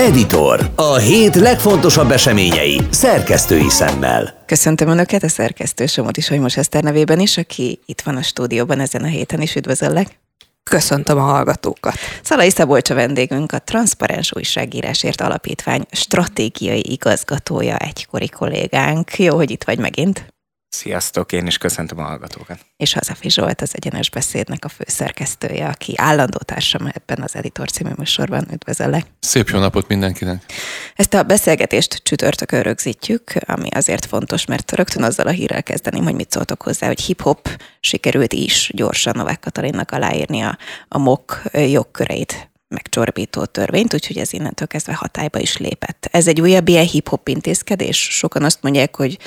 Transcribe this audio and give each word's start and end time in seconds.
Editor. 0.00 0.70
A 0.74 0.96
hét 0.96 1.34
legfontosabb 1.34 2.10
eseményei 2.10 2.80
szerkesztői 2.90 3.68
szemmel. 3.68 4.42
Köszöntöm 4.46 4.88
Önöket 4.88 5.22
a 5.22 5.28
szerkesztő 5.28 5.86
Somodi 5.86 6.20
Solymos 6.20 6.56
Eszter 6.56 6.82
nevében 6.82 7.20
is, 7.20 7.38
aki 7.38 7.80
itt 7.86 8.00
van 8.00 8.16
a 8.16 8.22
stúdióban 8.22 8.80
ezen 8.80 9.02
a 9.02 9.06
héten 9.06 9.40
is. 9.40 9.54
Üdvözöllek! 9.54 10.20
Köszöntöm 10.62 11.18
a 11.18 11.22
hallgatókat. 11.22 11.94
Szalai 12.22 12.50
Szabolcs 12.50 12.90
a 12.90 12.94
vendégünk, 12.94 13.52
a 13.52 13.58
Transzparens 13.58 14.32
Újságírásért 14.36 15.20
Alapítvány 15.20 15.84
stratégiai 15.90 16.84
igazgatója, 16.90 17.76
egykori 17.76 18.28
kollégánk. 18.28 19.18
Jó, 19.18 19.36
hogy 19.36 19.50
itt 19.50 19.64
vagy 19.64 19.78
megint. 19.78 20.26
Sziasztok, 20.70 21.32
én 21.32 21.46
is 21.46 21.58
köszöntöm 21.58 21.98
a 21.98 22.02
hallgatókat. 22.02 22.58
És 22.76 22.92
Hazafi 22.92 23.30
Zsolt 23.30 23.60
az 23.60 23.70
Egyenes 23.74 24.10
Beszédnek 24.10 24.64
a 24.64 24.68
főszerkesztője, 24.68 25.66
aki 25.66 25.92
állandó 25.96 26.38
társam 26.38 26.86
ebben 26.86 27.22
az 27.22 27.34
Editor 27.34 27.70
című 27.70 27.90
műsorban. 27.96 28.46
Üdvözöllek! 28.52 29.06
Szép 29.20 29.48
jó 29.48 29.58
napot 29.58 29.88
mindenkinek! 29.88 30.44
Ezt 30.94 31.14
a 31.14 31.22
beszélgetést 31.22 32.00
csütörtökön 32.02 32.62
rögzítjük, 32.62 33.32
ami 33.46 33.68
azért 33.70 34.04
fontos, 34.04 34.44
mert 34.44 34.72
rögtön 34.72 35.02
azzal 35.02 35.26
a 35.26 35.30
hírrel 35.30 35.62
kezdeném, 35.62 36.04
hogy 36.04 36.14
mit 36.14 36.30
szóltok 36.30 36.62
hozzá, 36.62 36.86
hogy 36.86 37.00
hip-hop 37.00 37.48
sikerült 37.80 38.32
is 38.32 38.70
gyorsan 38.74 39.12
Novák 39.16 39.40
Katalinnak 39.40 39.90
aláírni 39.90 40.40
a, 40.40 40.58
a 40.88 40.98
MOK 40.98 41.42
jogköreit 41.52 42.49
megcsorbító 42.70 43.44
törvényt, 43.44 43.94
úgyhogy 43.94 44.18
ez 44.18 44.32
innentől 44.32 44.66
kezdve 44.66 44.94
hatályba 44.94 45.38
is 45.38 45.56
lépett. 45.56 46.08
Ez 46.10 46.26
egy 46.28 46.40
újabb 46.40 46.68
ilyen 46.68 46.86
hip-hop 46.86 47.28
intézkedés. 47.28 47.98
Sokan 47.98 48.42
azt 48.42 48.62
mondják, 48.62 48.96
hogy 48.96 49.18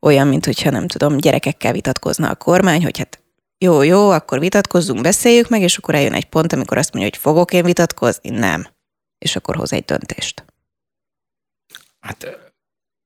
olyan, 0.00 0.26
mint 0.26 0.44
hogyha 0.44 0.70
nem 0.70 0.86
tudom, 0.86 1.16
gyerekekkel 1.16 1.72
vitatkozna 1.72 2.30
a 2.30 2.34
kormány, 2.34 2.82
hogy 2.82 2.98
hát 2.98 3.22
jó, 3.58 3.82
jó, 3.82 4.10
akkor 4.10 4.38
vitatkozzunk, 4.38 5.00
beszéljük 5.00 5.48
meg, 5.48 5.62
és 5.62 5.76
akkor 5.76 5.94
eljön 5.94 6.12
egy 6.12 6.28
pont, 6.28 6.52
amikor 6.52 6.78
azt 6.78 6.92
mondja, 6.92 7.10
hogy 7.10 7.20
fogok 7.20 7.52
én 7.52 7.64
vitatkozni, 7.64 8.30
nem. 8.30 8.66
És 9.18 9.36
akkor 9.36 9.56
hoz 9.56 9.72
egy 9.72 9.84
döntést. 9.84 10.44
Hát 12.00 12.38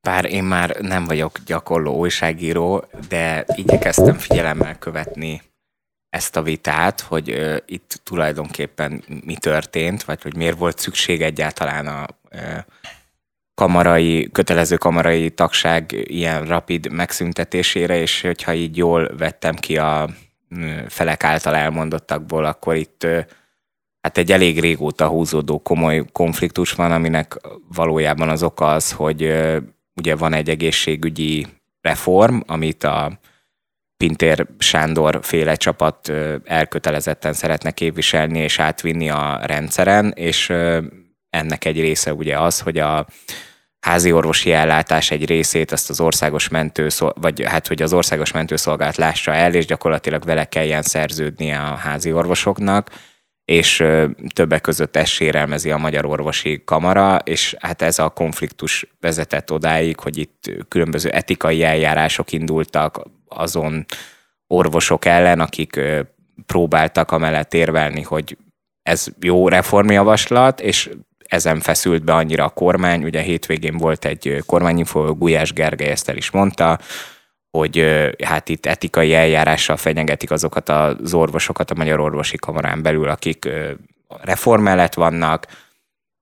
bár 0.00 0.24
én 0.24 0.44
már 0.44 0.76
nem 0.80 1.04
vagyok 1.04 1.38
gyakorló 1.46 1.96
újságíró, 1.96 2.84
de 3.08 3.44
igyekeztem 3.54 4.18
figyelemmel 4.18 4.78
követni 4.78 5.42
ezt 6.12 6.36
a 6.36 6.42
vitát, 6.42 7.00
hogy 7.00 7.30
uh, 7.30 7.56
itt 7.66 8.00
tulajdonképpen 8.02 9.04
mi 9.24 9.36
történt, 9.36 10.04
vagy 10.04 10.22
hogy 10.22 10.36
miért 10.36 10.58
volt 10.58 10.78
szükség 10.78 11.22
egyáltalán 11.22 11.86
a 11.86 12.06
uh, 12.32 12.58
kamarai, 13.54 14.28
kötelező 14.32 14.76
kamarai 14.76 15.30
tagság 15.30 15.92
ilyen 15.92 16.46
rapid 16.46 16.92
megszüntetésére, 16.92 17.96
és 17.96 18.20
hogyha 18.20 18.54
így 18.54 18.76
jól 18.76 19.16
vettem 19.16 19.54
ki 19.54 19.76
a 19.76 20.08
felek 20.88 21.24
által 21.24 21.54
elmondottakból, 21.54 22.44
akkor 22.44 22.74
itt 22.74 23.06
hát 24.00 24.18
egy 24.18 24.32
elég 24.32 24.60
régóta 24.60 25.08
húzódó 25.08 25.58
komoly 25.58 26.04
konfliktus 26.12 26.72
van, 26.72 26.92
aminek 26.92 27.36
valójában 27.74 28.28
az 28.28 28.42
oka 28.42 28.72
az, 28.72 28.92
hogy 28.92 29.22
ugye 29.94 30.16
van 30.16 30.32
egy 30.32 30.48
egészségügyi 30.48 31.46
reform, 31.80 32.38
amit 32.46 32.84
a 32.84 33.18
Pintér 34.02 34.46
Sándor 34.58 35.18
féle 35.22 35.54
csapat 35.54 36.12
elkötelezetten 36.44 37.32
szeretne 37.32 37.70
képviselni 37.70 38.38
és 38.38 38.58
átvinni 38.58 39.10
a 39.10 39.40
rendszeren, 39.42 40.12
és 40.16 40.52
ennek 41.30 41.64
egy 41.64 41.80
része 41.80 42.14
ugye 42.14 42.38
az, 42.38 42.60
hogy 42.60 42.78
a 42.78 43.06
házi 43.80 44.12
orvosi 44.12 44.52
ellátás 44.52 45.10
egy 45.10 45.26
részét 45.26 45.72
azt 45.72 45.90
az 45.90 46.00
országos 46.00 46.48
mentő, 46.48 46.88
vagy 47.14 47.42
hát, 47.44 47.66
hogy 47.66 47.82
az 47.82 47.92
országos 47.92 48.32
mentőszolgálat 48.32 48.96
lássa 48.96 49.32
el, 49.34 49.54
és 49.54 49.66
gyakorlatilag 49.66 50.24
vele 50.24 50.44
kelljen 50.44 50.82
szerződnie 50.82 51.58
a 51.58 51.74
házi 51.74 52.12
orvosoknak, 52.12 52.90
és 53.44 53.84
többek 54.34 54.60
között 54.60 54.96
ezt 54.96 55.12
sérelmezi 55.12 55.70
a 55.70 55.76
Magyar 55.76 56.06
Orvosi 56.06 56.62
Kamara, 56.64 57.16
és 57.24 57.56
hát 57.58 57.82
ez 57.82 57.98
a 57.98 58.08
konfliktus 58.08 58.86
vezetett 59.00 59.52
odáig, 59.52 59.98
hogy 59.98 60.18
itt 60.18 60.50
különböző 60.68 61.08
etikai 61.08 61.62
eljárások 61.62 62.32
indultak 62.32 63.02
azon 63.34 63.84
orvosok 64.46 65.04
ellen, 65.04 65.40
akik 65.40 65.80
próbáltak 66.46 67.10
amellett 67.10 67.54
érvelni, 67.54 68.02
hogy 68.02 68.36
ez 68.82 69.06
jó 69.20 69.48
reformjavaslat, 69.48 70.60
és 70.60 70.90
ezen 71.28 71.60
feszült 71.60 72.04
be 72.04 72.14
annyira 72.14 72.44
a 72.44 72.48
kormány. 72.48 73.04
Ugye 73.04 73.20
hétvégén 73.20 73.76
volt 73.76 74.04
egy 74.04 74.42
kormányinfo, 74.46 75.14
Gulyás 75.14 75.52
Gergely 75.52 75.90
ezt 75.90 76.08
el 76.08 76.16
is 76.16 76.30
mondta, 76.30 76.78
hogy 77.50 77.86
hát 78.24 78.48
itt 78.48 78.66
etikai 78.66 79.14
eljárással 79.14 79.76
fenyegetik 79.76 80.30
azokat 80.30 80.68
az 80.68 81.14
orvosokat 81.14 81.70
a 81.70 81.74
Magyar 81.74 82.00
Orvosi 82.00 82.36
Kamarán 82.36 82.82
belül, 82.82 83.08
akik 83.08 83.48
reform 84.22 84.62
mellett 84.62 84.94
vannak, 84.94 85.46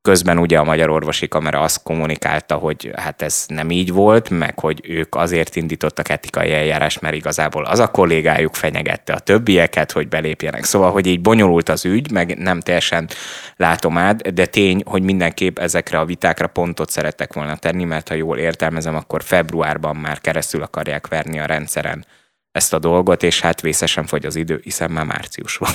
Közben 0.03 0.39
ugye 0.39 0.59
a 0.59 0.65
Magyar 0.65 0.91
Orvosi 0.91 1.29
Kamera 1.29 1.61
azt 1.61 1.83
kommunikálta, 1.83 2.55
hogy 2.55 2.91
hát 2.97 3.23
ez 3.23 3.45
nem 3.49 3.71
így 3.71 3.93
volt, 3.93 4.31
meg 4.31 4.59
hogy 4.59 4.81
ők 4.89 5.15
azért 5.15 5.57
indítottak 5.57 6.09
etikai 6.09 6.53
eljárás, 6.53 6.99
mert 6.99 7.15
igazából 7.15 7.65
az 7.65 7.79
a 7.79 7.91
kollégájuk 7.91 8.55
fenyegette 8.55 9.13
a 9.13 9.19
többieket, 9.19 9.93
hogy 9.93 10.09
belépjenek. 10.09 10.65
Szóval, 10.65 10.91
hogy 10.91 11.07
így 11.07 11.21
bonyolult 11.21 11.69
az 11.69 11.85
ügy, 11.85 12.11
meg 12.11 12.39
nem 12.39 12.61
teljesen 12.61 13.09
látom 13.57 13.99
át, 13.99 14.35
de 14.35 14.47
tény, 14.47 14.83
hogy 14.87 15.03
mindenképp 15.03 15.59
ezekre 15.59 15.99
a 15.99 16.05
vitákra 16.05 16.47
pontot 16.47 16.91
szerettek 16.91 17.33
volna 17.33 17.57
tenni, 17.57 17.85
mert 17.85 18.09
ha 18.09 18.15
jól 18.15 18.39
értelmezem, 18.39 18.97
akkor 18.97 19.23
februárban 19.23 19.97
már 19.97 20.21
keresztül 20.21 20.63
akarják 20.63 21.07
verni 21.07 21.39
a 21.39 21.47
rendszeren 21.47 22.07
ezt 22.53 22.73
a 22.73 22.79
dolgot, 22.79 23.23
és 23.23 23.41
hát 23.41 23.61
vészesen 23.61 24.07
fogy 24.07 24.27
az 24.27 24.37
idő, 24.37 24.61
hiszen 24.63 24.91
már 24.91 25.05
március 25.05 25.57
van. 25.57 25.73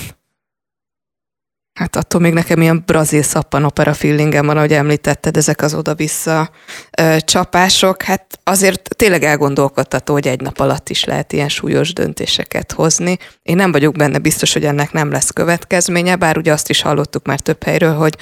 Hát 1.76 1.96
attól 1.96 2.20
még 2.20 2.32
nekem 2.32 2.60
ilyen 2.60 2.82
brazil 2.86 3.22
szappan 3.22 3.64
opera 3.64 3.94
feelingem 3.94 4.46
van, 4.46 4.56
ahogy 4.56 4.72
említetted, 4.72 5.36
ezek 5.36 5.62
az 5.62 5.74
oda-vissza 5.74 6.50
ö, 6.98 7.16
csapások. 7.24 8.02
Hát 8.02 8.38
azért 8.44 8.96
tényleg 8.96 9.22
elgondolkodtató, 9.22 10.12
hogy 10.12 10.26
egy 10.26 10.40
nap 10.40 10.60
alatt 10.60 10.88
is 10.88 11.04
lehet 11.04 11.32
ilyen 11.32 11.48
súlyos 11.48 11.92
döntéseket 11.92 12.72
hozni. 12.72 13.18
Én 13.42 13.56
nem 13.56 13.72
vagyok 13.72 13.96
benne 13.96 14.18
biztos, 14.18 14.52
hogy 14.52 14.64
ennek 14.64 14.92
nem 14.92 15.10
lesz 15.10 15.30
következménye, 15.30 16.16
bár 16.16 16.36
ugye 16.36 16.52
azt 16.52 16.70
is 16.70 16.82
hallottuk 16.82 17.26
már 17.26 17.40
több 17.40 17.62
helyről, 17.62 17.94
hogy, 17.94 18.16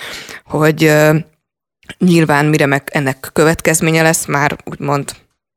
hogy 0.44 0.84
ö, 0.84 1.16
nyilván 1.98 2.46
mire 2.46 2.66
meg 2.66 2.88
ennek 2.92 3.30
következménye 3.32 4.02
lesz, 4.02 4.26
már 4.26 4.56
úgymond 4.64 5.12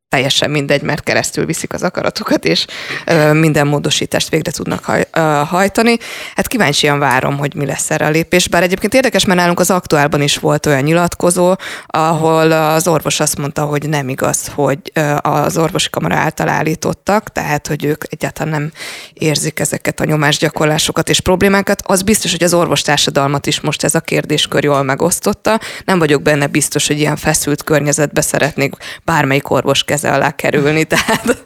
teljesen 0.10 0.52
mindegy, 0.52 0.82
mert 0.82 1.04
keresztül 1.04 1.46
viszik 1.46 1.74
az 1.74 1.84
akaratokat, 1.84 2.46
és 2.46 2.66
ö, 3.06 3.34
minden 3.34 3.68
módosítást 3.68 4.30
végre 4.30 4.52
tudnak 4.52 4.84
haj, 4.84 5.08
ö, 5.12 5.20
hajtani. 5.46 5.98
Hát 6.36 6.48
kíváncsian 6.48 7.00
várom, 7.00 7.38
hogy 7.38 7.56
mi 7.56 7.66
lesz 7.66 7.92
erre 7.92 8.06
a 8.06 8.10
lépés. 8.10 8.48
Bár 8.48 8.64
egyébként 8.64 8.94
érdekes, 8.94 9.26
mert 9.26 9.40
nálunk 9.40 9.60
az 9.60 9.72
aktuálban 9.72 10.22
is 10.22 10.38
volt 10.38 10.66
olyan 10.66 10.84
nyilatkozó, 10.84 11.56
ahol 11.86 12.52
az 12.52 12.88
orvos 12.88 13.20
azt 13.20 13.38
mondta, 13.38 13.62
hogy 13.66 13.90
nem 13.90 14.10
igaz, 14.10 14.52
hogy 14.56 14.80
az 15.22 15.58
orvosi 15.58 15.90
kamara 15.90 16.16
által 16.16 16.50
állítottak, 16.50 17.32
tehát 17.32 17.68
hogy 17.68 17.86
ők 17.86 18.04
egyáltalán 18.10 18.52
nem 18.52 18.72
érzik 19.14 19.60
ezeket 19.60 20.00
a 20.00 20.06
nyomásgyakorlásokat 20.06 21.10
és 21.10 21.20
problémákat. 21.20 21.82
Az 21.86 22.02
biztos, 22.02 22.32
hogy 22.32 22.44
az 22.44 22.54
orvostársadalmat 22.54 23.48
is 23.48 23.62
most 23.62 23.84
ez 23.84 23.96
a 23.96 24.00
kérdéskör 24.00 24.64
jól 24.64 24.84
megosztotta. 24.84 25.60
Nem 25.86 26.00
vagyok 26.00 26.22
benne 26.22 26.48
biztos, 26.48 26.88
hogy 26.88 27.00
ilyen 27.00 27.16
feszült 27.16 27.64
környezetbe 27.64 28.22
szeretnék 28.22 28.74
bármelyik 29.04 29.50
orvos 29.50 29.84
keze 29.98 30.14
alá 30.14 30.32
kerülni, 30.32 30.84
tehát 30.94 31.46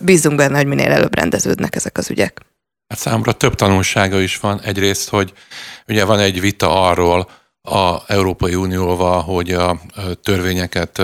bízunk 0.00 0.36
benne, 0.36 0.56
hogy 0.56 0.66
minél 0.66 0.90
előbb 0.90 1.14
rendeződnek 1.14 1.74
ezek 1.74 1.98
az 1.98 2.10
ügyek. 2.10 2.40
Hát 2.88 2.98
számomra 2.98 3.32
több 3.32 3.54
tanulsága 3.54 4.20
is 4.20 4.38
van. 4.38 4.60
Egyrészt, 4.60 5.08
hogy 5.08 5.32
ugye 5.88 6.04
van 6.04 6.18
egy 6.18 6.40
vita 6.40 6.88
arról 6.88 7.28
a 7.62 7.96
Európai 8.06 8.54
Unióval, 8.54 9.22
hogy 9.22 9.50
a 9.50 9.80
törvényeket 10.22 11.02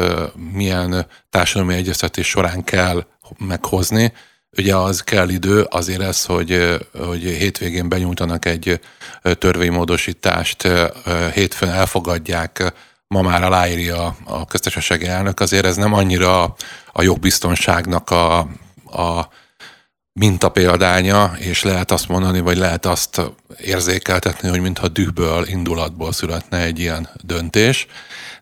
milyen 0.53 1.07
társadalmi 1.31 1.75
egyeztetés 1.75 2.29
során 2.29 2.65
kell 2.65 3.05
meghozni. 3.39 4.13
Ugye 4.59 4.77
az 4.77 5.01
kell 5.01 5.29
idő, 5.29 5.63
azért 5.63 6.01
ez, 6.01 6.25
hogy, 6.25 6.79
hogy 6.93 7.23
hétvégén 7.23 7.89
benyújtanak 7.89 8.45
egy 8.45 8.81
törvénymódosítást, 9.23 10.69
hétfőn 11.35 11.69
elfogadják 11.69 12.73
ma 13.09 13.23
már 13.23 13.43
aláírja 13.43 14.17
a 14.25 14.45
köztársasági 14.45 15.07
elnök, 15.07 15.41
azért 15.41 15.67
ez 15.67 15.77
nem 15.77 15.93
annyira 15.93 16.43
a 16.93 17.03
jogbiztonságnak 17.03 18.11
a, 18.11 18.39
a 18.91 19.29
mintapéldánya, 20.13 21.33
és 21.39 21.63
lehet 21.63 21.91
azt 21.91 22.09
mondani, 22.09 22.41
vagy 22.41 22.57
lehet 22.57 22.87
azt 22.87 23.21
érzékeltetni, 23.59 24.49
hogy 24.49 24.61
mintha 24.61 24.89
dühből, 24.89 25.47
indulatból 25.47 26.13
születne 26.13 26.59
egy 26.59 26.79
ilyen 26.79 27.09
döntés. 27.23 27.87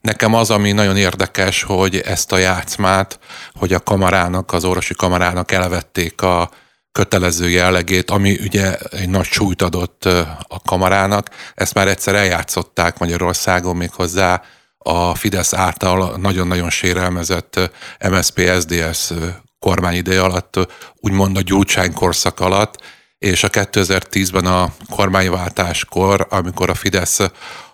Nekem 0.00 0.34
az, 0.34 0.50
ami 0.50 0.72
nagyon 0.72 0.96
érdekes, 0.96 1.62
hogy 1.62 1.96
ezt 1.96 2.32
a 2.32 2.38
játszmát, 2.38 3.18
hogy 3.52 3.72
a 3.72 3.80
kamarának, 3.80 4.52
az 4.52 4.64
orvosi 4.64 4.94
kamarának 4.94 5.52
elvették 5.52 6.22
a 6.22 6.50
kötelező 6.94 7.48
jellegét, 7.48 8.10
ami 8.10 8.38
ugye 8.42 8.76
egy 8.76 9.08
nagy 9.08 9.24
súlyt 9.24 9.62
adott 9.62 10.04
a 10.48 10.60
kamarának, 10.64 11.30
ezt 11.54 11.74
már 11.74 11.88
egyszer 11.88 12.14
eljátszották 12.14 12.98
Magyarországon 12.98 13.76
még 13.76 13.90
hozzá 13.90 14.42
a 14.78 15.14
Fidesz 15.14 15.52
által 15.54 16.16
nagyon-nagyon 16.16 16.70
sérelmezett 16.70 17.70
MSZP-SZDSZ 18.10 19.12
kormány 19.58 19.94
ideje 19.94 20.22
alatt, 20.22 20.58
úgymond 20.94 21.36
a 21.36 21.40
gyurcsány 21.40 21.92
korszak 21.92 22.40
alatt, 22.40 22.80
és 23.18 23.44
a 23.44 23.48
2010-ben 23.50 24.46
a 24.46 24.72
kormányváltáskor, 24.90 26.26
amikor 26.30 26.70
a 26.70 26.74
Fidesz 26.74 27.20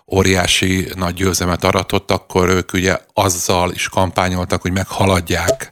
óriási 0.07 0.87
nagy 0.95 1.13
győzemet 1.13 1.63
aratott, 1.63 2.11
akkor 2.11 2.49
ők 2.49 2.73
ugye 2.73 2.97
azzal 3.13 3.71
is 3.71 3.89
kampányoltak, 3.89 4.61
hogy 4.61 4.71
meghaladják 4.71 5.71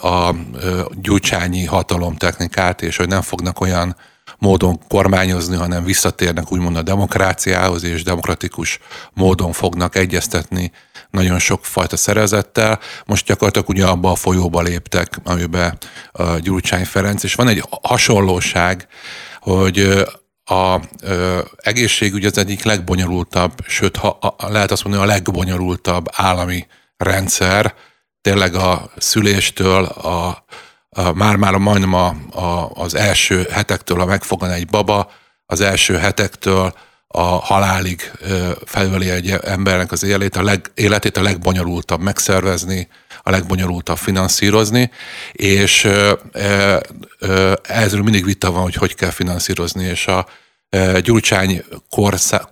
a 0.00 0.34
gyurcsányi 0.92 1.64
hatalomtechnikát, 1.64 2.82
és 2.82 2.96
hogy 2.96 3.08
nem 3.08 3.22
fognak 3.22 3.60
olyan 3.60 3.96
módon 4.38 4.80
kormányozni, 4.88 5.56
hanem 5.56 5.84
visszatérnek 5.84 6.52
úgymond 6.52 6.76
a 6.76 6.82
demokráciához, 6.82 7.84
és 7.84 8.02
demokratikus 8.02 8.78
módon 9.12 9.52
fognak 9.52 9.96
egyeztetni 9.96 10.72
nagyon 11.10 11.38
sok 11.38 11.64
fajta 11.64 11.96
szerezettel. 11.96 12.78
Most 13.06 13.26
gyakorlatilag 13.26 13.68
ugye 13.68 13.86
abba 13.86 14.10
a 14.10 14.14
folyóba 14.14 14.60
léptek, 14.60 15.20
amiben 15.24 15.78
a 16.12 16.38
Gyurcsány 16.38 16.84
Ferenc, 16.84 17.22
és 17.22 17.34
van 17.34 17.48
egy 17.48 17.64
hasonlóság, 17.82 18.86
hogy 19.40 20.04
a 20.44 20.80
ö, 21.02 21.38
egészségügy 21.56 22.24
az 22.24 22.38
egyik 22.38 22.64
legbonyolultabb, 22.64 23.52
sőt, 23.66 23.96
ha, 23.96 24.36
lehet 24.38 24.70
azt 24.70 24.84
mondani, 24.84 25.04
a 25.04 25.12
legbonyolultabb 25.12 26.06
állami 26.12 26.66
rendszer, 26.96 27.74
tényleg 28.20 28.54
a 28.54 28.90
szüléstől, 28.96 29.84
a, 29.84 30.44
a 30.88 31.12
már-már 31.12 31.54
majdnem 31.56 31.94
a, 31.94 32.06
a, 32.30 32.70
az 32.74 32.94
első 32.94 33.46
hetektől, 33.50 34.00
a 34.00 34.04
megfogan 34.04 34.50
egy 34.50 34.66
baba, 34.66 35.10
az 35.46 35.60
első 35.60 35.96
hetektől 35.96 36.74
a 37.12 37.22
halálig 37.22 38.12
felveli 38.64 39.10
egy 39.10 39.30
embernek 39.30 39.92
az 39.92 40.02
életét, 40.02 40.36
a 40.36 40.42
leg, 40.42 40.70
életét 40.74 41.16
a 41.16 41.22
legbonyolultabb 41.22 42.00
megszervezni, 42.00 42.88
a 43.22 43.30
legbonyolultabb 43.30 43.96
finanszírozni, 43.96 44.90
és 45.32 45.88
ezről 47.62 48.02
mindig 48.02 48.24
vita 48.24 48.50
van, 48.50 48.62
hogy 48.62 48.74
hogy 48.74 48.94
kell 48.94 49.10
finanszírozni, 49.10 49.84
és 49.84 50.06
a 50.06 50.26
Gyurcsány 51.02 51.64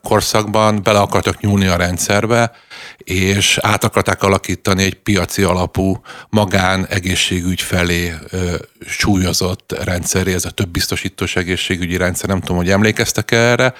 korszakban 0.02 0.82
bele 0.82 0.98
akartak 0.98 1.40
nyúlni 1.40 1.66
a 1.66 1.76
rendszerbe, 1.76 2.52
és 2.98 3.58
át 3.62 3.84
akarták 3.84 4.22
alakítani 4.22 4.82
egy 4.82 4.94
piaci 4.94 5.42
alapú 5.42 6.00
magán 6.28 6.86
egészségügy 6.86 7.60
felé 7.60 8.14
ö, 8.30 8.54
súlyozott 8.86 9.74
rendszeré, 9.84 10.34
ez 10.34 10.44
a 10.44 10.50
több 10.50 10.68
biztosítós 10.68 11.36
egészségügyi 11.36 11.96
rendszer, 11.96 12.28
nem 12.28 12.40
tudom, 12.40 12.56
hogy 12.56 12.70
emlékeztek 12.70 13.30
erre, 13.30 13.74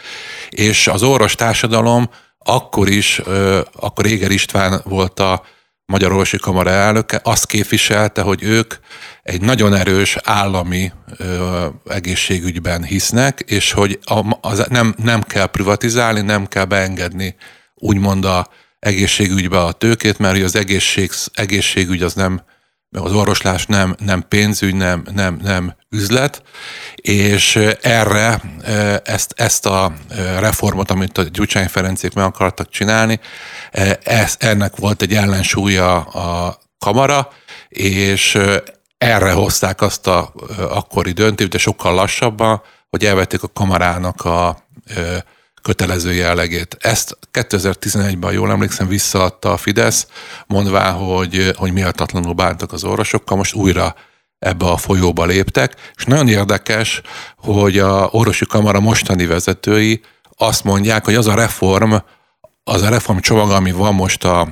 és 0.51 0.87
az 0.87 1.03
orvos 1.03 1.35
társadalom 1.35 2.11
akkor 2.39 2.89
is, 2.89 3.21
ö, 3.25 3.61
akkor 3.73 4.07
Éger 4.07 4.31
István 4.31 4.81
volt 4.85 5.21
a 5.21 5.43
Magyar 5.93 6.11
Orvosi 6.11 6.39
Kamara 6.39 6.71
elnöke, 6.71 7.21
azt 7.23 7.47
képviselte, 7.47 8.23
hogy 8.23 8.43
ők 8.43 8.75
egy 9.23 9.41
nagyon 9.41 9.75
erős 9.75 10.17
állami 10.23 10.93
ö, 11.17 11.67
egészségügyben 11.87 12.85
hisznek, 12.85 13.41
és 13.41 13.73
hogy 13.73 13.99
a, 14.05 14.39
az 14.41 14.67
nem, 14.69 14.95
nem 15.03 15.23
kell 15.23 15.47
privatizálni, 15.47 16.21
nem 16.21 16.47
kell 16.47 16.65
beengedni 16.65 17.35
úgymond 17.75 18.25
a 18.25 18.49
egészségügybe 18.79 19.61
a 19.61 19.73
tőkét, 19.73 20.19
mert 20.19 20.43
az 20.43 20.57
egészség, 20.57 21.11
egészségügy 21.33 22.03
az 22.03 22.15
nem, 22.15 22.43
az 22.91 23.13
orvoslás 23.13 23.67
nem, 23.67 23.97
nem 23.99 24.25
pénzügy, 24.29 24.75
nem, 24.75 25.03
nem, 25.15 25.39
nem 25.43 25.77
üzlet, 25.91 26.43
és 26.95 27.57
erre 27.81 28.41
ezt, 29.05 29.33
ezt 29.37 29.67
a 29.67 29.93
reformot, 30.39 30.91
amit 30.91 31.19
a 31.19 31.23
Gyurcsány 31.23 31.69
Ferencék 31.69 32.15
meg 32.15 32.25
akartak 32.25 32.71
csinálni, 32.71 33.21
ez, 34.03 34.35
ennek 34.39 34.77
volt 34.77 35.03
egy 35.03 35.15
ellensúlya 35.15 35.97
a 36.01 36.59
kamara, 36.79 37.29
és 37.69 38.39
erre 38.99 39.33
hozták 39.33 39.81
azt 39.81 40.07
a 40.07 40.33
akkori 40.59 41.13
döntést, 41.13 41.51
de 41.51 41.59
sokkal 41.59 41.95
lassabban, 41.95 42.63
hogy 42.91 43.05
elvették 43.05 43.43
a 43.43 43.49
kamarának 43.49 44.25
a 44.25 44.67
kötelező 45.63 46.13
jellegét. 46.13 46.77
Ezt 46.81 47.19
2011-ben, 47.33 48.33
jól 48.33 48.51
emlékszem, 48.51 48.89
visszaadta 48.89 49.53
a 49.53 49.57
Fidesz, 49.57 50.07
mondvá, 50.47 50.91
hogy, 50.91 51.53
hogy 51.57 51.73
méltatlanul 51.73 52.33
bántak 52.33 52.73
az 52.73 52.85
orvosokkal, 52.85 53.37
most 53.37 53.55
újra 53.55 53.95
ebbe 54.39 54.67
a 54.67 54.77
folyóba 54.77 55.25
léptek, 55.25 55.75
és 55.97 56.05
nagyon 56.05 56.29
érdekes, 56.29 57.01
hogy 57.37 57.79
a 57.79 58.09
orvosi 58.11 58.47
kamara 58.47 58.81
mostani 58.81 59.27
vezetői 59.27 60.01
azt 60.37 60.65
mondják, 60.65 61.05
hogy 61.05 61.15
az 61.15 61.27
a 61.27 61.35
reform, 61.35 61.95
az 62.65 62.83
a 62.83 62.89
reformcsomag, 62.89 63.51
ami 63.51 63.73
van 63.73 63.95
most 63.95 64.25
a, 64.25 64.49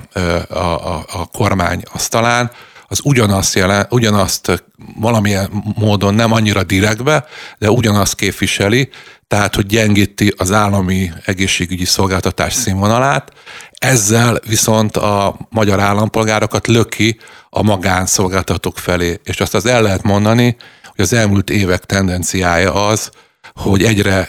a, 0.49 0.56
a, 0.56 1.05
a 1.12 1.26
kormány 1.26 1.82
asztalán, 1.93 2.50
az 2.88 3.00
ugyanazt, 3.02 3.55
jelen, 3.55 3.87
ugyanazt 3.91 4.64
valamilyen 5.00 5.62
módon 5.75 6.14
nem 6.14 6.32
annyira 6.32 6.62
direktbe, 6.62 7.25
de 7.59 7.70
ugyanazt 7.70 8.14
képviseli, 8.14 8.88
tehát 9.28 9.55
hogy 9.55 9.67
gyengíti 9.67 10.34
az 10.37 10.52
állami 10.52 11.12
egészségügyi 11.25 11.84
szolgáltatás 11.84 12.55
színvonalát, 12.55 13.32
ezzel 13.70 14.38
viszont 14.46 14.96
a 14.96 15.37
magyar 15.50 15.81
állampolgárokat 15.81 16.67
löki 16.67 17.19
a 17.50 17.62
magánszolgáltatók 17.62 18.78
felé. 18.78 19.20
És 19.25 19.40
azt 19.40 19.55
az 19.55 19.67
el 19.67 19.82
lehet 19.82 20.02
mondani, 20.02 20.56
hogy 20.84 21.05
az 21.05 21.12
elmúlt 21.12 21.50
évek 21.50 21.84
tendenciája 21.84 22.87
az, 22.87 23.11
hogy 23.55 23.84
egyre 23.84 24.28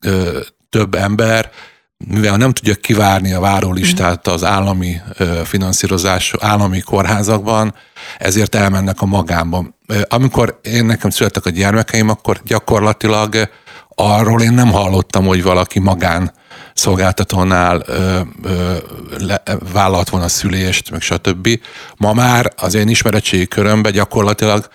ö, 0.00 0.40
több 0.70 0.94
ember 0.94 1.50
mivel 2.06 2.36
nem 2.36 2.52
tudja 2.52 2.74
kivárni 2.74 3.32
a 3.32 3.40
várólistát 3.40 4.26
az 4.26 4.44
állami 4.44 5.00
finanszírozás, 5.44 6.34
állami 6.40 6.80
kórházakban, 6.80 7.74
ezért 8.18 8.54
elmennek 8.54 9.00
a 9.00 9.06
magánban. 9.06 9.74
Amikor 10.08 10.58
én 10.62 10.84
nekem 10.84 11.10
születtek 11.10 11.46
a 11.46 11.50
gyermekeim, 11.50 12.08
akkor 12.08 12.40
gyakorlatilag 12.44 13.50
arról 14.00 14.42
én 14.42 14.52
nem 14.52 14.70
hallottam, 14.70 15.26
hogy 15.26 15.42
valaki 15.42 15.78
magán 15.78 16.32
szolgáltatónál 16.74 17.82
ö, 17.86 18.20
ö, 18.42 18.76
le, 19.18 19.42
vállalt 19.72 20.08
volna 20.08 20.28
szülést, 20.28 20.90
meg 20.90 21.00
stb. 21.00 21.48
Ma 21.96 22.12
már 22.12 22.52
az 22.56 22.74
én 22.74 22.88
ismeretségi 22.88 23.46
körömben 23.46 23.92
gyakorlatilag 23.92 24.68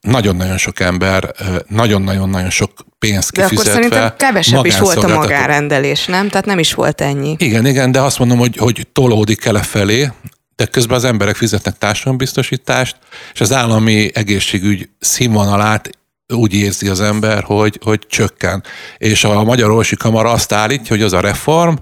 nagyon-nagyon 0.00 0.58
sok 0.58 0.80
ember, 0.80 1.30
nagyon-nagyon-nagyon 1.68 2.50
sok 2.50 2.70
pénzt 2.98 3.30
kifizetve. 3.30 3.62
De 3.62 3.70
akkor 3.70 3.82
szerintem 3.82 4.16
kevesebb 4.16 4.64
is 4.64 4.78
volt 4.78 5.04
a 5.04 5.08
magárendelés, 5.08 6.06
nem? 6.06 6.28
Tehát 6.28 6.46
nem 6.46 6.58
is 6.58 6.74
volt 6.74 7.00
ennyi. 7.00 7.34
Igen, 7.38 7.66
igen, 7.66 7.92
de 7.92 8.00
azt 8.00 8.18
mondom, 8.18 8.38
hogy, 8.38 8.56
hogy 8.56 8.86
tolódik 8.92 9.44
el 9.44 9.62
felé, 9.62 10.10
de 10.56 10.66
közben 10.66 10.96
az 10.96 11.04
emberek 11.04 11.36
fizetnek 11.36 11.78
társadalombiztosítást, 11.78 12.96
és 13.32 13.40
az 13.40 13.52
állami 13.52 14.10
egészségügy 14.14 14.88
színvonalát 14.98 15.90
úgy 16.34 16.54
érzi 16.54 16.88
az 16.88 17.00
ember, 17.00 17.42
hogy, 17.42 17.80
hogy 17.84 18.06
csökken. 18.08 18.62
És 18.96 19.24
a 19.24 19.44
Magyar 19.44 19.68
Orvosi 19.68 19.96
Kamara 19.96 20.30
azt 20.30 20.52
állítja, 20.52 20.96
hogy 20.96 21.04
az 21.04 21.12
a 21.12 21.20
reform, 21.20 21.74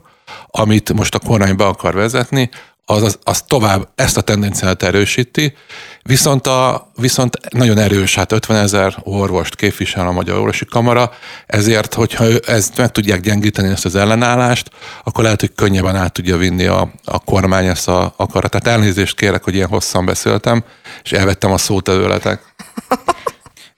amit 0.47 0.93
most 0.93 1.15
a 1.15 1.19
kormány 1.19 1.57
be 1.57 1.65
akar 1.65 1.95
vezetni, 1.95 2.51
az, 2.87 3.03
az, 3.03 3.19
az 3.23 3.43
tovább 3.43 3.89
ezt 3.95 4.17
a 4.17 4.21
tendenciát 4.21 4.83
erősíti, 4.83 5.55
viszont, 6.03 6.47
a, 6.47 6.91
viszont 6.97 7.39
nagyon 7.51 7.79
erős, 7.79 8.15
hát 8.15 8.33
50 8.33 8.57
ezer 8.57 8.97
orvost 9.03 9.55
képvisel 9.55 10.07
a 10.07 10.13
Magyar 10.13 10.37
Orvosi 10.39 10.65
Kamara, 10.65 11.13
ezért, 11.47 11.95
hogyha 11.95 12.25
ezt 12.47 12.77
meg 12.77 12.91
tudják 12.91 13.21
gyengíteni 13.21 13.69
ezt 13.69 13.85
az 13.85 13.95
ellenállást, 13.95 14.71
akkor 15.05 15.25
lehet, 15.25 15.41
hogy 15.41 15.55
könnyebben 15.55 15.97
át 15.97 16.13
tudja 16.13 16.37
vinni 16.37 16.67
a, 16.67 16.93
a 17.05 17.19
kormány 17.19 17.67
ezt 17.67 17.89
a 17.89 18.15
akaratát. 18.17 18.67
Elnézést 18.67 19.17
kérek, 19.17 19.45
hogy 19.45 19.55
ilyen 19.55 19.69
hosszan 19.69 20.05
beszéltem, 20.05 20.65
és 21.03 21.13
elvettem 21.13 21.53
a 21.53 21.59
szót 21.59 21.89
előletek. 21.89 22.55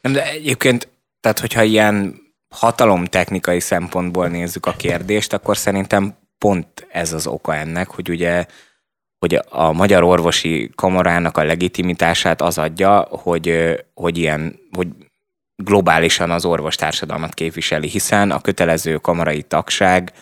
Nem, 0.06 0.14
de 0.14 0.30
egyébként, 0.30 0.88
tehát 1.20 1.38
hogyha 1.38 1.62
ilyen 1.62 2.20
hatalomtechnikai 2.54 3.60
szempontból 3.60 4.28
nézzük 4.28 4.66
a 4.66 4.72
kérdést, 4.72 5.32
akkor 5.32 5.56
szerintem 5.56 6.16
pont 6.38 6.86
ez 6.90 7.12
az 7.12 7.26
oka 7.26 7.54
ennek, 7.54 7.88
hogy 7.88 8.10
ugye 8.10 8.46
hogy 9.18 9.40
a 9.48 9.72
Magyar 9.72 10.02
Orvosi 10.02 10.70
Kamarának 10.74 11.36
a 11.36 11.44
legitimitását 11.44 12.40
az 12.40 12.58
adja, 12.58 13.00
hogy, 13.10 13.76
hogy 13.94 14.18
ilyen, 14.18 14.58
hogy 14.72 14.88
globálisan 15.56 16.30
az 16.30 16.44
orvostársadalmat 16.44 17.34
képviseli, 17.34 17.88
hiszen 17.88 18.30
a 18.30 18.40
kötelező 18.40 18.96
kamarai 18.96 19.42
tagság 19.42 20.12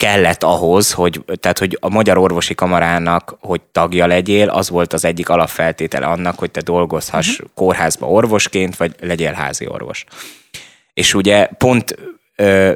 kellett 0.00 0.42
ahhoz, 0.42 0.92
hogy, 0.92 1.24
tehát, 1.40 1.58
hogy 1.58 1.78
a 1.80 1.88
Magyar 1.88 2.18
Orvosi 2.18 2.54
Kamarának, 2.54 3.36
hogy 3.40 3.60
tagja 3.72 4.06
legyél, 4.06 4.48
az 4.48 4.70
volt 4.70 4.92
az 4.92 5.04
egyik 5.04 5.28
alapfeltétele 5.28 6.06
annak, 6.06 6.38
hogy 6.38 6.50
te 6.50 6.60
dolgozhass 6.60 7.32
uh-huh. 7.32 7.48
kórházba 7.54 8.06
orvosként, 8.06 8.76
vagy 8.76 8.94
legyél 9.00 9.32
házi 9.32 9.66
orvos. 9.68 10.04
És 10.94 11.14
ugye 11.14 11.46
pont 11.46 11.94
ö, 12.36 12.72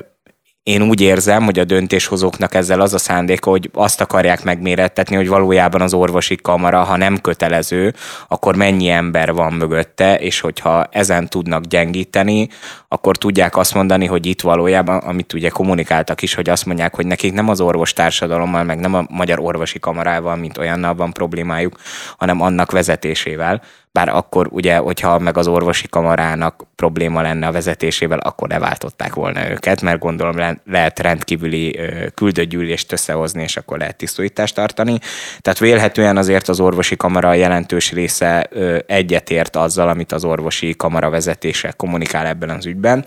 én 0.65 0.83
úgy 0.83 1.01
érzem, 1.01 1.45
hogy 1.45 1.59
a 1.59 1.65
döntéshozóknak 1.65 2.55
ezzel 2.55 2.81
az 2.81 2.95
a 2.95 2.99
szándéka, 2.99 3.51
hogy 3.51 3.71
azt 3.73 4.01
akarják 4.01 4.45
megmérettetni, 4.45 5.17
hogy 5.17 5.29
valójában 5.29 5.81
az 5.81 5.95
orvosi 5.95 6.37
kamara, 6.37 6.83
ha 6.83 6.97
nem 6.97 7.21
kötelező, 7.21 7.95
akkor 8.29 8.57
mennyi 8.57 8.89
ember 8.89 9.33
van 9.33 9.53
mögötte, 9.53 10.19
és 10.19 10.41
hogyha 10.41 10.87
ezen 10.91 11.29
tudnak 11.29 11.65
gyengíteni, 11.65 12.49
akkor 12.89 13.17
tudják 13.17 13.57
azt 13.57 13.75
mondani, 13.75 14.07
hogy 14.07 14.27
itt 14.27 14.41
valójában, 14.41 14.99
amit 14.99 15.33
ugye 15.33 15.49
kommunikáltak 15.49 16.23
is, 16.23 16.35
hogy 16.35 16.49
azt 16.49 16.67
mondják, 16.67 16.95
hogy 16.95 17.07
nekik 17.07 17.33
nem 17.33 17.49
az 17.49 17.61
orvostársadalommal, 17.61 18.63
meg 18.63 18.79
nem 18.79 18.95
a 18.95 19.07
magyar 19.09 19.41
orvosi 19.41 19.79
kamarával, 19.79 20.37
mint 20.37 20.59
olyannal 20.59 20.95
van 20.95 21.13
problémájuk, 21.13 21.81
hanem 22.17 22.41
annak 22.41 22.71
vezetésével 22.71 23.63
bár 23.95 24.09
akkor 24.09 24.49
ugye, 24.51 24.77
hogyha 24.77 25.19
meg 25.19 25.37
az 25.37 25.47
orvosi 25.47 25.89
kamarának 25.89 26.67
probléma 26.77 27.23
lenne 27.23 27.47
a 27.47 27.53
vezetésével, 27.53 28.19
akkor 28.19 28.49
leváltották 28.49 29.15
volna 29.15 29.51
őket, 29.51 29.83
mert 29.83 29.99
gondolom 29.99 30.37
le- 30.37 30.61
lehet 30.67 30.99
rendkívüli 30.99 31.81
küldőgyűlést 32.15 32.93
összehozni, 32.93 33.43
és 33.43 33.57
akkor 33.57 33.79
lehet 33.79 33.97
tisztítást 33.97 34.55
tartani. 34.55 34.99
Tehát 35.41 35.59
vélhetően 35.59 36.17
azért 36.17 36.49
az 36.49 36.61
orvosi 36.61 36.97
kamara 36.97 37.33
jelentős 37.33 37.93
része 37.93 38.49
egyetért 38.87 39.57
azzal, 39.57 39.89
amit 39.89 40.13
az 40.13 40.25
orvosi 40.25 40.75
kamara 40.77 41.11
vezetése 41.11 41.73
kommunikál 41.77 42.27
ebben 42.27 42.51
az 42.51 42.67
ügyben. 42.67 43.05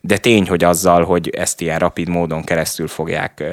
De 0.00 0.18
tény, 0.18 0.48
hogy 0.48 0.64
azzal, 0.64 1.04
hogy 1.04 1.28
ezt 1.28 1.60
ilyen 1.60 1.78
rapid 1.78 2.08
módon 2.08 2.44
keresztül 2.44 2.88
fogják 2.88 3.44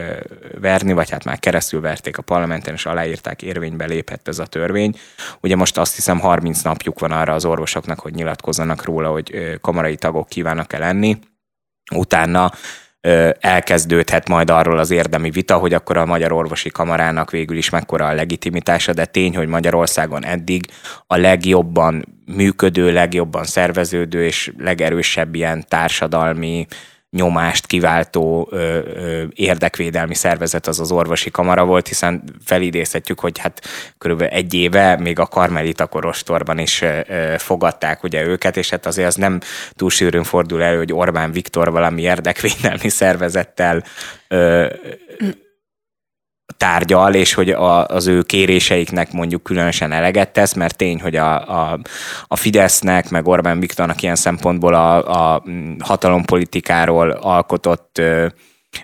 verni, 0.59 0.93
vagy 0.93 1.09
hát 1.09 1.23
már 1.23 1.39
keresztül 1.39 1.81
verték 1.81 2.17
a 2.17 2.21
parlamenten, 2.21 2.73
és 2.73 2.85
aláírták, 2.85 3.41
érvénybe 3.41 3.85
lépett 3.85 4.27
ez 4.27 4.39
a 4.39 4.45
törvény. 4.45 4.95
Ugye 5.41 5.55
most 5.55 5.77
azt 5.77 5.95
hiszem 5.95 6.19
30 6.19 6.61
napjuk 6.61 6.99
van 6.99 7.11
arra 7.11 7.33
az 7.33 7.45
orvosoknak, 7.45 7.99
hogy 7.99 8.13
nyilatkozzanak 8.13 8.83
róla, 8.83 9.09
hogy 9.09 9.57
kamarai 9.61 9.95
tagok 9.95 10.27
kívánnak-e 10.27 10.77
lenni. 10.77 11.19
Utána 11.95 12.51
elkezdődhet 13.39 14.29
majd 14.29 14.49
arról 14.49 14.77
az 14.77 14.91
érdemi 14.91 15.29
vita, 15.29 15.57
hogy 15.57 15.73
akkor 15.73 15.97
a 15.97 16.05
Magyar 16.05 16.31
Orvosi 16.31 16.69
Kamarának 16.69 17.31
végül 17.31 17.57
is 17.57 17.69
mekkora 17.69 18.05
a 18.05 18.13
legitimitása, 18.13 18.93
de 18.93 19.05
tény, 19.05 19.35
hogy 19.35 19.47
Magyarországon 19.47 20.25
eddig 20.25 20.65
a 21.07 21.17
legjobban 21.17 22.05
működő, 22.25 22.91
legjobban 22.91 23.43
szerveződő 23.43 24.25
és 24.25 24.51
legerősebb 24.57 25.35
ilyen 25.35 25.65
társadalmi 25.67 26.65
nyomást 27.17 27.65
kiváltó 27.65 28.47
ö, 28.51 28.57
ö, 28.57 29.23
érdekvédelmi 29.35 30.15
szervezet 30.15 30.67
az 30.67 30.79
az 30.79 30.91
orvosi 30.91 31.31
kamara 31.31 31.65
volt, 31.65 31.87
hiszen 31.87 32.23
felidézhetjük, 32.45 33.19
hogy 33.19 33.37
hát 33.39 33.61
körülbelül 33.97 34.33
egy 34.33 34.53
éve 34.53 34.97
még 34.99 35.19
a 35.19 35.25
Karmelita 35.25 35.85
korostorban 35.85 36.59
is 36.59 36.81
ö, 36.81 37.01
fogadták 37.37 38.03
ugye 38.03 38.25
őket, 38.25 38.57
és 38.57 38.69
hát 38.69 38.85
azért 38.85 39.07
az 39.07 39.15
nem 39.15 39.39
túl 39.71 39.89
sűrűn 39.89 40.23
fordul 40.23 40.63
elő, 40.63 40.77
hogy 40.77 40.93
Orbán 40.93 41.31
Viktor 41.31 41.71
valami 41.71 42.01
érdekvédelmi 42.01 42.89
szervezettel 43.01 43.83
ö, 44.27 44.67
tárgyal, 46.57 47.13
és 47.13 47.33
hogy 47.33 47.49
a, 47.49 47.85
az 47.85 48.07
ő 48.07 48.21
kéréseiknek 48.21 49.11
mondjuk 49.11 49.43
különösen 49.43 49.91
eleget 49.91 50.33
tesz, 50.33 50.53
mert 50.53 50.75
tény, 50.77 51.01
hogy 51.01 51.15
a, 51.15 51.49
a, 51.71 51.79
a 52.27 52.35
Fidesznek, 52.35 53.09
meg 53.09 53.27
Orbán 53.27 53.59
Viktornak 53.59 54.01
ilyen 54.01 54.15
szempontból 54.15 54.73
a, 54.73 55.33
a 55.33 55.43
hatalompolitikáról 55.79 57.09
alkotott 57.11 58.01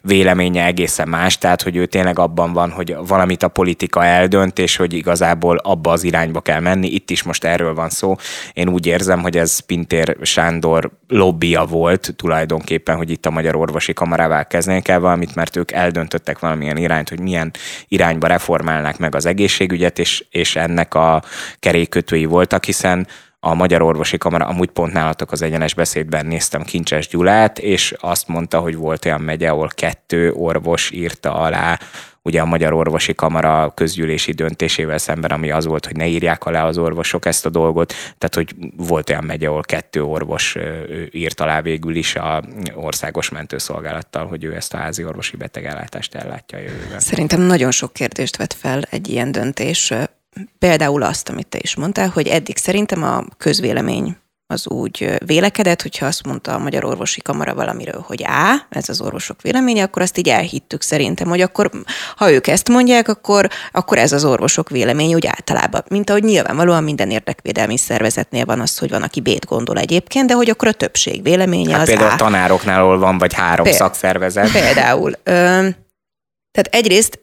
véleménye 0.01 0.65
egészen 0.65 1.07
más, 1.07 1.37
tehát 1.37 1.61
hogy 1.61 1.75
ő 1.75 1.85
tényleg 1.85 2.19
abban 2.19 2.53
van, 2.53 2.71
hogy 2.71 2.95
valamit 3.07 3.43
a 3.43 3.47
politika 3.47 4.05
eldönt, 4.05 4.59
és 4.59 4.75
hogy 4.75 4.93
igazából 4.93 5.57
abba 5.57 5.91
az 5.91 6.03
irányba 6.03 6.41
kell 6.41 6.59
menni. 6.59 6.87
Itt 6.87 7.09
is 7.09 7.23
most 7.23 7.43
erről 7.43 7.73
van 7.73 7.89
szó. 7.89 8.15
Én 8.53 8.69
úgy 8.69 8.85
érzem, 8.85 9.21
hogy 9.21 9.37
ez 9.37 9.59
Pintér 9.59 10.17
Sándor 10.21 10.91
lobbia 11.07 11.65
volt 11.65 12.13
tulajdonképpen, 12.15 12.95
hogy 12.95 13.09
itt 13.09 13.25
a 13.25 13.31
Magyar 13.31 13.55
Orvosi 13.55 13.93
Kamarával 13.93 14.45
kezdeni 14.45 14.81
kell 14.81 14.99
valamit, 14.99 15.35
mert 15.35 15.55
ők 15.55 15.71
eldöntöttek 15.71 16.39
valamilyen 16.39 16.77
irányt, 16.77 17.09
hogy 17.09 17.19
milyen 17.19 17.51
irányba 17.87 18.27
reformálnák 18.27 18.97
meg 18.97 19.15
az 19.15 19.25
egészségügyet, 19.25 19.99
és, 19.99 20.25
és 20.29 20.55
ennek 20.55 20.93
a 20.93 21.23
kerékötői 21.59 22.25
voltak, 22.25 22.65
hiszen 22.65 23.07
a 23.45 23.53
Magyar 23.53 23.81
Orvosi 23.81 24.17
Kamara, 24.17 24.45
amúgy 24.45 24.69
pont 24.69 24.93
nálatok 24.93 25.31
az 25.31 25.41
egyenes 25.41 25.73
beszédben 25.73 26.25
néztem 26.25 26.63
Kincses 26.63 27.07
Gyulát, 27.07 27.59
és 27.59 27.93
azt 27.99 28.27
mondta, 28.27 28.59
hogy 28.59 28.75
volt 28.75 29.05
olyan 29.05 29.21
megye, 29.21 29.49
ahol 29.49 29.69
kettő 29.75 30.31
orvos 30.31 30.91
írta 30.91 31.33
alá 31.33 31.79
ugye 32.21 32.41
a 32.41 32.45
Magyar 32.45 32.73
Orvosi 32.73 33.15
Kamara 33.15 33.71
közgyűlési 33.75 34.31
döntésével 34.31 34.97
szemben, 34.97 35.31
ami 35.31 35.51
az 35.51 35.65
volt, 35.65 35.85
hogy 35.85 35.95
ne 35.95 36.07
írják 36.07 36.45
alá 36.45 36.65
az 36.65 36.77
orvosok 36.77 37.25
ezt 37.25 37.45
a 37.45 37.49
dolgot, 37.49 37.93
tehát 38.17 38.35
hogy 38.35 38.55
volt 38.77 39.09
olyan 39.09 39.23
megye, 39.23 39.47
ahol 39.47 39.61
kettő 39.61 40.03
orvos 40.03 40.55
írt 41.11 41.39
alá 41.39 41.61
végül 41.61 41.95
is 41.95 42.15
a 42.15 42.43
országos 42.73 43.29
mentőszolgálattal, 43.29 44.25
hogy 44.27 44.43
ő 44.43 44.55
ezt 44.55 44.73
a 44.73 44.77
házi 44.77 45.05
orvosi 45.05 45.37
betegellátást 45.37 46.15
ellátja 46.15 46.57
a 46.57 46.61
jövőben. 46.61 46.99
Szerintem 46.99 47.41
nagyon 47.41 47.71
sok 47.71 47.93
kérdést 47.93 48.37
vet 48.37 48.53
fel 48.53 48.81
egy 48.89 49.09
ilyen 49.09 49.31
döntés 49.31 49.93
például 50.59 51.03
azt, 51.03 51.29
amit 51.29 51.47
te 51.47 51.57
is 51.61 51.75
mondtál, 51.75 52.09
hogy 52.09 52.27
eddig 52.27 52.57
szerintem 52.57 53.03
a 53.03 53.23
közvélemény 53.37 54.17
az 54.53 54.67
úgy 54.67 55.15
vélekedett, 55.25 55.81
hogyha 55.81 56.05
azt 56.05 56.25
mondta 56.25 56.53
a 56.53 56.57
Magyar 56.57 56.85
Orvosi 56.85 57.21
Kamara 57.21 57.53
valamiről, 57.53 58.03
hogy 58.07 58.23
á, 58.25 58.65
ez 58.69 58.89
az 58.89 59.01
orvosok 59.01 59.41
véleménye, 59.41 59.83
akkor 59.83 60.01
azt 60.01 60.17
így 60.17 60.29
elhittük 60.29 60.81
szerintem, 60.81 61.27
hogy 61.27 61.41
akkor, 61.41 61.69
ha 62.15 62.31
ők 62.31 62.47
ezt 62.47 62.69
mondják, 62.69 63.07
akkor, 63.07 63.49
akkor 63.71 63.97
ez 63.97 64.11
az 64.11 64.25
orvosok 64.25 64.69
véleménye 64.69 65.15
úgy 65.15 65.25
általában. 65.25 65.83
Mint 65.89 66.09
ahogy 66.09 66.23
nyilvánvalóan 66.23 66.83
minden 66.83 67.09
érdekvédelmi 67.09 67.77
szervezetnél 67.77 68.45
van 68.45 68.59
az, 68.59 68.77
hogy 68.77 68.89
van, 68.89 69.01
aki 69.01 69.21
bét 69.21 69.45
gondol 69.45 69.77
egyébként, 69.77 70.27
de 70.27 70.33
hogy 70.33 70.49
akkor 70.49 70.67
a 70.67 70.73
többség 70.73 71.23
véleménye 71.23 71.71
hát 71.71 71.81
az 71.81 71.87
Például 71.87 72.09
á. 72.09 72.13
a 72.13 72.17
tanároknál 72.17 72.83
van, 72.83 73.17
vagy 73.17 73.33
három 73.33 73.65
Péld, 73.65 73.77
szakszervezet. 73.77 74.51
Például. 74.51 75.11
Ö, 75.23 75.31
tehát 76.51 76.69
egyrészt 76.71 77.19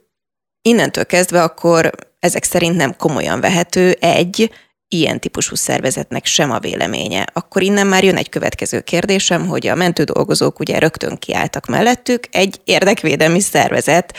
innentől 0.62 1.06
kezdve 1.06 1.42
akkor 1.42 1.90
ezek 2.20 2.44
szerint 2.44 2.76
nem 2.76 2.96
komolyan 2.96 3.40
vehető 3.40 3.90
egy 4.00 4.50
ilyen 4.92 5.20
típusú 5.20 5.54
szervezetnek 5.54 6.26
sem 6.26 6.50
a 6.50 6.58
véleménye. 6.58 7.26
Akkor 7.32 7.62
innen 7.62 7.86
már 7.86 8.04
jön 8.04 8.16
egy 8.16 8.28
következő 8.28 8.80
kérdésem, 8.80 9.46
hogy 9.46 9.66
a 9.66 9.74
mentődolgozók 9.74 10.58
ugye 10.58 10.78
rögtön 10.78 11.16
kiálltak 11.16 11.66
mellettük, 11.66 12.24
egy 12.30 12.60
érdekvédelmi 12.64 13.40
szervezet 13.40 14.16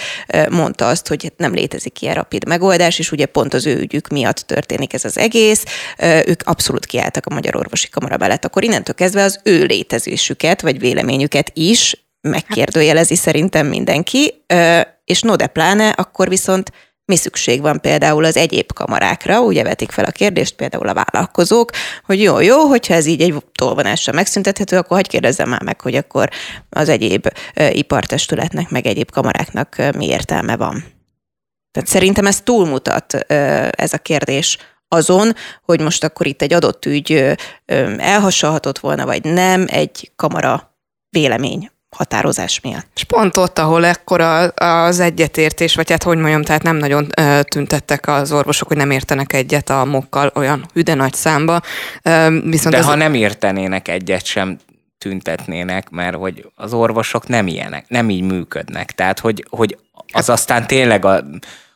mondta 0.49 0.87
azt, 0.87 1.07
hogy 1.07 1.33
nem 1.37 1.53
létezik 1.53 2.01
ilyen 2.01 2.15
rapid 2.15 2.47
megoldás, 2.47 2.99
és 2.99 3.11
ugye 3.11 3.25
pont 3.25 3.53
az 3.53 3.65
ő 3.65 3.79
ügyük 3.79 4.07
miatt 4.07 4.37
történik 4.37 4.93
ez 4.93 5.05
az 5.05 5.17
egész, 5.17 5.63
ők 6.25 6.41
abszolút 6.43 6.85
kiálltak 6.85 7.25
a 7.25 7.33
Magyar 7.33 7.55
Orvosi 7.55 7.89
Kamara 7.89 8.17
mellett, 8.17 8.45
akkor 8.45 8.63
innentől 8.63 8.95
kezdve 8.95 9.23
az 9.23 9.39
ő 9.43 9.63
létezésüket, 9.63 10.61
vagy 10.61 10.79
véleményüket 10.79 11.51
is 11.53 12.05
megkérdőjelezi 12.21 13.15
szerintem 13.15 13.67
mindenki, 13.67 14.43
és 15.05 15.21
no 15.21 15.35
de 15.35 15.47
pláne, 15.47 15.89
akkor 15.89 16.29
viszont 16.29 16.71
mi 17.05 17.15
szükség 17.15 17.61
van 17.61 17.81
például 17.81 18.25
az 18.25 18.37
egyéb 18.37 18.73
kamarákra, 18.73 19.41
ugye 19.41 19.63
vetik 19.63 19.91
fel 19.91 20.05
a 20.05 20.11
kérdést 20.11 20.55
például 20.55 20.87
a 20.87 20.93
vállalkozók, 20.93 21.71
hogy 22.05 22.21
jó, 22.21 22.39
jó, 22.39 22.59
hogyha 22.59 22.93
ez 22.93 23.05
így 23.05 23.21
egy 23.21 23.43
tolvonással 23.51 24.13
megszüntethető, 24.13 24.77
akkor 24.77 24.97
hogy 24.97 25.07
kérdezzem 25.07 25.49
már 25.49 25.63
meg, 25.63 25.81
hogy 25.81 25.95
akkor 25.95 26.29
az 26.69 26.89
egyéb 26.89 27.27
ipartestületnek, 27.71 28.69
meg 28.69 28.85
egyéb 28.85 29.11
kamaráknak 29.11 29.75
mi 29.95 30.07
értelme 30.07 30.57
van. 30.57 30.83
Tehát 31.71 31.89
szerintem 31.89 32.25
ez 32.25 32.41
túlmutat 32.41 33.13
ez 33.71 33.93
a 33.93 33.97
kérdés 33.97 34.57
azon, 34.87 35.33
hogy 35.63 35.81
most 35.81 36.03
akkor 36.03 36.27
itt 36.27 36.41
egy 36.41 36.53
adott 36.53 36.85
ügy 36.85 37.35
elhasalhatott 37.97 38.79
volna, 38.79 39.05
vagy 39.05 39.23
nem, 39.23 39.65
egy 39.67 40.11
kamara 40.15 40.77
vélemény 41.09 41.71
határozás 41.95 42.59
miatt. 42.59 42.87
És 42.95 43.03
pont 43.03 43.37
ott, 43.37 43.59
ahol 43.59 43.85
ekkora 43.85 44.39
az 44.47 44.99
egyetértés, 44.99 45.75
vagy 45.75 45.89
hát 45.89 46.03
hogy 46.03 46.17
mondjam, 46.17 46.43
tehát 46.43 46.63
nem 46.63 46.75
nagyon 46.75 47.07
tüntettek 47.43 48.07
az 48.07 48.31
orvosok, 48.31 48.67
hogy 48.67 48.77
nem 48.77 48.91
értenek 48.91 49.33
egyet 49.33 49.69
a 49.69 49.85
mokkal 49.85 50.31
olyan 50.35 50.65
hüde 50.73 50.93
nagy 50.93 51.13
számba. 51.13 51.61
Viszont 52.43 52.75
De 52.75 52.77
ez... 52.77 52.85
ha 52.85 52.95
nem 52.95 53.13
értenének 53.13 53.87
egyet 53.87 54.25
sem, 54.25 54.57
tüntetnének, 55.01 55.89
mert 55.89 56.15
hogy 56.15 56.51
az 56.55 56.73
orvosok 56.73 57.27
nem 57.27 57.47
ilyenek, 57.47 57.85
nem 57.87 58.09
így 58.09 58.21
működnek. 58.21 58.91
Tehát, 58.91 59.19
hogy, 59.19 59.45
hogy 59.49 59.77
az 60.11 60.29
aztán 60.29 60.67
tényleg 60.67 61.05
a, 61.05 61.23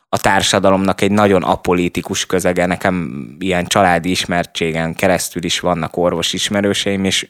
a 0.08 0.18
társadalomnak 0.18 1.00
egy 1.00 1.10
nagyon 1.10 1.42
apolitikus 1.42 2.26
közege. 2.26 2.66
Nekem 2.66 3.26
ilyen 3.38 3.66
családi 3.66 4.10
ismertségen 4.10 4.94
keresztül 4.94 5.44
is 5.44 5.60
vannak 5.60 5.96
orvos 5.96 6.32
ismerőseim, 6.32 7.04
és 7.04 7.28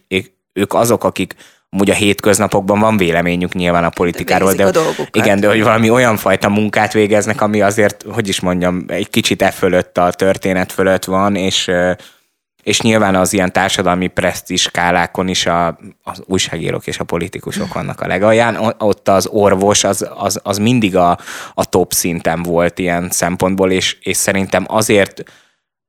ők 0.53 0.75
azok, 0.75 1.05
akik 1.05 1.35
Amúgy 1.71 1.91
a 1.91 1.95
hétköznapokban 1.95 2.79
van 2.79 2.97
véleményük 2.97 3.55
nyilván 3.55 3.85
a 3.85 3.91
politikáról, 3.91 4.53
de, 4.53 4.71
de, 4.71 4.79
a 4.79 5.09
igen, 5.13 5.41
de 5.41 5.49
hogy 5.49 5.63
valami 5.63 5.91
olyan 5.91 6.17
fajta 6.17 6.49
munkát 6.49 6.93
végeznek, 6.93 7.41
ami 7.41 7.61
azért, 7.61 8.05
hogy 8.11 8.29
is 8.29 8.41
mondjam, 8.41 8.85
egy 8.87 9.11
kicsit 9.11 9.43
e 9.43 9.51
fölött 9.51 9.99
a 9.99 10.11
történet 10.11 10.73
fölött 10.73 11.05
van, 11.05 11.35
és 11.35 11.71
és 12.67 12.81
nyilván 12.81 13.15
az 13.15 13.33
ilyen 13.33 13.53
társadalmi 13.53 14.07
presztis 14.07 14.63
skálákon 14.63 15.29
is 15.29 15.47
a, 15.47 15.79
az 16.03 16.23
újságírók 16.25 16.87
és 16.87 16.99
a 16.99 17.05
politikusok 17.05 17.75
vannak 17.75 18.01
a 18.01 18.07
legalján. 18.07 18.75
Ott 18.79 19.09
az 19.09 19.27
orvos 19.27 19.85
az, 19.85 20.09
az, 20.15 20.41
az 20.43 20.59
mindig 20.59 20.97
a, 20.97 21.19
a 21.55 21.65
top 21.65 21.93
szinten 21.93 22.43
volt 22.43 22.79
ilyen 22.79 23.11
szempontból, 23.11 23.71
és, 23.71 23.97
és 24.01 24.17
szerintem 24.17 24.65
azért 24.69 25.23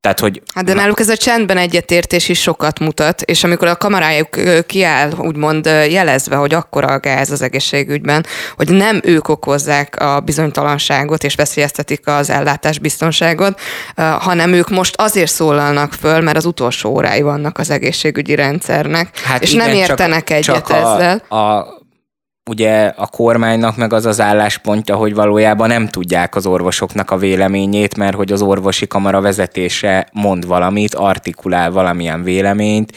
tehát, 0.02 0.20
hogy... 0.20 0.42
Hát 0.54 0.64
de 0.64 0.74
náluk 0.74 1.00
ez 1.00 1.10
a 1.10 1.18
csendben 1.18 1.58
egyetértés 1.58 2.30
is 2.30 2.42
sokat 2.42 2.80
mutat, 2.80 3.22
és 3.22 3.44
amikor 3.44 3.68
a 3.68 3.76
kamarájuk 3.76 4.28
kiáll, 4.66 5.12
úgymond 5.18 5.66
jelezve, 5.66 6.36
hogy 6.36 6.54
akkora 6.54 6.88
a 6.88 7.00
gáz 7.00 7.32
az 7.32 7.42
egészségügyben, 7.42 8.26
hogy 8.56 8.70
nem 8.70 9.00
ők 9.04 9.28
okozzák 9.28 10.00
a 10.00 10.20
bizonytalanságot 10.20 11.24
és 11.24 11.36
veszélyeztetik 11.36 12.08
az 12.08 12.30
ellátás 12.30 12.80
biztonságot, 12.80 13.60
hanem 13.96 14.54
ők 14.54 14.70
most 14.70 14.96
azért 14.98 15.32
szólalnak 15.32 15.94
föl, 15.94 16.22
mert 16.22 16.38
az 16.38 16.46
utolsó 16.46 16.90
órái 16.90 17.22
vannak 17.22 17.58
az 17.58 17.70
egészségügyi 17.70 18.36
rendszernek, 18.36 19.20
hát 19.24 19.42
és 19.42 19.54
igen, 19.54 19.66
nem 19.68 19.76
értenek 19.76 20.24
csak, 20.28 20.38
egyet 20.38 20.46
csak 20.46 20.70
ezzel. 20.70 21.24
A, 21.28 21.36
a 21.36 21.77
ugye 22.48 22.94
a 22.96 23.08
kormánynak 23.08 23.76
meg 23.76 23.94
az 23.94 24.06
az 24.06 24.22
álláspontja, 24.22 24.96
hogy 24.96 25.14
valójában 25.14 25.68
nem 25.68 25.88
tudják 25.88 26.36
az 26.36 26.46
orvosoknak 26.46 27.12
a 27.12 27.18
véleményét, 27.18 27.98
mert 27.98 28.16
hogy 28.16 28.32
az 28.32 28.42
orvosi 28.42 28.88
kamara 28.88 29.22
vezetése 29.22 30.08
mond 30.12 30.48
valamit, 30.48 30.96
artikulál 30.96 31.72
valamilyen 31.72 32.24
véleményt, 32.24 32.92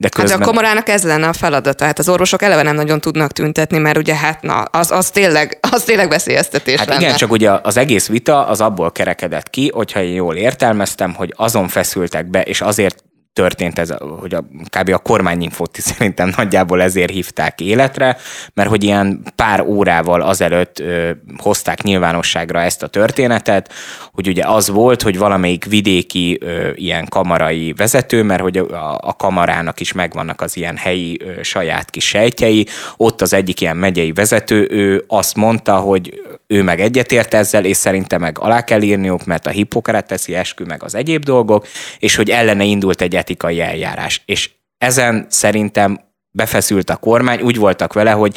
de 0.00 0.08
közben... 0.08 0.38
Hát 0.38 0.40
a 0.40 0.50
kamarának 0.50 0.88
ez 0.88 1.04
lenne 1.04 1.28
a 1.28 1.32
feladata. 1.32 1.84
Hát 1.84 1.98
az 1.98 2.08
orvosok 2.08 2.42
eleve 2.42 2.62
nem 2.62 2.74
nagyon 2.74 3.00
tudnak 3.00 3.32
tüntetni, 3.32 3.78
mert 3.78 3.96
ugye 3.96 4.14
hát 4.14 4.42
na, 4.42 4.62
az, 4.62 4.90
az, 4.90 5.10
tényleg, 5.10 5.58
az 5.70 5.82
tényleg 5.82 6.08
veszélyeztetés 6.08 6.78
Hát 6.78 6.88
lenne. 6.88 7.00
igen, 7.00 7.16
csak 7.16 7.30
ugye 7.30 7.50
az 7.62 7.76
egész 7.76 8.08
vita 8.08 8.46
az 8.46 8.60
abból 8.60 8.92
kerekedett 8.92 9.50
ki, 9.50 9.70
hogyha 9.74 10.02
én 10.02 10.14
jól 10.14 10.36
értelmeztem, 10.36 11.14
hogy 11.14 11.34
azon 11.36 11.68
feszültek 11.68 12.30
be, 12.30 12.42
és 12.42 12.60
azért 12.60 13.04
történt 13.40 13.78
ez, 13.78 13.94
hogy 14.20 14.34
a, 14.34 14.44
kb. 14.78 14.88
a 14.88 14.98
kormányinfót 14.98 15.76
szerintem 15.80 16.32
nagyjából 16.36 16.82
ezért 16.82 17.10
hívták 17.10 17.60
életre, 17.60 18.16
mert 18.54 18.68
hogy 18.68 18.84
ilyen 18.84 19.22
pár 19.36 19.60
órával 19.60 20.22
azelőtt 20.22 20.78
ö, 20.78 21.10
hozták 21.36 21.82
nyilvánosságra 21.82 22.60
ezt 22.60 22.82
a 22.82 22.86
történetet, 22.86 23.72
hogy 24.12 24.28
ugye 24.28 24.44
az 24.44 24.68
volt, 24.68 25.02
hogy 25.02 25.18
valamelyik 25.18 25.64
vidéki 25.64 26.38
ö, 26.40 26.70
ilyen 26.74 27.06
kamarai 27.08 27.72
vezető, 27.76 28.22
mert 28.22 28.42
hogy 28.42 28.56
a, 28.56 28.98
a 29.02 29.12
kamarának 29.16 29.80
is 29.80 29.92
megvannak 29.92 30.40
az 30.40 30.56
ilyen 30.56 30.76
helyi 30.76 31.20
ö, 31.22 31.42
saját 31.42 31.90
kis 31.90 32.08
sejtjei, 32.08 32.66
ott 32.96 33.20
az 33.20 33.32
egyik 33.32 33.60
ilyen 33.60 33.76
megyei 33.76 34.12
vezető, 34.12 34.68
ő 34.70 35.04
azt 35.08 35.36
mondta, 35.36 35.76
hogy 35.76 36.20
ő 36.46 36.62
meg 36.62 36.80
egyetért 36.80 37.34
ezzel, 37.34 37.64
és 37.64 37.76
szerintem 37.76 38.20
meg 38.20 38.38
alá 38.38 38.64
kell 38.64 38.82
írniuk, 38.82 39.24
mert 39.24 39.46
a 39.46 39.50
hipokrateszi 39.50 40.34
eskü 40.34 40.64
meg 40.64 40.82
az 40.82 40.94
egyéb 40.94 41.24
dolgok, 41.24 41.66
és 41.98 42.14
hogy 42.14 42.30
ellene 42.30 42.64
indult 42.64 43.00
egy 43.00 43.16
etikai 43.30 43.60
eljárás. 43.60 44.22
És 44.24 44.50
ezen 44.78 45.26
szerintem 45.28 46.00
befeszült 46.30 46.90
a 46.90 46.96
kormány, 46.96 47.40
úgy 47.40 47.56
voltak 47.56 47.92
vele, 47.92 48.10
hogy 48.10 48.36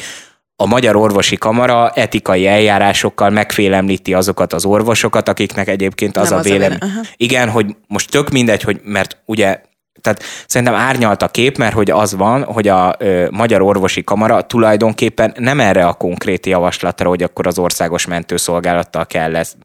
a 0.56 0.66
Magyar 0.66 0.96
Orvosi 0.96 1.36
Kamara 1.36 1.90
etikai 1.90 2.46
eljárásokkal 2.46 3.30
megfélemlíti 3.30 4.14
azokat 4.14 4.52
az 4.52 4.64
orvosokat, 4.64 5.28
akiknek 5.28 5.68
egyébként 5.68 6.16
az 6.16 6.30
Nem 6.30 6.38
a 6.38 6.42
vélemény. 6.42 6.78
Igen, 7.16 7.50
hogy 7.50 7.76
most 7.86 8.10
tök 8.10 8.30
mindegy, 8.30 8.62
hogy 8.62 8.80
mert 8.84 9.22
ugye 9.24 9.60
tehát 10.04 10.22
szerintem 10.46 10.76
árnyalt 10.76 11.22
a 11.22 11.28
kép, 11.28 11.58
mert 11.58 11.74
hogy 11.74 11.90
az 11.90 12.14
van, 12.14 12.42
hogy 12.42 12.68
a 12.68 12.94
ö, 12.98 13.26
Magyar 13.30 13.62
Orvosi 13.62 14.04
Kamara 14.04 14.42
tulajdonképpen 14.42 15.34
nem 15.38 15.60
erre 15.60 15.86
a 15.86 15.92
konkrét 15.92 16.46
javaslatra, 16.46 17.08
hogy 17.08 17.22
akkor 17.22 17.46
az 17.46 17.58
országos 17.58 18.06
mentőszolgálattal 18.06 19.06
kell 19.06 19.30
lesz 19.30 19.56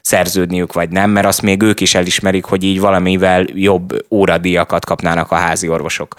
szerződniük, 0.00 0.72
vagy 0.72 0.90
nem, 0.90 1.10
mert 1.10 1.26
azt 1.26 1.42
még 1.42 1.62
ők 1.62 1.80
is 1.80 1.94
elismerik, 1.94 2.44
hogy 2.44 2.64
így 2.64 2.80
valamivel 2.80 3.44
jobb 3.54 4.04
óradíjakat 4.10 4.84
kapnának 4.84 5.30
a 5.30 5.34
házi 5.34 5.68
orvosok 5.68 6.14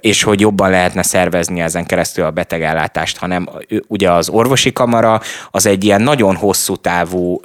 és 0.00 0.22
hogy 0.22 0.40
jobban 0.40 0.70
lehetne 0.70 1.02
szervezni 1.02 1.60
ezen 1.60 1.86
keresztül 1.86 2.24
a 2.24 2.30
betegellátást, 2.30 3.16
hanem 3.16 3.48
ugye 3.88 4.10
az 4.12 4.28
orvosi 4.28 4.72
kamara 4.72 5.20
az 5.50 5.66
egy 5.66 5.84
ilyen 5.84 6.02
nagyon 6.02 6.36
hosszú 6.36 6.76
távú 6.76 7.40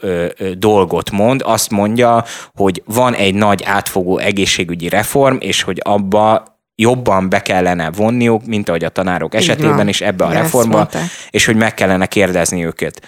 dolgot 0.57 1.11
mond, 1.11 1.41
azt 1.45 1.69
mondja, 1.69 2.23
hogy 2.53 2.81
van 2.85 3.13
egy 3.13 3.35
nagy 3.35 3.63
átfogó 3.63 4.17
egészségügyi 4.17 4.89
reform, 4.89 5.35
és 5.39 5.61
hogy 5.61 5.79
abba 5.83 6.51
jobban 6.75 7.29
be 7.29 7.41
kellene 7.41 7.91
vonniuk, 7.91 8.45
mint 8.45 8.69
ahogy 8.69 8.83
a 8.83 8.89
tanárok 8.89 9.33
Így 9.33 9.39
esetében 9.41 9.75
van. 9.75 9.87
is 9.87 10.01
ebbe 10.01 10.25
a 10.25 10.31
Ezt 10.31 10.41
reformba, 10.41 10.77
mondták. 10.77 11.03
és 11.29 11.45
hogy 11.45 11.55
meg 11.55 11.73
kellene 11.73 12.05
kérdezni 12.05 12.65
őket. 12.65 13.07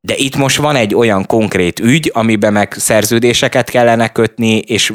De 0.00 0.14
itt 0.16 0.36
most 0.36 0.56
van 0.56 0.76
egy 0.76 0.94
olyan 0.94 1.26
konkrét 1.26 1.80
ügy, 1.80 2.10
amiben 2.14 2.52
meg 2.52 2.72
szerződéseket 2.72 3.70
kellene 3.70 4.08
kötni, 4.08 4.56
és 4.58 4.92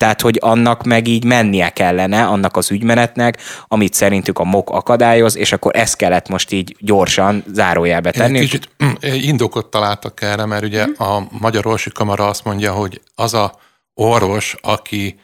tehát, 0.00 0.20
hogy 0.20 0.38
annak 0.40 0.82
meg 0.84 1.06
így 1.06 1.24
mennie 1.24 1.70
kellene, 1.70 2.26
annak 2.26 2.56
az 2.56 2.70
ügymenetnek, 2.70 3.38
amit 3.68 3.94
szerintük 3.94 4.38
a 4.38 4.44
MOK 4.44 4.70
akadályoz, 4.70 5.36
és 5.36 5.52
akkor 5.52 5.76
ezt 5.76 5.96
kellett 5.96 6.28
most 6.28 6.52
így 6.52 6.76
gyorsan 6.78 7.44
zárójelbe 7.52 8.10
Én 8.10 8.20
tenni. 8.20 8.38
egy 8.38 8.44
kicsit 8.44 8.68
mm, 8.84 8.90
indokot 9.12 9.66
találtak 9.66 10.22
erre, 10.22 10.44
mert 10.44 10.64
ugye 10.64 10.86
a 10.98 11.26
Magyar 11.30 11.66
Orvosi 11.66 11.90
Kamara 11.90 12.26
azt 12.26 12.44
mondja, 12.44 12.72
hogy 12.72 13.00
az 13.14 13.34
a 13.34 13.58
orvos, 13.94 14.56
aki 14.60 15.20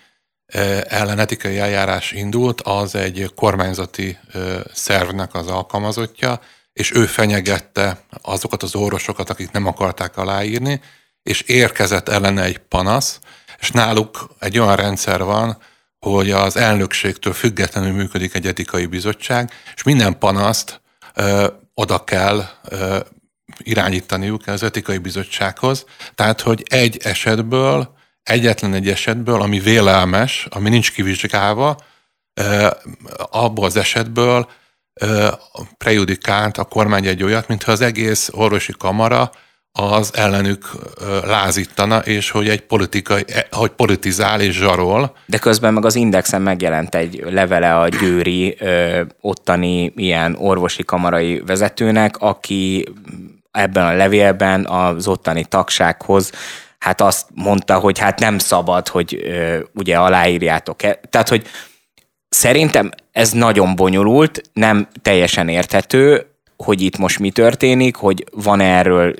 eh, 0.46 0.80
ellen 0.88 1.18
etikai 1.18 1.58
eljárás 1.58 2.12
indult, 2.12 2.60
az 2.60 2.94
egy 2.94 3.30
kormányzati 3.34 4.18
szervnek 4.72 5.34
az 5.34 5.46
alkalmazottja, 5.46 6.40
és 6.72 6.94
ő 6.94 7.06
fenyegette 7.06 8.00
azokat 8.22 8.62
az 8.62 8.74
orvosokat, 8.74 9.30
akik 9.30 9.50
nem 9.50 9.66
akarták 9.66 10.16
aláírni, 10.16 10.80
és 11.22 11.40
érkezett 11.40 12.08
ellene 12.08 12.42
egy 12.42 12.58
panasz, 12.58 13.18
és 13.66 13.72
náluk 13.72 14.28
egy 14.38 14.58
olyan 14.58 14.76
rendszer 14.76 15.22
van, 15.22 15.58
hogy 15.98 16.30
az 16.30 16.56
elnökségtől 16.56 17.32
függetlenül 17.32 17.92
működik 17.92 18.34
egy 18.34 18.46
etikai 18.46 18.86
bizottság, 18.86 19.50
és 19.74 19.82
minden 19.82 20.18
panaszt 20.18 20.80
ö, 21.14 21.46
oda 21.74 22.04
kell 22.04 22.44
ö, 22.68 22.98
irányítaniuk 23.58 24.46
az 24.46 24.62
etikai 24.62 24.98
bizottsághoz. 24.98 25.84
Tehát, 26.14 26.40
hogy 26.40 26.62
egy 26.68 27.00
esetből, 27.02 27.94
egyetlen 28.22 28.74
egy 28.74 28.88
esetből, 28.88 29.42
ami 29.42 29.58
vélelmes, 29.58 30.46
ami 30.50 30.68
nincs 30.68 30.92
kivizsgálva, 30.92 31.76
ö, 32.34 32.68
abból 33.30 33.64
az 33.64 33.76
esetből 33.76 34.48
prejudikált 35.78 36.58
a 36.58 36.64
kormány 36.64 37.06
egy 37.06 37.22
olyat, 37.22 37.48
mintha 37.48 37.72
az 37.72 37.80
egész 37.80 38.28
orvosi 38.32 38.72
kamara 38.78 39.30
az 39.76 40.10
ellenük 40.14 40.70
lázítana, 41.24 41.98
és 41.98 42.30
hogy 42.30 42.48
egy 42.48 42.60
politikai, 42.60 43.24
e, 43.26 43.46
hogy 43.50 43.70
politizál 43.70 44.40
és 44.40 44.56
zsarol. 44.56 45.16
De 45.26 45.38
közben 45.38 45.74
meg 45.74 45.84
az 45.84 45.94
Indexen 45.94 46.42
megjelent 46.42 46.94
egy 46.94 47.22
levele 47.30 47.78
a 47.78 47.88
győri 47.88 48.56
ö, 48.58 49.02
ottani 49.20 49.92
ilyen 49.96 50.36
orvosi 50.38 50.84
kamarai 50.84 51.42
vezetőnek, 51.46 52.16
aki 52.18 52.88
ebben 53.50 53.86
a 53.86 53.96
levélben 53.96 54.66
az 54.66 55.06
ottani 55.06 55.44
tagsághoz 55.44 56.32
hát 56.78 57.00
azt 57.00 57.26
mondta, 57.34 57.78
hogy 57.78 57.98
hát 57.98 58.20
nem 58.20 58.38
szabad, 58.38 58.88
hogy 58.88 59.22
ugye 59.74 59.96
aláírjátok. 59.96 60.82
-e. 60.82 61.00
Tehát, 61.10 61.28
hogy 61.28 61.46
szerintem 62.28 62.90
ez 63.12 63.30
nagyon 63.30 63.74
bonyolult, 63.74 64.42
nem 64.52 64.88
teljesen 65.02 65.48
érthető, 65.48 66.26
hogy 66.56 66.80
itt 66.80 66.98
most 66.98 67.18
mi 67.18 67.30
történik, 67.30 67.96
hogy 67.96 68.24
van 68.32 68.60
erről 68.60 69.14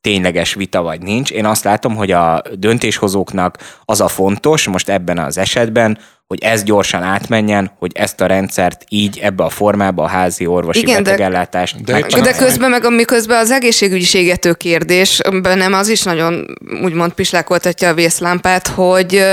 tényleges 0.00 0.54
vita 0.54 0.82
vagy 0.82 1.02
nincs. 1.02 1.30
Én 1.30 1.44
azt 1.44 1.64
látom, 1.64 1.96
hogy 1.96 2.10
a 2.10 2.42
döntéshozóknak 2.58 3.58
az 3.84 4.00
a 4.00 4.08
fontos 4.08 4.66
most 4.68 4.88
ebben 4.88 5.18
az 5.18 5.38
esetben, 5.38 5.98
hogy 6.26 6.42
ez 6.42 6.62
gyorsan 6.62 7.02
átmenjen, 7.02 7.70
hogy 7.78 7.90
ezt 7.94 8.20
a 8.20 8.26
rendszert 8.26 8.84
így 8.88 9.18
ebbe 9.22 9.44
a 9.44 9.48
formába 9.48 10.02
a 10.02 10.06
házi 10.06 10.46
orvosi 10.46 10.80
Igen, 10.80 11.02
de- 11.02 11.10
betegellátást 11.10 11.76
de- 11.76 11.92
De 11.92 11.98
megcsinálják. 11.98 12.36
közben 12.36 12.70
meg, 12.70 12.90
miközben 12.92 13.38
az 13.38 13.50
egészségügyi 13.50 14.04
ségető 14.04 14.52
kérdés, 14.52 15.20
bennem 15.42 15.72
az 15.72 15.88
is 15.88 16.02
nagyon 16.02 16.46
úgymond 16.82 17.12
pislákoltatja 17.12 17.88
a 17.88 17.94
vészlámpát, 17.94 18.66
hogy 18.68 19.24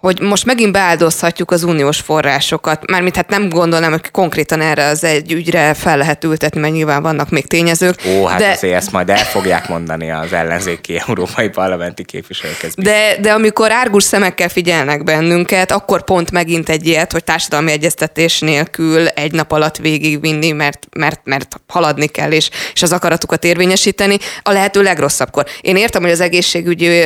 hogy 0.00 0.20
most 0.20 0.44
megint 0.44 0.72
beáldozhatjuk 0.72 1.50
az 1.50 1.62
uniós 1.62 2.00
forrásokat. 2.00 2.90
Mármint 2.90 3.16
hát 3.16 3.28
nem 3.28 3.48
gondolnám, 3.48 3.90
hogy 3.90 4.10
konkrétan 4.10 4.60
erre 4.60 4.84
az 4.84 5.04
egy 5.04 5.32
ügyre 5.32 5.74
fel 5.74 5.96
lehet 5.96 6.24
ültetni, 6.24 6.60
mert 6.60 6.72
nyilván 6.72 7.02
vannak 7.02 7.30
még 7.30 7.46
tényezők. 7.46 8.00
Ó, 8.06 8.24
hát 8.24 8.38
de, 8.38 8.50
azért 8.50 8.74
ezt 8.74 8.92
majd 8.92 9.10
el 9.10 9.16
fogják 9.16 9.68
mondani 9.68 10.10
az 10.10 10.32
ellenzéki 10.32 10.98
európai 11.06 11.48
parlamenti 11.48 12.04
képviselők. 12.04 12.66
De, 12.76 13.16
de 13.20 13.32
amikor 13.32 13.72
árgus 13.72 14.04
szemekkel 14.04 14.48
figyelnek 14.48 15.04
bennünket, 15.04 15.72
akkor 15.72 16.04
pont 16.04 16.30
megint 16.30 16.68
egy 16.68 16.86
ilyet, 16.86 17.12
hogy 17.12 17.24
társadalmi 17.24 17.70
egyeztetés 17.70 18.40
nélkül 18.40 19.06
egy 19.06 19.32
nap 19.32 19.52
alatt 19.52 19.76
végigvinni, 19.76 20.50
mert, 20.50 20.86
mert, 20.96 21.20
mert 21.24 21.60
haladni 21.68 22.06
kell, 22.06 22.32
és, 22.32 22.50
és 22.74 22.82
az 22.82 22.92
akaratukat 22.92 23.44
érvényesíteni, 23.44 24.16
a 24.42 24.52
lehető 24.52 24.82
legrosszabbkor. 24.82 25.46
Én 25.60 25.76
értem, 25.76 26.02
hogy 26.02 26.10
az 26.10 26.20
egészségügyi 26.20 27.02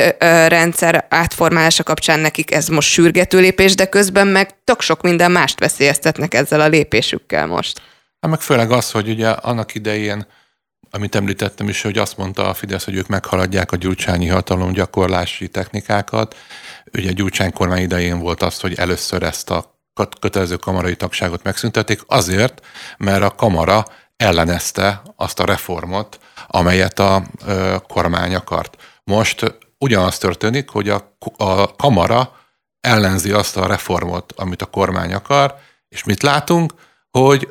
rendszer 0.47 1.05
átformálása 1.09 1.83
kapcsán 1.83 2.19
nekik 2.19 2.53
ez 2.53 2.67
most 2.67 2.84
sürgető 2.85 3.39
lépés, 3.39 3.75
de 3.75 3.85
közben 3.85 4.27
meg 4.27 4.63
tök 4.63 4.81
sok 4.81 5.01
minden 5.01 5.31
mást 5.31 5.59
veszélyeztetnek 5.59 6.33
ezzel 6.33 6.61
a 6.61 6.67
lépésükkel 6.67 7.47
most. 7.47 7.81
Hát 8.19 8.31
meg 8.31 8.41
főleg 8.41 8.71
az, 8.71 8.91
hogy 8.91 9.09
ugye 9.09 9.29
annak 9.29 9.75
idején, 9.75 10.25
amit 10.89 11.15
említettem 11.15 11.69
is, 11.69 11.81
hogy 11.81 11.97
azt 11.97 12.17
mondta 12.17 12.49
a 12.49 12.53
Fidesz, 12.53 12.83
hogy 12.83 12.95
ők 12.95 13.07
meghaladják 13.07 13.71
a 13.71 13.75
gyurcsányi 13.75 14.27
hatalom 14.27 14.71
gyakorlási 14.71 15.47
technikákat. 15.47 16.35
Ugye 16.93 17.11
Gyurcsány 17.11 17.53
kormány 17.53 17.81
idején 17.81 18.19
volt 18.19 18.41
az, 18.41 18.59
hogy 18.59 18.73
először 18.73 19.23
ezt 19.23 19.49
a 19.49 19.79
köt- 19.93 20.19
kötelező 20.19 20.55
kamarai 20.55 20.95
tagságot 20.95 21.43
megszüntették, 21.43 22.01
azért, 22.07 22.65
mert 22.97 23.23
a 23.23 23.35
kamara 23.35 23.85
ellenezte 24.17 25.01
azt 25.15 25.39
a 25.39 25.45
reformot, 25.45 26.19
amelyet 26.47 26.99
a 26.99 27.23
ö, 27.45 27.75
kormány 27.87 28.35
akart. 28.35 28.77
Most 29.03 29.57
ugyanaz 29.77 30.17
történik, 30.17 30.69
hogy 30.69 30.89
a, 30.89 31.17
a 31.37 31.75
kamara 31.75 32.39
ellenzi 32.85 33.31
azt 33.31 33.57
a 33.57 33.67
reformot, 33.67 34.33
amit 34.35 34.61
a 34.61 34.65
kormány 34.65 35.13
akar, 35.13 35.55
és 35.89 36.03
mit 36.03 36.23
látunk, 36.23 36.73
hogy 37.11 37.49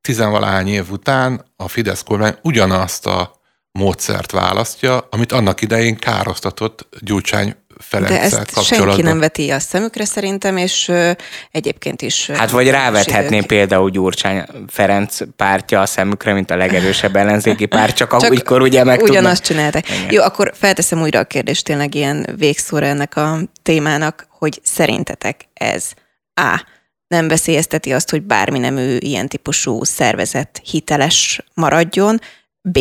tizenvalahány 0.00 0.68
év 0.68 0.90
után 0.90 1.52
a 1.56 1.68
Fidesz 1.68 2.02
kormány 2.02 2.36
ugyanazt 2.42 3.06
a 3.06 3.40
módszert 3.72 4.30
választja, 4.30 5.06
amit 5.10 5.32
annak 5.32 5.60
idején 5.60 5.96
károsztatott 5.96 6.88
Gyurcsány 7.00 7.56
Ferenccel 7.78 8.16
De 8.18 8.22
ezt 8.24 8.52
kapcsolatban. 8.52 8.88
senki 8.94 9.02
nem 9.02 9.18
veti 9.18 9.50
a 9.50 9.58
szemükre 9.58 10.04
szerintem, 10.04 10.56
és 10.56 10.88
ö, 10.88 11.10
egyébként 11.50 12.02
is... 12.02 12.30
Hát 12.30 12.50
vagy 12.50 12.70
rávethetné 12.70 13.36
idők- 13.36 13.46
például 13.48 13.90
Gyurcsány 13.90 14.44
Ferenc 14.66 15.18
pártja 15.36 15.80
a 15.80 15.86
szemükre, 15.86 16.32
mint 16.32 16.50
a 16.50 16.56
legerősebb 16.56 17.16
ellenzéki 17.16 17.66
párt, 17.66 17.96
csak, 17.96 18.10
Csak 18.20 18.32
akkor 18.32 18.62
ugye 18.62 18.84
meg 18.84 19.02
Ugyanazt 19.02 19.44
csinálták. 19.44 19.88
Igen. 19.88 20.12
Jó, 20.12 20.22
akkor 20.22 20.52
felteszem 20.54 21.00
újra 21.02 21.18
a 21.18 21.24
kérdést 21.24 21.64
tényleg 21.64 21.94
ilyen 21.94 22.26
végszóra 22.36 22.86
ennek 22.86 23.16
a 23.16 23.38
témának, 23.62 24.26
hogy 24.30 24.60
szerintetek 24.62 25.40
ez 25.54 25.90
A. 26.34 26.64
nem 27.08 27.28
veszélyezteti 27.28 27.92
azt, 27.92 28.10
hogy 28.10 28.22
bármi 28.22 28.58
nemű 28.58 28.96
ilyen 28.98 29.28
típusú 29.28 29.84
szervezet 29.84 30.60
hiteles 30.64 31.44
maradjon, 31.54 32.20
B. 32.62 32.78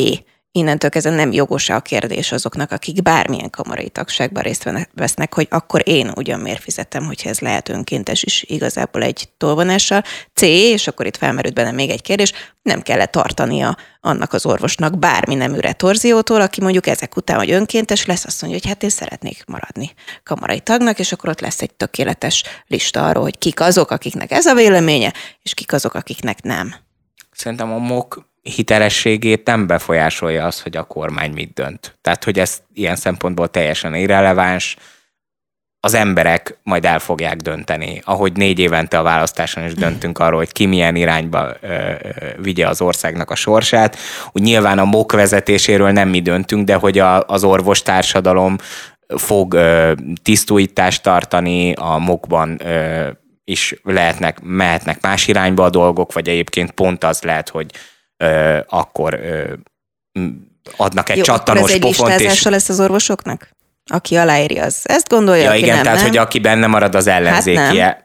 Innentől 0.58 0.89
kezdve 0.89 1.15
nem 1.15 1.32
jogos 1.32 1.70
a 1.70 1.80
kérdés 1.80 2.32
azoknak, 2.32 2.72
akik 2.72 3.02
bármilyen 3.02 3.50
kamarai 3.50 3.89
tagságban 3.89 4.44
részt 4.44 4.70
vesznek, 4.94 5.34
hogy 5.34 5.48
akkor 5.50 5.82
én 5.86 6.12
ugyan 6.15 6.39
miért 6.39 6.62
fizetem, 6.62 7.06
hogyha 7.06 7.30
ez 7.30 7.39
lehet 7.39 7.70
önkéntes 7.70 8.24
is 8.24 8.44
igazából 8.44 9.04
egy 9.04 9.30
tolvonással. 9.38 10.04
C, 10.34 10.41
és 10.41 10.88
akkor 10.88 11.06
itt 11.06 11.18
felmerült 11.18 11.54
bennem 11.54 11.76
még 11.76 11.89
egy 11.89 12.02
kérdés, 12.02 12.34
nem 12.62 12.82
kellett 12.82 13.12
tartania 13.12 13.78
annak 14.02 14.34
az 14.34 14.46
orvosnak 14.46 15.00
bármi 15.00 15.36
nemű 15.36 15.60
retorziótól, 15.60 16.41
aki 16.41 16.62
mondjuk 16.62 16.88
ezek 16.88 17.15
után, 17.15 17.38
hogy 17.38 17.52
önkéntes 17.52 18.06
lesz, 18.06 18.26
azt 18.26 18.41
mondja, 18.41 18.60
hogy 18.60 18.70
hát 18.70 18.84
én 18.84 18.89
szeretnék 18.89 19.44
maradni 19.48 19.91
kamarai 20.24 20.60
tagnak, 20.60 21.00
és 21.00 21.12
akkor 21.12 21.30
ott 21.30 21.41
lesz 21.41 21.62
egy 21.62 21.74
tökéletes 21.74 22.44
lista 22.68 23.08
arról, 23.08 23.24
hogy 23.24 23.38
kik 23.38 23.60
azok, 23.60 23.91
akiknek 23.91 24.32
ez 24.32 24.46
a 24.46 24.54
véleménye, 24.54 25.13
és 25.41 25.54
kik 25.54 25.74
azok, 25.74 25.94
akiknek 25.94 26.41
nem. 26.41 26.76
Szerintem 27.32 27.72
a 27.72 27.78
MOK 27.78 28.34
hitelességét 28.49 29.45
nem 29.45 29.67
befolyásolja 29.67 30.45
az, 30.45 30.62
hogy 30.62 30.77
a 30.77 30.84
kormány 30.84 31.31
mit 31.31 31.53
dönt. 31.53 31.97
Tehát, 32.01 32.23
hogy 32.23 32.39
ez 32.39 32.62
ilyen 32.73 32.95
szempontból 32.95 33.49
teljesen 33.49 33.95
irreleváns, 33.95 34.77
az 35.79 35.93
emberek 35.93 36.60
majd 36.63 36.86
el 36.86 36.99
fogják 36.99 37.36
dönteni, 37.36 38.01
ahogy 38.05 38.34
négy 38.34 38.60
évente 38.60 38.99
a 38.99 39.03
választáson 39.03 39.65
is 39.65 39.73
döntünk 39.73 40.19
arról, 40.19 40.38
hogy 40.38 40.51
ki 40.51 40.65
milyen 40.65 40.95
irányba 40.95 41.55
ö, 41.62 41.67
ö, 41.67 41.91
vigye 42.41 42.67
az 42.67 42.81
országnak 42.81 43.31
a 43.31 43.36
sorsát. 43.36 43.97
Úgy 44.31 44.41
nyilván 44.41 44.79
a 44.79 44.86
MOK 44.86 45.12
vezetéséről 45.12 45.91
nem 45.91 46.10
mi 46.10 46.21
döntünk, 46.21 46.65
de 46.65 46.75
hogy 46.75 46.99
a, 46.99 47.23
az 47.27 47.43
orvostársadalom 47.43 48.58
fog 49.08 49.53
ö, 49.53 49.93
tisztújítást 50.23 51.03
tartani, 51.03 51.73
a 51.73 51.97
MOK-ban 51.97 52.62
is 53.43 53.75
lehetnek, 53.84 54.41
mehetnek 54.41 55.01
más 55.01 55.27
irányba 55.27 55.63
a 55.63 55.69
dolgok, 55.69 56.13
vagy 56.13 56.29
egyébként 56.29 56.71
pont 56.71 57.03
az 57.03 57.21
lehet, 57.21 57.49
hogy 57.49 57.71
ö, 58.17 58.60
akkor 58.67 59.13
ö, 59.13 59.54
adnak 60.78 61.10
egy 61.10 61.17
Jó, 61.17 61.23
akkor 61.23 61.36
csattanos 61.36 61.69
ez 61.69 61.75
egy 61.75 61.80
pofont, 61.80 62.19
és 62.19 62.43
lesz 62.43 62.69
az 62.69 62.80
orvosoknak? 62.80 63.49
Aki 63.91 64.15
aláírja, 64.15 64.63
az 64.63 64.82
ezt 64.84 65.10
gondolja, 65.10 65.43
Ja, 65.43 65.49
aki 65.49 65.60
igen, 65.60 65.75
nem, 65.75 65.84
tehát, 65.84 65.97
nem? 65.99 66.08
hogy 66.08 66.17
aki 66.17 66.39
benne 66.39 66.67
marad 66.67 66.95
az 66.95 67.08
ellenzékie. 67.08 67.86
nem. 67.86 67.97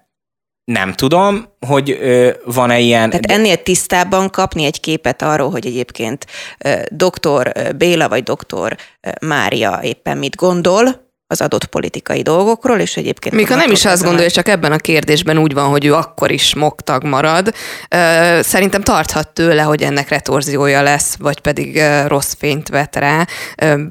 nem 0.65 0.93
tudom, 0.93 1.49
hogy 1.67 1.91
ö, 1.91 2.31
van-e 2.45 2.79
ilyen... 2.79 3.11
Tehát 3.11 3.31
ennél 3.31 3.63
tisztábban 3.63 4.31
kapni 4.31 4.65
egy 4.65 4.81
képet 4.81 5.23
arról, 5.23 5.51
hogy 5.51 5.67
egyébként 5.67 6.27
ö, 6.59 6.83
doktor 6.91 7.53
Béla 7.77 8.09
vagy 8.09 8.23
doktor 8.23 8.77
ö, 9.01 9.27
Mária 9.27 9.81
éppen 9.83 10.19
mit 10.19 10.37
gondol 10.37 11.10
az 11.31 11.41
adott 11.41 11.65
politikai 11.65 12.23
dolgokról, 12.23 12.79
és 12.79 12.97
egyébként... 12.97 13.49
Ha 13.49 13.55
nem 13.55 13.71
is 13.71 13.85
azt 13.85 14.03
gondolja, 14.03 14.31
csak 14.31 14.49
ebben 14.49 14.73
a 14.73 14.77
kérdésben 14.77 15.39
úgy 15.39 15.53
van, 15.55 15.69
hogy 15.69 15.85
ő 15.85 15.95
akkor 15.95 16.31
is 16.31 16.55
moktag 16.55 17.05
marad. 17.05 17.55
Szerintem 18.41 18.83
tarthat 18.83 19.29
tőle, 19.29 19.63
hogy 19.63 19.83
ennek 19.83 20.09
retorziója 20.09 20.83
lesz, 20.83 21.15
vagy 21.19 21.41
pedig 21.41 21.83
rossz 22.07 22.35
fényt 22.39 22.69
vet 22.69 22.97
rá. 22.97 23.27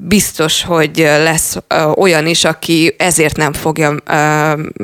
Biztos, 0.00 0.64
hogy 0.64 0.96
lesz 0.98 1.56
olyan 1.94 2.26
is, 2.26 2.44
aki 2.44 2.94
ezért 2.98 3.36
nem 3.36 3.52
fogja 3.52 3.88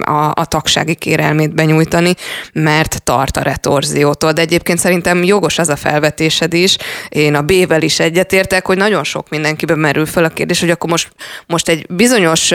a, 0.00 0.30
a 0.34 0.44
tagsági 0.44 0.94
kérelmét 0.94 1.54
benyújtani, 1.54 2.14
mert 2.52 3.02
tart 3.02 3.36
a 3.36 3.42
retorziótól. 3.42 4.32
De 4.32 4.40
egyébként 4.40 4.78
szerintem 4.78 5.22
jogos 5.22 5.58
az 5.58 5.68
a 5.68 5.76
felvetésed 5.76 6.54
is. 6.54 6.76
Én 7.08 7.34
a 7.34 7.42
B-vel 7.42 7.82
is 7.82 8.00
egyetértek, 8.00 8.66
hogy 8.66 8.76
nagyon 8.76 9.04
sok 9.04 9.28
mindenkiben 9.28 9.78
merül 9.78 10.06
föl 10.06 10.24
a 10.24 10.28
kérdés, 10.28 10.60
hogy 10.60 10.70
akkor 10.70 10.90
most, 10.90 11.08
most 11.46 11.68
egy 11.68 11.86
bizonyos 11.88 12.45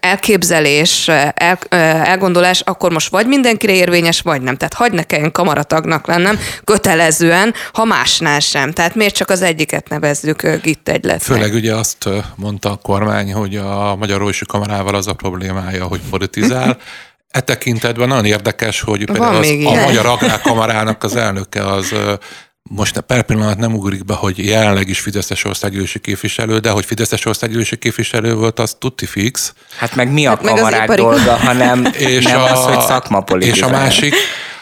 elképzelés, 0.00 1.08
el, 1.08 1.58
elgondolás, 1.68 2.60
akkor 2.60 2.92
most 2.92 3.10
vagy 3.10 3.26
mindenkire 3.26 3.72
érvényes, 3.72 4.20
vagy 4.20 4.42
nem. 4.42 4.56
Tehát 4.56 4.74
hagyd 4.74 4.94
ne 4.94 5.02
kelljen 5.02 5.32
kamaratagnak 5.32 6.06
lennem 6.06 6.38
kötelezően, 6.64 7.54
ha 7.72 7.84
másnál 7.84 8.40
sem. 8.40 8.72
Tehát 8.72 8.94
miért 8.94 9.14
csak 9.14 9.30
az 9.30 9.42
egyiket 9.42 9.88
nevezzük 9.88 10.46
gitt 10.62 10.88
egyletnek? 10.88 11.20
Főleg 11.20 11.54
ugye 11.54 11.74
azt 11.74 12.08
mondta 12.36 12.70
a 12.70 12.76
kormány, 12.76 13.32
hogy 13.32 13.56
a 13.56 13.96
Magyar 13.96 14.16
Orvosi 14.16 14.44
Kamarával 14.46 14.94
az 14.94 15.06
a 15.06 15.12
problémája, 15.12 15.84
hogy 15.84 16.00
politizál. 16.10 16.76
E 17.30 17.40
tekintetben 17.40 18.08
nagyon 18.08 18.24
érdekes, 18.24 18.80
hogy 18.80 19.04
például 19.04 19.36
az, 19.36 19.48
a. 19.64 19.70
Magyar 19.70 20.06
Agrárkamarának 20.06 21.04
az 21.04 21.16
elnöke 21.16 21.66
az 21.66 21.94
most 22.68 23.00
per 23.00 23.22
pillanat 23.22 23.58
nem 23.58 23.74
ugrik 23.74 24.04
be, 24.04 24.14
hogy 24.14 24.44
jelenleg 24.44 24.88
is 24.88 25.00
Fideszes 25.00 25.44
országgyűlési 25.44 25.98
képviselő, 25.98 26.58
de 26.58 26.70
hogy 26.70 26.84
Fideszes 26.84 27.24
országgyűlési 27.24 27.76
képviselő 27.76 28.34
volt, 28.34 28.58
az 28.58 28.76
tutti 28.78 29.06
fix. 29.06 29.52
Hát 29.78 29.94
meg 29.94 30.12
mi 30.12 30.26
a 30.26 30.30
Hát 30.30 30.40
kamarák 30.40 30.94
dolga, 30.94 31.36
hanem 31.36 31.84
És 31.98 32.24
nem 32.24 32.40
a, 32.40 32.50
az, 32.50 32.74
hogy 32.74 32.80
szakma 32.80 33.24
És 33.38 33.62
a 33.62 33.68
másik, 33.68 34.14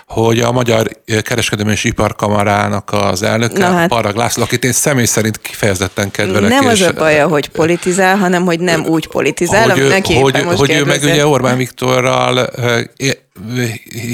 hogy 0.07 0.40
a 0.40 0.53
Magyar 0.53 0.88
Kereskedelmi 1.23 1.73
és 1.73 1.85
Iparkamarának 1.85 2.92
az 2.92 3.23
elnöke, 3.23 3.59
Na 3.59 3.75
hát. 3.75 3.88
Parag 3.88 4.16
László, 4.16 4.42
akit 4.42 4.64
én 4.64 4.73
személy 4.73 5.05
szerint 5.05 5.40
kifejezetten 5.40 6.11
kedvelek. 6.11 6.51
Nem 6.51 6.66
az 6.66 6.81
és, 6.81 6.87
a 6.87 6.92
baja, 6.92 7.29
hogy 7.29 7.49
politizál, 7.49 8.16
hanem 8.16 8.45
hogy 8.45 8.61
nem 8.61 8.85
úgy 8.85 9.07
politizál, 9.07 9.69
hogy, 9.69 9.88
neki 9.88 10.14
hogy, 10.14 10.45
most 10.45 10.59
hogy 10.59 10.71
ő 10.71 10.85
meg 10.85 11.03
ugye 11.03 11.27
Orbán 11.27 11.57
Viktorral 11.57 12.49
ö, 12.57 12.81
é- 12.97 13.25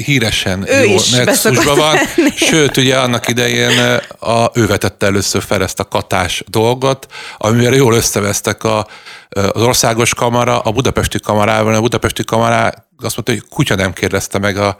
híresen 0.05 0.65
Ő 0.67 0.83
jó 0.83 0.95
nexusban 1.11 1.77
van, 1.77 1.95
lenni. 1.95 2.29
sőt, 2.35 2.77
ugye 2.77 2.97
annak 2.97 3.27
idején 3.27 3.99
a, 4.19 4.45
ő 4.53 4.65
vetette 4.65 5.05
először 5.05 5.43
fel 5.43 5.63
ezt 5.63 5.79
a 5.79 5.83
katás 5.87 6.43
dolgot, 6.47 7.07
amivel 7.37 7.73
jól 7.73 7.93
összevesztek 7.93 8.63
a, 8.63 8.87
az 9.29 9.61
országos 9.61 10.13
kamara, 10.13 10.59
a 10.59 10.71
budapesti 10.71 11.19
kamarával, 11.19 11.73
a 11.73 11.81
budapesti 11.81 12.23
kamará 12.23 12.73
azt 13.03 13.15
mondta, 13.15 13.31
hogy 13.33 13.43
kutya 13.57 13.75
nem 13.75 13.93
kérdezte 13.93 14.39
meg 14.39 14.57
a, 14.57 14.77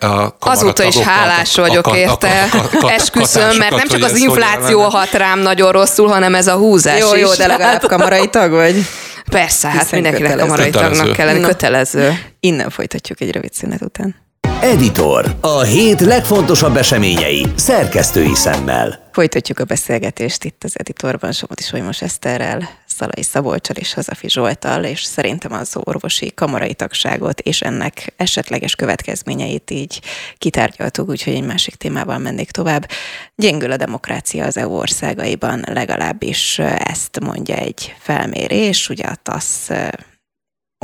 a 0.00 0.06
a 0.06 0.34
Azóta 0.38 0.82
is 0.84 0.96
hálás 0.98 1.58
a- 1.58 1.62
a- 1.62 1.66
vagyok 1.66 1.86
a- 1.86 1.90
a- 1.90 1.96
érte, 1.96 2.48
a- 2.52 2.56
a- 2.56 2.86
a- 2.86 2.90
esküszöm, 2.90 3.56
mert 3.56 3.76
nem 3.76 3.86
csak 3.88 4.02
az 4.02 4.16
infláció 4.16 4.80
hat 4.80 5.10
rám 5.12 5.38
nagyon 5.38 5.72
rosszul, 5.72 6.08
hanem 6.08 6.34
ez 6.34 6.46
a 6.46 6.54
húzás 6.56 6.98
Jó, 7.00 7.14
jó, 7.16 7.30
is. 7.30 7.36
de 7.36 7.46
legalább 7.46 7.86
kamarai 7.94 8.28
tag 8.28 8.50
vagy. 8.50 8.86
Persze, 9.30 9.68
hát 9.68 9.90
mindenkinek 9.90 10.36
kamarai 10.36 10.70
tagnak 10.70 10.90
Kötelező. 10.90 11.12
kell 11.14 11.26
lenni, 11.26 11.38
Na. 11.40 11.46
kötelező. 11.46 12.18
Innen 12.40 12.70
folytatjuk 12.70 13.20
egy 13.20 13.30
rövid 13.32 13.52
szünet 13.52 13.80
után. 13.82 14.23
Editor. 14.64 15.36
A 15.40 15.60
hét 15.60 16.00
legfontosabb 16.00 16.76
eseményei 16.76 17.46
szerkesztői 17.54 18.34
szemmel. 18.34 19.08
Folytatjuk 19.12 19.58
a 19.58 19.64
beszélgetést 19.64 20.44
itt 20.44 20.64
az 20.64 20.78
editorban 20.78 21.32
Somoti 21.32 21.62
Solymos 21.62 22.02
Eszterrel, 22.02 22.68
Szalai 22.86 23.22
Szabolcsal 23.22 23.76
és 23.76 23.94
Hazafi 23.94 24.28
Zsoltal, 24.28 24.84
és 24.84 25.02
szerintem 25.02 25.52
az 25.52 25.76
orvosi 25.76 26.32
kamarai 26.34 26.74
tagságot 26.74 27.40
és 27.40 27.60
ennek 27.60 28.12
esetleges 28.16 28.74
következményeit 28.74 29.70
így 29.70 30.00
kitárgyaltuk, 30.38 31.08
úgyhogy 31.08 31.34
egy 31.34 31.46
másik 31.46 31.74
témával 31.74 32.18
mennék 32.18 32.50
tovább. 32.50 32.88
Gyengül 33.36 33.72
a 33.72 33.76
demokrácia 33.76 34.44
az 34.44 34.56
EU 34.56 34.72
országaiban, 34.72 35.64
legalábbis 35.66 36.58
ezt 36.78 37.20
mondja 37.20 37.56
egy 37.56 37.94
felmérés, 37.98 38.88
ugye 38.88 39.04
a 39.04 39.16
TASZ 39.22 39.70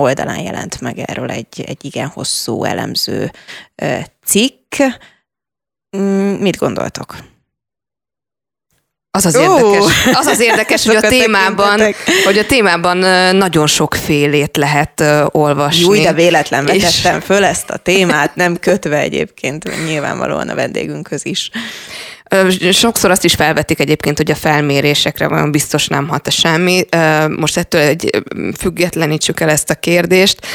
oldalán 0.00 0.40
jelent 0.40 0.80
meg 0.80 0.98
erről 0.98 1.30
egy, 1.30 1.64
egy 1.66 1.84
igen 1.84 2.06
hosszú 2.08 2.64
elemző 2.64 3.30
cikk. 4.24 4.74
Mm, 5.96 6.32
Mit 6.34 6.56
gondoltok? 6.56 7.16
Az 9.12 9.26
az 9.26 9.36
Ó! 9.36 9.40
érdekes, 9.40 10.14
az 10.14 10.26
az 10.26 10.40
érdekes 10.50 10.86
hogy 10.86 10.94
a 10.96 11.00
témában, 11.00 11.76
tekintetek. 11.76 12.24
hogy 12.24 12.38
a 12.38 12.46
témában 12.46 12.96
nagyon 13.36 13.66
sok 13.66 13.94
félét 13.94 14.56
lehet 14.56 15.02
olvasni. 15.26 15.96
Jó, 15.96 16.02
de 16.02 16.12
véletlen 16.12 16.66
És- 16.68 16.82
vetettem 16.82 17.20
föl 17.20 17.44
ezt 17.44 17.70
a 17.70 17.76
témát, 17.76 18.34
nem 18.34 18.56
kötve 18.58 18.98
egyébként 18.98 19.84
nyilvánvalóan 19.86 20.48
a 20.48 20.54
vendégünkhöz 20.54 21.24
is. 21.24 21.50
Sokszor 22.72 23.10
azt 23.10 23.24
is 23.24 23.34
felvetik 23.34 23.80
egyébként, 23.80 24.16
hogy 24.16 24.30
a 24.30 24.34
felmérésekre 24.34 25.28
vajon 25.28 25.50
biztos 25.50 25.88
nem 25.88 26.08
hat 26.08 26.30
semmi. 26.30 26.84
Ö, 26.90 27.28
Most 27.28 27.56
ettől 27.56 27.80
egy 27.80 28.22
függetlenítsük 28.58 29.40
el 29.40 29.50
ezt 29.50 29.70
a 29.70 29.74
kérdést. 29.74 30.46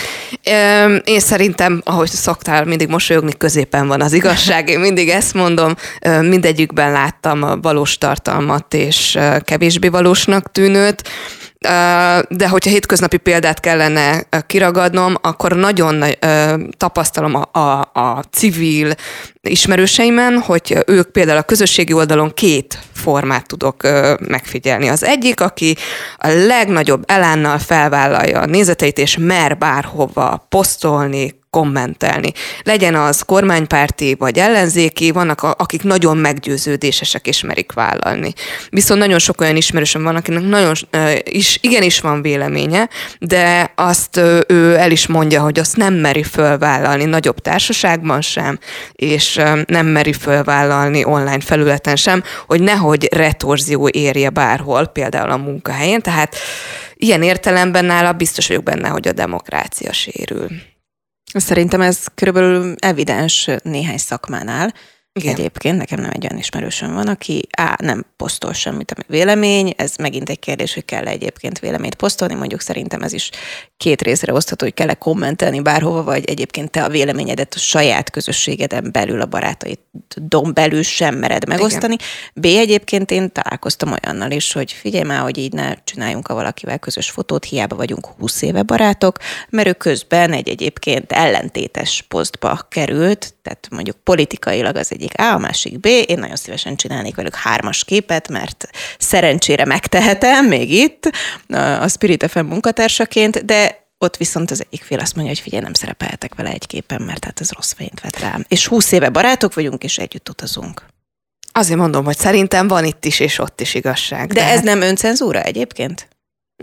Én 1.04 1.20
szerintem, 1.20 1.82
ahogy 1.86 2.10
szoktál 2.10 2.66
mindig 2.66 2.88
mosolyogni, 2.88 3.38
középen 3.38 3.88
van 3.88 4.02
az 4.02 4.14
igazság. 4.14 4.70
Én 4.70 4.80
mindig 4.80 5.10
ezt 5.10 5.34
mondom. 5.34 5.76
Mindegyikben 6.22 6.92
láttam 6.92 7.44
a 7.44 7.58
valós 7.58 7.98
tartalmat 7.98 8.74
és 8.74 9.18
kevésbé 9.44 9.88
valósnak 9.88 10.52
tűnőt. 10.52 11.10
De 12.30 12.47
hogyha 12.49 12.69
hétköznapi 12.69 13.17
példát 13.17 13.60
kellene 13.60 14.23
kiragadnom, 14.47 15.15
akkor 15.21 15.56
nagyon 15.56 16.04
tapasztalom 16.78 17.36
a, 17.36 17.60
a, 17.60 17.89
a 17.93 18.23
civil 18.32 18.93
ismerőseimen, 19.41 20.39
hogy 20.39 20.78
ők 20.88 21.12
például 21.12 21.38
a 21.38 21.43
közösségi 21.43 21.93
oldalon 21.93 22.34
két 22.34 22.80
formát 22.93 23.47
tudok 23.47 23.84
megfigyelni. 24.19 24.88
Az 24.88 25.04
egyik, 25.04 25.41
aki 25.41 25.75
a 26.17 26.28
legnagyobb 26.28 27.04
elánnal 27.08 27.58
felvállalja 27.58 28.39
a 28.39 28.45
nézeteit, 28.45 28.97
és 28.97 29.17
mer 29.19 29.58
bárhova 29.58 30.45
posztolni, 30.49 31.43
kommentelni. 31.56 32.32
Legyen 32.63 32.96
az 32.96 33.22
kormánypárti 33.22 34.15
vagy 34.20 34.38
ellenzéki, 34.38 35.12
vannak 35.12 35.41
akik 35.41 35.84
nagyon 35.84 36.18
meggyőződésesek 36.18 37.28
és 37.28 37.41
merik 37.41 37.72
vállalni. 37.72 38.34
Viszont 38.70 39.00
nagyon 39.00 39.20
sok 39.20 39.41
olyan 39.41 39.56
ismerősöm 39.56 40.04
van, 40.04 40.15
akinek 40.15 40.44
nagyon 40.44 40.74
is, 41.24 41.58
igenis 41.62 42.00
van 42.00 42.22
véleménye, 42.22 42.89
de 43.20 43.72
azt 43.76 44.18
ő 44.48 44.76
el 44.76 44.91
is 44.91 45.08
mondja, 45.08 45.41
hogy 45.41 45.60
azt 45.60 45.76
nem 45.76 45.94
meri 45.94 46.24
fölvállalni 46.24 47.06
nagyobb 47.06 47.39
társaságban 47.39 48.22
sem, 48.22 48.60
és 48.91 49.41
nem 49.65 49.86
meri 49.86 50.13
fölvállalni 50.13 51.06
online 51.06 51.39
felületen 51.39 51.96
sem, 51.96 52.24
hogy 52.48 52.62
nehogy 52.62 53.08
retorzió 53.12 53.89
érje 53.91 54.30
bárhol, 54.30 54.86
például 54.86 55.30
a 55.30 55.38
munkahelyén. 55.38 56.02
Tehát 56.02 56.36
ilyen 56.96 57.24
értelemben 57.24 57.86
nála 57.86 58.12
biztos 58.12 58.48
vagyok 58.48 58.63
benne, 58.63 58.88
hogy 58.88 59.08
a 59.08 59.12
demokrácia 59.12 59.94
sérül. 59.94 60.48
Szerintem 61.39 61.82
ez 61.82 62.06
körülbelül 62.15 62.76
evidens 62.80 63.50
néhány 63.63 63.98
szakmánál. 63.98 64.74
Igen. 65.19 65.34
Egyébként 65.34 65.78
nekem 65.78 65.99
nem 65.99 66.10
egy 66.13 66.25
olyan 66.25 66.38
ismerősöm 66.38 66.93
van, 66.93 67.08
aki 67.08 67.47
á, 67.58 67.78
nem 67.82 68.06
posztol 68.17 68.54
semmit, 68.54 68.91
ami 68.91 69.04
vélemény, 69.08 69.73
ez 69.78 69.95
megint 69.95 70.30
egy 70.30 70.39
kérdés, 70.39 70.73
hogy 70.73 70.86
kell 70.86 71.06
egyébként 71.06 71.60
véleményt 71.60 71.95
posztolni, 71.95 72.34
mondjuk 72.34 72.62
szerintem 72.62 73.01
ez 73.01 73.13
is 73.13 73.30
két 73.78 74.01
részre 74.01 74.34
osztható, 74.34 74.65
hogy 74.65 74.73
kell-e 74.73 74.93
kommentelni 74.93 75.62
bárhova, 75.62 76.04
vagy 76.04 76.25
egyébként 76.25 76.71
te 76.71 76.84
a 76.84 76.89
véleményedet 76.89 77.54
a 77.54 77.60
saját 77.60 78.10
közösségeden 78.10 78.89
belül, 78.91 79.21
a 79.21 79.25
barátaidon 79.25 80.54
belül 80.54 80.84
sem 80.84 81.15
mered 81.15 81.47
megosztani. 81.47 81.93
Igen. 81.93 82.08
B 82.34 82.45
egyébként 82.45 83.12
én 83.12 83.32
találkoztam 83.32 83.91
olyannal 83.91 84.32
is, 84.32 84.51
hogy 84.51 84.71
figyelj 84.71 85.04
már, 85.04 85.21
hogy 85.21 85.38
így 85.38 85.54
ne 85.54 85.73
csináljunk 85.84 86.28
a 86.28 86.34
valakivel 86.34 86.80
közös 86.80 87.10
fotót, 87.10 87.45
hiába 87.45 87.75
vagyunk 87.75 88.06
20 88.06 88.41
éve 88.41 88.63
barátok, 88.63 89.17
mert 89.49 89.67
ő 89.67 89.73
közben 89.73 90.34
egy 90.34 90.49
egyébként 90.49 91.12
ellentétes 91.12 92.06
posztba 92.08 92.60
került, 92.69 93.34
tehát 93.41 93.67
mondjuk 93.71 93.95
politikailag 94.04 94.75
az 94.75 94.91
egyik 95.06 95.20
A, 95.20 95.34
a 95.34 95.38
másik 95.38 95.80
B, 95.80 95.86
én 95.86 96.20
nagyon 96.20 96.36
szívesen 96.36 96.76
csinálnék 96.76 97.15
velük 97.15 97.36
hármas 97.36 97.84
képet, 97.84 98.28
mert 98.28 98.68
szerencsére 98.98 99.65
megtehetem 99.65 100.46
még 100.46 100.72
itt 100.72 101.10
a 101.80 101.88
Spirit 101.88 102.30
FM 102.30 102.46
munkatársaként, 102.46 103.46
de 103.46 103.84
ott 103.98 104.18
viszont 104.18 104.52
az 104.52 104.65
egyik 104.65 104.84
fél 104.84 105.00
azt 105.00 105.15
mondja, 105.15 105.34
hogy 105.34 105.44
figyelj, 105.44 105.63
nem 105.63 105.74
szerepeltek 105.74 106.36
vele 106.36 106.50
egy 106.50 106.68
képen, 106.68 107.02
mert 107.02 107.26
hát 107.26 107.39
ez 107.39 107.52
rossz 107.52 107.74
fényt 107.74 108.02
vet 108.02 108.20
rám. 108.20 108.46
És 108.48 108.68
húsz 108.68 108.91
éve 108.91 109.10
barátok 109.10 109.54
vagyunk, 109.54 109.84
és 109.84 109.98
együtt 109.98 110.30
utazunk. 110.30 110.86
Azért 111.52 111.80
mondom, 111.80 112.06
hogy 112.06 112.18
szerintem 112.18 112.68
van 112.68 112.86
itt 112.86 113.06
is 113.06 113.20
és 113.20 113.39
ott 113.39 113.62
is 113.62 113.74
igazság. 113.74 114.28
De 114.28 114.34
tehát... 114.34 114.56
ez 114.56 114.62
nem 114.62 114.82
öncenzúra 114.82 115.41
egyébként? 115.41 116.08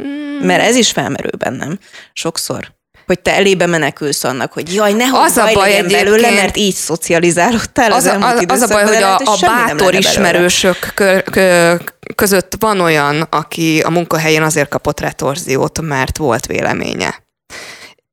Mm. 0.00 0.46
Mert 0.46 0.62
ez 0.62 0.76
is 0.76 0.90
felmerül 0.90 1.36
bennem 1.38 1.78
sokszor 2.12 2.72
hogy 3.06 3.20
te 3.20 3.34
elébe 3.34 3.66
menekülsz 3.66 4.24
annak, 4.24 4.52
hogy 4.52 4.74
jaj, 4.74 4.92
ne 4.92 5.04
az 5.12 5.36
a 5.36 5.50
baj 5.54 5.70
legyen 5.70 5.88
belőle, 5.88 6.30
mert 6.30 6.56
így 6.56 6.74
szocializálódtál 6.74 7.92
az, 7.92 8.04
az, 8.04 8.16
az, 8.20 8.44
az 8.46 8.60
a 8.60 8.66
baj, 8.66 8.84
hogy 8.84 9.02
a, 9.02 9.14
a 9.16 9.36
bátor 9.40 9.94
ismerősök 9.94 10.92
kö, 10.94 11.20
kö, 11.20 11.74
között 12.14 12.54
van 12.58 12.80
olyan, 12.80 13.26
aki 13.30 13.80
a 13.84 13.90
munkahelyén 13.90 14.42
azért 14.42 14.68
kapott 14.68 15.00
retorziót, 15.00 15.80
mert 15.80 16.16
volt 16.16 16.46
véleménye. 16.46 17.22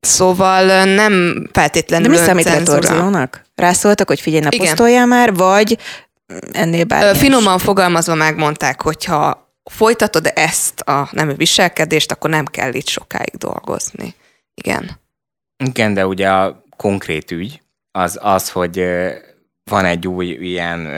Szóval 0.00 0.84
nem 0.84 1.46
feltétlenül 1.52 2.08
De 2.12 2.18
mi 2.18 2.26
számít 2.26 2.44
retorziónak? 2.44 3.42
Rászóltak, 3.54 4.08
hogy 4.08 4.20
figyelj, 4.20 4.42
ne 4.42 4.58
posztoljál 4.58 5.06
már, 5.06 5.34
vagy 5.34 5.78
ennél 6.52 6.84
bármi 6.84 7.18
Finoman 7.18 7.58
fogalmazva 7.58 8.14
megmondták, 8.14 8.82
hogyha 8.82 9.52
folytatod 9.70 10.32
ezt 10.34 10.80
a 10.80 11.08
nem 11.12 11.34
viselkedést, 11.36 12.12
akkor 12.12 12.30
nem 12.30 12.44
kell 12.44 12.74
itt 12.74 12.88
sokáig 12.88 13.34
dolgozni. 13.38 14.14
Igen. 14.62 14.90
Igen, 15.64 15.94
de 15.94 16.06
ugye 16.06 16.28
a 16.28 16.64
konkrét 16.76 17.30
ügy 17.30 17.62
az 17.92 18.18
az, 18.22 18.50
hogy 18.50 18.84
van 19.70 19.84
egy 19.84 20.06
új 20.06 20.26
ilyen 20.26 20.88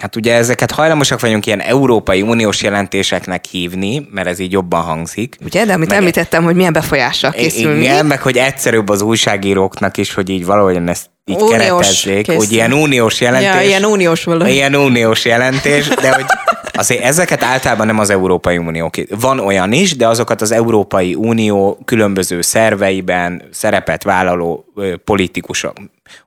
Hát 0.00 0.16
ugye 0.16 0.34
ezeket 0.34 0.70
hajlamosak 0.70 1.20
vagyunk 1.20 1.46
ilyen 1.46 1.60
Európai 1.60 2.22
Uniós 2.22 2.62
jelentéseknek 2.62 3.44
hívni, 3.44 4.08
mert 4.10 4.28
ez 4.28 4.38
így 4.38 4.52
jobban 4.52 4.82
hangzik. 4.82 5.36
Ugye, 5.44 5.64
de 5.64 5.72
amit 5.72 5.88
meg, 5.88 5.98
említettem, 5.98 6.44
hogy 6.44 6.54
milyen 6.54 6.72
befolyással 6.72 7.30
készül 7.30 7.76
Igen, 7.76 8.06
meg 8.06 8.22
hogy 8.22 8.36
egyszerűbb 8.36 8.88
az 8.88 9.02
újságíróknak 9.02 9.96
is, 9.96 10.14
hogy 10.14 10.28
így 10.28 10.44
valahogyan 10.44 10.88
ezt 10.88 11.10
így 11.24 11.36
uniós 11.36 11.50
keretezzék, 11.50 12.24
készül. 12.24 12.36
hogy 12.36 12.52
ilyen 12.52 12.72
uniós 12.72 13.20
jelentés. 13.20 13.54
Ja, 13.54 13.60
ilyen 13.60 13.84
uniós 13.84 14.24
valahogy. 14.24 14.52
Ilyen 14.52 14.74
uniós 14.74 15.24
jelentés, 15.24 15.88
de 15.88 16.14
hogy 16.14 16.24
azért 16.72 17.02
ezeket 17.02 17.42
általában 17.42 17.86
nem 17.86 17.98
az 17.98 18.10
Európai 18.10 18.58
Unió. 18.58 18.90
Van 19.08 19.38
olyan 19.38 19.72
is, 19.72 19.96
de 19.96 20.06
azokat 20.06 20.40
az 20.40 20.50
Európai 20.52 21.14
Unió 21.14 21.78
különböző 21.84 22.40
szerveiben 22.40 23.42
szerepet 23.50 24.02
vállaló 24.02 24.64
politikusok, 25.04 25.76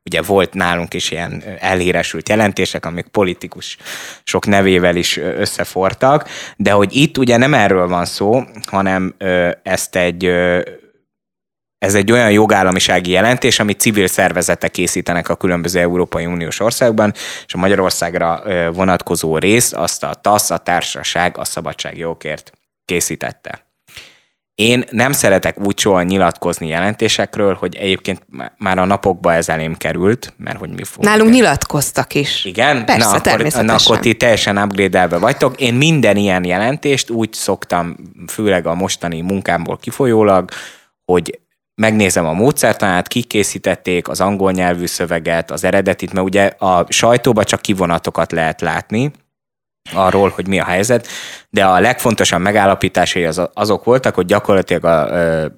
ugye 0.05 0.21
volt 0.21 0.53
nálunk 0.53 0.93
is 0.93 1.11
ilyen 1.11 1.43
elhíresült 1.59 2.29
jelentések, 2.29 2.85
amik 2.85 3.07
politikus 3.07 3.77
sok 4.23 4.45
nevével 4.45 4.95
is 4.95 5.17
összefortak, 5.17 6.29
de 6.57 6.71
hogy 6.71 6.95
itt 6.95 7.17
ugye 7.17 7.37
nem 7.37 7.53
erről 7.53 7.87
van 7.87 8.05
szó, 8.05 8.43
hanem 8.65 9.15
ezt 9.63 9.95
egy 9.95 10.31
ez 11.77 11.95
egy 11.95 12.11
olyan 12.11 12.31
jogállamisági 12.31 13.11
jelentés, 13.11 13.59
amit 13.59 13.79
civil 13.79 14.07
szervezetek 14.07 14.71
készítenek 14.71 15.29
a 15.29 15.35
különböző 15.35 15.79
Európai 15.79 16.25
Uniós 16.25 16.59
országban, 16.59 17.13
és 17.45 17.53
a 17.53 17.57
Magyarországra 17.57 18.43
vonatkozó 18.71 19.37
részt 19.37 19.73
azt 19.73 20.03
a 20.03 20.13
TASZ, 20.13 20.49
a 20.49 20.57
Társaság 20.57 21.37
a 21.37 21.45
Szabadságjogokért 21.45 22.51
készítette. 22.85 23.65
Én 24.55 24.83
nem 24.89 25.11
szeretek 25.11 25.59
úgy 25.59 25.79
soha 25.79 26.01
nyilatkozni 26.01 26.67
jelentésekről, 26.67 27.53
hogy 27.53 27.75
egyébként 27.75 28.21
már 28.57 28.77
a 28.77 28.85
napokba 28.85 29.33
ez 29.33 29.49
elém 29.49 29.75
került, 29.75 30.33
mert 30.37 30.57
hogy 30.57 30.69
mi 30.69 30.83
fogunk. 30.83 31.09
Nálunk 31.09 31.29
el. 31.29 31.35
nyilatkoztak 31.35 32.13
is. 32.13 32.45
Igen? 32.45 32.85
Persze, 32.85 33.07
na, 33.07 33.33
akkor, 33.33 33.63
na, 33.63 33.75
akkor 33.75 33.99
ti 33.99 34.13
teljesen 34.13 34.57
upgrade 34.57 35.07
vagytok. 35.07 35.59
Én 35.61 35.73
minden 35.73 36.15
ilyen 36.15 36.43
jelentést 36.43 37.09
úgy 37.09 37.33
szoktam, 37.33 37.95
főleg 38.27 38.65
a 38.65 38.73
mostani 38.73 39.21
munkámból 39.21 39.77
kifolyólag, 39.77 40.49
hogy 41.05 41.39
megnézem 41.75 42.25
a 42.25 42.33
módszertanát, 42.33 43.07
kikészítették 43.07 44.07
az 44.07 44.21
angol 44.21 44.51
nyelvű 44.51 44.85
szöveget, 44.85 45.51
az 45.51 45.63
eredetit, 45.63 46.13
mert 46.13 46.25
ugye 46.25 46.45
a 46.45 46.85
sajtóba 46.89 47.43
csak 47.43 47.61
kivonatokat 47.61 48.31
lehet 48.31 48.61
látni, 48.61 49.11
arról, 49.93 50.29
hogy 50.29 50.47
mi 50.47 50.59
a 50.59 50.63
helyzet, 50.63 51.07
de 51.49 51.65
a 51.65 51.79
legfontosabb 51.79 52.41
megállapításai 52.41 53.25
az, 53.25 53.41
azok 53.53 53.83
voltak, 53.83 54.15
hogy 54.15 54.25
gyakorlatilag 54.25 54.85
az 54.85 55.51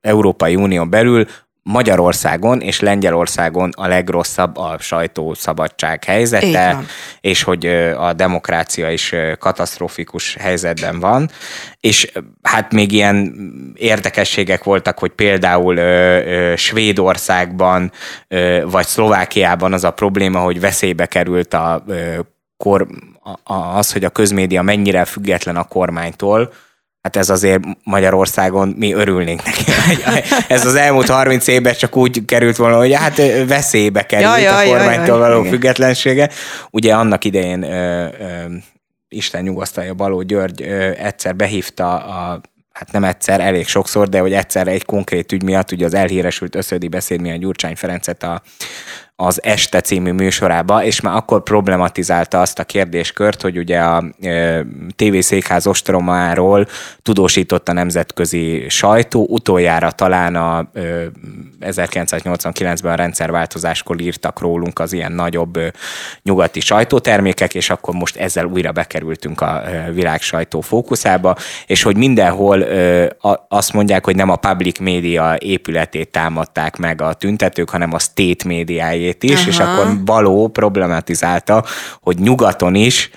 Európai 0.00 0.56
Unió 0.56 0.86
belül 0.86 1.26
Magyarországon 1.70 2.60
és 2.60 2.80
Lengyelországon 2.80 3.70
a 3.76 3.86
legrosszabb 3.86 4.56
a 4.56 4.76
sajtószabadság 4.78 6.04
helyzete, 6.04 6.80
és 7.20 7.42
hogy 7.42 7.66
a 7.96 8.12
demokrácia 8.12 8.90
is 8.90 9.14
katasztrofikus 9.38 10.36
helyzetben 10.40 11.00
van. 11.00 11.30
És 11.80 12.12
hát 12.42 12.72
még 12.72 12.92
ilyen 12.92 13.34
érdekességek 13.74 14.64
voltak, 14.64 14.98
hogy 14.98 15.10
például 15.10 15.76
Svédországban 16.56 17.92
vagy 18.64 18.86
Szlovákiában 18.86 19.72
az 19.72 19.84
a 19.84 19.90
probléma, 19.90 20.40
hogy 20.40 20.60
veszélybe 20.60 21.06
került 21.06 21.54
a 21.54 21.84
kor, 22.56 22.86
az, 23.74 23.92
hogy 23.92 24.04
a 24.04 24.10
közmédia 24.10 24.62
mennyire 24.62 25.04
független 25.04 25.56
a 25.56 25.64
kormánytól, 25.64 26.52
hát 27.02 27.16
ez 27.16 27.30
azért 27.30 27.62
Magyarországon 27.84 28.68
mi 28.68 28.92
örülnénk 28.92 29.44
neki. 29.44 29.64
ez 30.54 30.66
az 30.66 30.74
elmúlt 30.74 31.08
30 31.08 31.46
évben 31.46 31.74
csak 31.74 31.96
úgy 31.96 32.24
került 32.24 32.56
volna, 32.56 32.76
hogy 32.76 32.94
hát 32.94 33.16
veszélybe 33.46 34.06
került 34.06 34.30
ja, 34.30 34.38
ja, 34.38 34.56
a 34.56 34.64
kormánytól 34.64 35.18
való 35.18 35.44
ja, 35.44 35.50
függetlensége. 35.50 36.30
Ugye 36.70 36.94
annak 36.94 37.24
idején 37.24 37.62
ö, 37.62 38.04
ö, 38.04 38.44
Isten 39.08 39.42
nyugasztalja 39.42 39.94
Baló 39.94 40.22
György 40.22 40.62
ö, 40.62 40.90
egyszer 40.96 41.36
behívta 41.36 41.96
a 41.96 42.40
hát 42.78 42.92
nem 42.92 43.04
egyszer, 43.04 43.40
elég 43.40 43.66
sokszor, 43.66 44.08
de 44.08 44.20
hogy 44.20 44.32
egyszer 44.32 44.68
egy 44.68 44.84
konkrét 44.84 45.32
ügy 45.32 45.42
miatt, 45.42 45.72
ugye 45.72 45.84
az 45.84 45.94
elhíresült 45.94 46.54
összödi 46.54 46.88
beszéd 46.88 47.20
miatt 47.20 47.38
Gyurcsány 47.38 47.76
Ferencet 47.76 48.22
a, 48.22 48.42
az 49.20 49.42
Este 49.42 49.80
című 49.80 50.12
műsorába, 50.12 50.84
és 50.84 51.00
már 51.00 51.16
akkor 51.16 51.42
problematizálta 51.42 52.40
azt 52.40 52.58
a 52.58 52.64
kérdéskört, 52.64 53.42
hogy 53.42 53.58
ugye 53.58 53.78
a 53.78 54.04
TV 54.96 55.18
Székház 55.18 55.66
ostromáról 55.66 56.66
tudósított 57.02 57.68
a 57.68 57.72
nemzetközi 57.72 58.68
sajtó, 58.68 59.26
utoljára 59.30 59.90
talán 59.90 60.36
a 60.36 60.70
1989-ben 61.60 62.92
a 62.92 62.94
rendszerváltozáskor 62.94 64.00
írtak 64.00 64.40
rólunk 64.40 64.78
az 64.78 64.92
ilyen 64.92 65.12
nagyobb 65.12 65.58
nyugati 66.22 66.60
sajtótermékek, 66.60 67.54
és 67.54 67.70
akkor 67.70 67.94
most 67.94 68.16
ezzel 68.16 68.44
újra 68.44 68.72
bekerültünk 68.72 69.40
a 69.40 69.62
világ 69.92 70.20
sajtó 70.20 70.60
fókuszába, 70.60 71.36
és 71.66 71.82
hogy 71.82 71.96
mindenhol 71.96 72.64
azt 73.48 73.72
mondják, 73.72 74.04
hogy 74.04 74.16
nem 74.16 74.30
a 74.30 74.36
public 74.36 74.78
média 74.78 75.36
épületét 75.38 76.10
támadták 76.10 76.76
meg 76.76 77.02
a 77.02 77.12
tüntetők, 77.12 77.70
hanem 77.70 77.92
a 77.92 77.98
state 77.98 78.48
médiájét 79.08 79.22
is, 79.22 79.40
Aha. 79.40 79.48
és 79.48 79.58
akkor 79.58 80.02
Baló 80.04 80.48
problematizálta, 80.48 81.64
hogy 82.00 82.18
nyugaton 82.18 82.74
is 82.74 83.10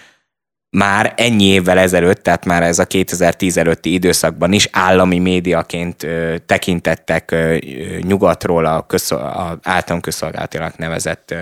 már 0.77 1.13
ennyi 1.17 1.43
évvel 1.43 1.77
ezelőtt, 1.77 2.23
tehát 2.23 2.45
már 2.45 2.63
ez 2.63 2.79
a 2.79 2.85
2010 2.85 3.57
előtti 3.57 3.93
időszakban 3.93 4.53
is 4.53 4.67
állami 4.71 5.19
médiaként 5.19 6.03
ö, 6.03 6.35
tekintettek 6.45 7.31
ö, 7.31 7.57
nyugatról 8.01 8.65
a, 8.65 8.81
közszol, 8.81 9.17
a 9.17 9.59
általán 9.63 10.01
közszolgálatilag 10.01 10.71
nevezett 10.77 11.31
ö, 11.31 11.41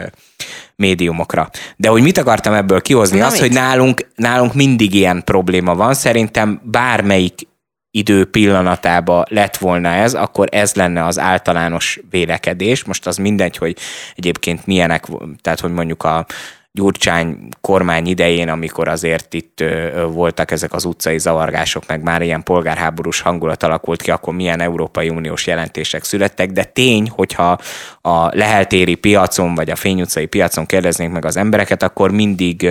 médiumokra. 0.75 1.49
De 1.75 1.89
hogy 1.89 2.01
mit 2.01 2.17
akartam 2.17 2.53
ebből 2.53 2.81
kihozni, 2.81 3.19
Na 3.19 3.25
az, 3.25 3.31
mit? 3.31 3.41
hogy 3.41 3.51
nálunk, 3.51 4.07
nálunk 4.15 4.53
mindig 4.53 4.93
ilyen 4.93 5.23
probléma 5.23 5.75
van. 5.75 5.93
Szerintem 5.93 6.62
bármelyik 6.63 7.48
idő 7.91 8.25
pillanatába 8.25 9.25
lett 9.30 9.58
volna 9.58 9.89
ez, 9.89 10.13
akkor 10.13 10.47
ez 10.52 10.73
lenne 10.73 11.06
az 11.06 11.19
általános 11.19 11.99
vélekedés. 12.10 12.84
Most 12.84 13.08
az 13.08 13.17
mindegy, 13.17 13.58
hogy 13.58 13.78
egyébként 14.15 14.65
milyenek, 14.65 15.06
tehát 15.41 15.60
hogy 15.60 15.71
mondjuk 15.71 16.04
a 16.04 16.25
Gyurcsány 16.71 17.47
kormány 17.62 18.08
idején, 18.08 18.49
amikor 18.49 18.88
azért 18.88 19.34
itt 19.34 19.63
voltak 20.12 20.52
ezek 20.52 20.73
az 20.73 20.86
utcai 20.86 21.19
zavargások, 21.19 21.88
meg 21.88 22.04
már 22.04 22.21
ilyen 22.21 22.43
polgárháborús 22.43 23.21
hangulat 23.21 23.63
alakult 23.63 24.02
ki, 24.02 24.12
akkor 24.12 24.34
milyen 24.34 24.62
Európai 24.62 25.10
Uniós 25.10 25.47
jelentések 25.47 26.04
születtek, 26.04 26.52
de 26.52 26.63
tény, 26.63 27.10
hogyha 27.10 27.60
a 28.02 28.36
leheltéri 28.36 28.95
piacon, 28.95 29.56
vagy 29.56 29.69
a 29.69 29.75
Fény 29.75 30.02
utcai 30.02 30.25
piacon 30.25 30.65
kérdeznénk 30.65 31.13
meg 31.13 31.25
az 31.25 31.38
embereket, 31.38 31.84
akkor 31.84 32.12
mindig 32.12 32.69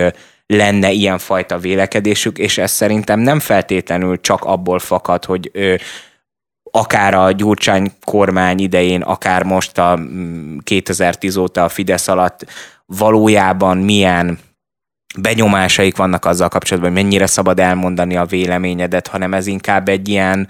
lenne 0.53 0.91
ilyenfajta 0.91 1.57
vélekedésük, 1.57 2.37
és 2.37 2.57
ez 2.57 2.71
szerintem 2.71 3.19
nem 3.19 3.39
feltétlenül 3.39 4.21
csak 4.21 4.43
abból 4.43 4.79
fakad, 4.79 5.25
hogy 5.25 5.51
akár 6.71 7.13
a 7.13 7.31
Gyurcsány 7.31 7.91
kormány 8.03 8.59
idején, 8.59 9.01
akár 9.01 9.43
most 9.43 9.77
a 9.77 9.99
2010 10.63 11.37
mm, 11.37 11.41
óta 11.41 11.63
a 11.63 11.69
Fidesz 11.69 12.07
alatt 12.07 12.45
valójában 12.85 13.77
milyen 13.77 14.39
benyomásaik 15.17 15.97
vannak 15.97 16.25
azzal 16.25 16.49
kapcsolatban, 16.49 16.91
hogy 16.91 17.01
mennyire 17.03 17.25
szabad 17.25 17.59
elmondani 17.59 18.17
a 18.17 18.25
véleményedet, 18.25 19.07
hanem 19.07 19.33
ez 19.33 19.47
inkább 19.47 19.89
egy 19.89 20.07
ilyen 20.07 20.47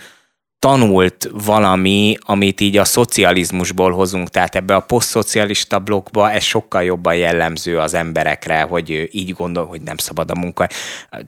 tanult 0.60 1.30
valami, 1.32 2.18
amit 2.20 2.62
így 2.62 2.78
a 2.78 2.86
szocializmusból 2.86 3.92
hozunk, 3.92 4.30
tehát 4.30 4.56
ebbe 4.56 4.76
a 4.76 4.80
posztszocialista 4.80 5.80
blokkba 5.80 6.32
ez 6.32 6.44
sokkal 6.44 6.84
jobban 6.84 7.16
jellemző 7.16 7.78
az 7.80 7.94
emberekre, 7.94 8.62
hogy 8.62 9.10
így 9.12 9.34
gondol, 9.34 9.66
hogy 9.66 9.82
nem 9.82 9.98
szabad 9.98 10.32
a 10.32 10.40
munka. 10.40 10.68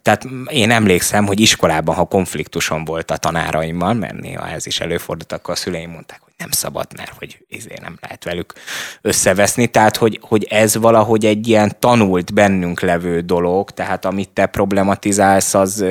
Tehát 0.02 0.28
én 0.48 0.72
emlékszem, 0.72 1.26
hogy 1.26 1.39
iskolában, 1.39 1.96
ha 1.96 2.04
konfliktusom 2.04 2.86
volt 2.86 3.12
a 3.12 3.17
tanáraimmal, 3.17 3.94
mert 3.94 4.20
néha 4.20 4.48
ez 4.48 4.65
is 4.65 4.80
előfordult, 4.80 5.32
akkor 5.32 5.54
a 5.54 5.58
szüleim 5.58 5.89
mondták, 5.89 6.20
hogy 6.22 6.34
nem 6.38 6.52
szabad, 6.52 6.88
mert 6.98 7.13
hogy 7.17 7.46
ezért 7.50 7.82
nem 7.82 7.98
lehet 8.02 8.24
velük 8.24 8.54
összeveszni. 9.02 9.67
Tehát, 9.67 9.98
hogy, 9.98 10.20
hogy 10.22 10.44
ez 10.44 10.78
valahogy 10.78 11.26
egy 11.26 11.48
ilyen 11.48 11.76
tanult 11.80 12.34
bennünk 12.34 12.82
levő 12.82 13.20
dolog, 13.20 13.72
tehát 13.72 14.06
amit 14.06 14.30
te 14.30 14.46
problematizálsz, 14.46 15.54
az, 15.54 15.86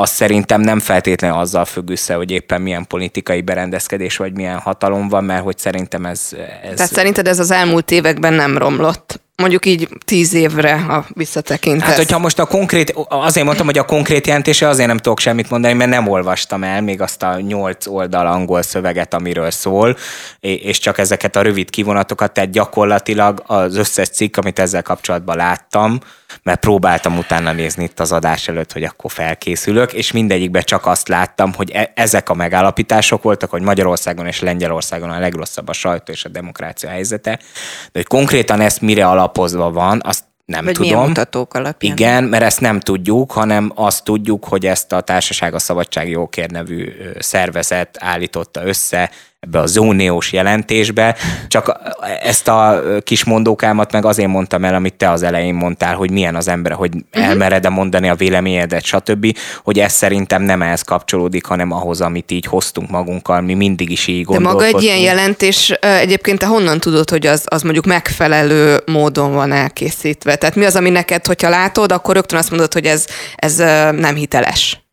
az 0.00 0.10
szerintem 0.10 0.60
nem 0.60 0.78
feltétlenül 0.78 1.38
azzal 1.38 1.64
függ 1.64 1.90
össze, 1.90 2.14
hogy 2.14 2.30
éppen 2.30 2.60
milyen 2.60 2.86
politikai 2.86 3.40
berendezkedés 3.40 4.16
vagy 4.16 4.32
milyen 4.32 4.58
hatalom 4.58 5.08
van, 5.08 5.24
mert 5.24 5.42
hogy 5.42 5.58
szerintem 5.58 6.06
ez... 6.06 6.28
ez... 6.62 6.74
Tehát 6.74 6.92
szerinted 6.92 7.28
ez 7.28 7.38
az 7.38 7.50
elmúlt 7.50 7.90
években 7.90 8.32
nem 8.32 8.58
romlott? 8.58 9.20
Mondjuk 9.36 9.66
így 9.66 9.88
tíz 10.04 10.34
évre, 10.34 10.78
ha 10.78 11.06
visszatekintesz. 11.08 11.88
Hát, 11.88 11.96
hogyha 11.96 12.18
most 12.18 12.38
a 12.38 12.46
konkrét, 12.46 12.94
azért 13.08 13.46
mondtam, 13.46 13.66
hogy 13.66 13.78
a 13.78 13.84
konkrét 13.84 14.26
jelentése 14.26 14.68
azért 14.68 14.88
nem 14.88 14.96
tudok 14.96 15.18
semmit 15.18 15.50
mondani, 15.50 15.74
mert 15.74 15.90
nem 15.90 16.08
olvastam 16.08 16.64
el 16.64 16.80
még 16.80 17.00
azt 17.00 17.22
a 17.22 17.40
nyolc 17.40 17.86
oldal 17.86 18.26
angol 18.26 18.62
szöveget, 18.62 19.14
amiről 19.14 19.50
szól, 19.50 19.96
és 20.40 20.78
csak 20.78 20.98
ezeket 20.98 21.36
a 21.36 21.42
rövid 21.42 21.70
kivonatokat, 21.70 22.32
tehát 22.32 22.50
gyakorlatilag 22.50 23.42
az 23.46 23.76
összes 23.76 24.08
cikk, 24.08 24.36
amit 24.36 24.58
ezzel 24.58 24.82
kapcsolatban 24.82 25.36
láttam, 25.36 26.00
mert 26.42 26.60
próbáltam 26.60 27.18
utána 27.18 27.52
nézni 27.52 27.84
itt 27.84 28.00
az 28.00 28.12
adás 28.12 28.48
előtt, 28.48 28.72
hogy 28.72 28.84
akkor 28.84 29.10
felkészülök, 29.10 29.92
és 29.92 30.12
mindegyikben 30.12 30.62
csak 30.62 30.86
azt 30.86 31.08
láttam, 31.08 31.52
hogy 31.52 31.70
e- 31.70 31.92
ezek 31.94 32.28
a 32.28 32.34
megállapítások 32.34 33.22
voltak, 33.22 33.50
hogy 33.50 33.62
Magyarországon 33.62 34.26
és 34.26 34.40
Lengyelországon 34.40 35.10
a 35.10 35.18
legrosszabb 35.18 35.68
a 35.68 35.72
sajtó 35.72 36.12
és 36.12 36.24
a 36.24 36.28
demokrácia 36.28 36.88
helyzete, 36.88 37.38
de 37.82 37.90
hogy 37.92 38.06
konkrétan 38.06 38.60
ezt 38.60 38.80
mire 38.80 39.06
alapozva 39.06 39.70
van, 39.70 40.00
azt 40.04 40.24
nem 40.50 40.64
Vagy 40.64 40.74
tudom. 40.74 41.06
mutatók 41.06 41.54
alapján? 41.54 41.92
Igen, 41.92 42.24
mert 42.24 42.42
ezt 42.42 42.60
nem 42.60 42.80
tudjuk, 42.80 43.32
hanem 43.32 43.72
azt 43.74 44.04
tudjuk, 44.04 44.44
hogy 44.44 44.66
ezt 44.66 44.92
a 44.92 45.00
Társaság 45.00 45.54
a 45.54 45.58
Szabadsági 45.58 46.10
Jókér 46.10 46.50
nevű 46.50 46.92
szervezet 47.18 47.96
állította 48.00 48.64
össze 48.64 49.10
ebbe 49.40 49.58
a 49.58 49.66
zóniós 49.66 50.32
jelentésbe. 50.32 51.16
Csak 51.48 51.80
ezt 52.22 52.48
a 52.48 52.82
kis 53.02 53.24
mondókámat 53.24 53.92
meg 53.92 54.04
azért 54.04 54.28
mondtam 54.28 54.64
el, 54.64 54.74
amit 54.74 54.94
te 54.94 55.10
az 55.10 55.22
elején 55.22 55.54
mondtál, 55.54 55.94
hogy 55.94 56.10
milyen 56.10 56.36
az 56.36 56.48
ember, 56.48 56.72
hogy 56.72 56.94
uh-huh. 56.94 57.28
elmered-e 57.28 57.68
mondani 57.68 58.08
a 58.08 58.14
véleményedet, 58.14 58.84
stb., 58.84 59.36
hogy 59.62 59.78
ez 59.78 59.92
szerintem 59.92 60.42
nem 60.42 60.62
ehhez 60.62 60.82
kapcsolódik, 60.82 61.44
hanem 61.44 61.72
ahhoz, 61.72 62.00
amit 62.00 62.30
így 62.30 62.46
hoztunk 62.46 62.90
magunkkal, 62.90 63.40
mi 63.40 63.54
mindig 63.54 63.90
is 63.90 64.06
így 64.06 64.26
De 64.26 64.38
maga 64.38 64.64
egy 64.64 64.82
ilyen 64.82 64.98
jelentés, 64.98 65.70
egyébként 65.80 66.38
te 66.38 66.46
honnan 66.46 66.80
tudod, 66.80 67.10
hogy 67.10 67.26
az, 67.26 67.44
az 67.44 67.62
mondjuk 67.62 67.84
megfelelő 67.84 68.80
módon 68.86 69.32
van 69.32 69.52
elkészítve? 69.52 70.36
Tehát 70.36 70.54
mi 70.54 70.64
az, 70.64 70.76
ami 70.76 70.90
neked, 70.90 71.26
hogyha 71.26 71.48
látod, 71.48 71.92
akkor 71.92 72.14
rögtön 72.14 72.38
azt 72.38 72.50
mondod, 72.50 72.72
hogy 72.72 72.86
ez, 72.86 73.06
ez 73.36 73.56
nem 73.96 74.14
hiteles? 74.14 74.84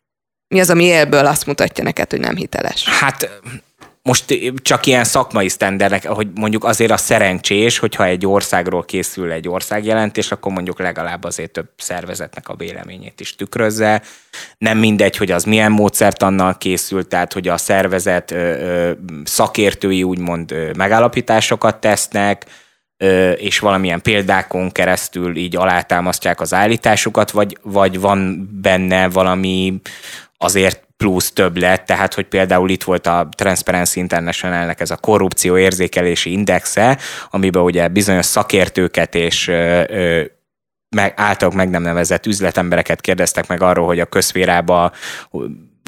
Mi 0.54 0.60
az, 0.60 0.70
ami 0.70 0.84
élből 0.84 1.26
azt 1.26 1.46
mutatja 1.46 1.84
neked, 1.84 2.10
hogy 2.10 2.20
nem 2.20 2.36
hiteles? 2.36 2.84
Hát 2.88 3.40
most 4.08 4.52
csak 4.62 4.86
ilyen 4.86 5.04
szakmai 5.04 5.48
sztenderek, 5.48 6.06
hogy 6.06 6.28
mondjuk 6.34 6.64
azért 6.64 6.90
a 6.90 6.96
szerencsés, 6.96 7.78
hogyha 7.78 8.04
egy 8.04 8.26
országról 8.26 8.84
készül 8.84 9.32
egy 9.32 9.48
országjelentés, 9.48 10.32
akkor 10.32 10.52
mondjuk 10.52 10.78
legalább 10.78 11.24
azért 11.24 11.50
több 11.50 11.68
szervezetnek 11.76 12.48
a 12.48 12.56
véleményét 12.56 13.20
is 13.20 13.34
tükrözze. 13.34 14.02
Nem 14.58 14.78
mindegy, 14.78 15.16
hogy 15.16 15.30
az 15.30 15.44
milyen 15.44 15.72
módszert 15.72 16.22
annal 16.22 16.58
készült, 16.58 17.08
tehát 17.08 17.32
hogy 17.32 17.48
a 17.48 17.56
szervezet 17.56 18.34
szakértői 19.24 20.02
úgymond 20.02 20.54
megállapításokat 20.76 21.80
tesznek, 21.80 22.44
és 23.36 23.58
valamilyen 23.58 24.02
példákon 24.02 24.70
keresztül 24.70 25.36
így 25.36 25.56
alátámasztják 25.56 26.40
az 26.40 26.54
állításukat, 26.54 27.30
vagy, 27.30 27.58
vagy 27.62 28.00
van 28.00 28.48
benne 28.62 29.08
valami 29.08 29.80
azért 30.36 30.87
plusz 30.98 31.32
többlet, 31.32 31.86
tehát 31.86 32.14
hogy 32.14 32.26
például 32.26 32.70
itt 32.70 32.82
volt 32.82 33.06
a 33.06 33.28
Transparency 33.36 34.00
Internationalnek 34.00 34.80
ez 34.80 34.90
a 34.90 34.96
korrupció 34.96 35.58
érzékelési 35.58 36.32
indexe, 36.32 36.98
amiben 37.30 37.62
ugye 37.62 37.88
bizonyos 37.88 38.26
szakértőket 38.26 39.14
és 39.14 39.46
meg, 40.96 41.12
általuk 41.16 41.54
meg 41.54 41.70
nem 41.70 41.82
nevezett 41.82 42.26
üzletembereket 42.26 43.00
kérdeztek 43.00 43.46
meg 43.46 43.62
arról, 43.62 43.86
hogy 43.86 44.00
a 44.00 44.06
közférába 44.06 44.92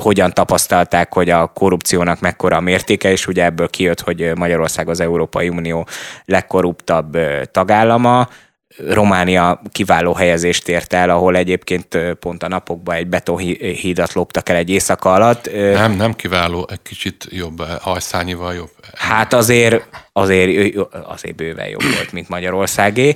hogyan 0.02 0.32
tapasztalták, 0.32 1.14
hogy 1.14 1.30
a 1.30 1.46
korrupciónak 1.46 2.20
mekkora 2.20 2.56
a 2.56 2.60
mértéke, 2.60 3.10
és 3.10 3.26
ugye 3.26 3.44
ebből 3.44 3.68
kijött, 3.68 4.00
hogy 4.00 4.32
Magyarország 4.34 4.88
az 4.88 5.00
Európai 5.00 5.48
Unió 5.48 5.86
legkorruptabb 6.24 7.18
tagállama, 7.50 8.28
Románia 8.76 9.62
kiváló 9.72 10.12
helyezést 10.12 10.68
ért 10.68 10.92
el, 10.92 11.10
ahol 11.10 11.36
egyébként 11.36 11.98
pont 12.20 12.42
a 12.42 12.48
napokban 12.48 12.94
egy 12.94 13.06
betonhídat 13.06 14.12
loptak 14.12 14.48
el 14.48 14.56
egy 14.56 14.70
éjszaka 14.70 15.12
alatt. 15.12 15.52
Nem, 15.52 15.92
nem 15.92 16.14
kiváló, 16.14 16.68
egy 16.70 16.82
kicsit 16.82 17.26
jobb, 17.30 17.62
hajszányival 17.62 18.54
jobb. 18.54 18.70
Hát 18.94 19.32
azért, 19.32 19.88
azért, 20.12 20.76
azért 21.06 21.36
bőven 21.36 21.68
jobb 21.68 21.82
volt, 21.82 22.12
mint 22.12 22.28
Magyarországé. 22.28 23.14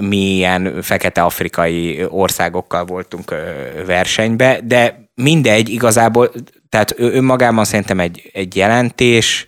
Mi 0.00 0.16
ilyen 0.16 0.82
fekete-afrikai 0.82 2.04
országokkal 2.08 2.84
voltunk 2.84 3.34
versenybe, 3.86 4.60
de 4.64 5.10
mindegy, 5.14 5.68
igazából, 5.68 6.32
tehát 6.68 6.94
önmagában 6.96 7.64
szerintem 7.64 8.00
egy, 8.00 8.30
egy 8.32 8.56
jelentés, 8.56 9.46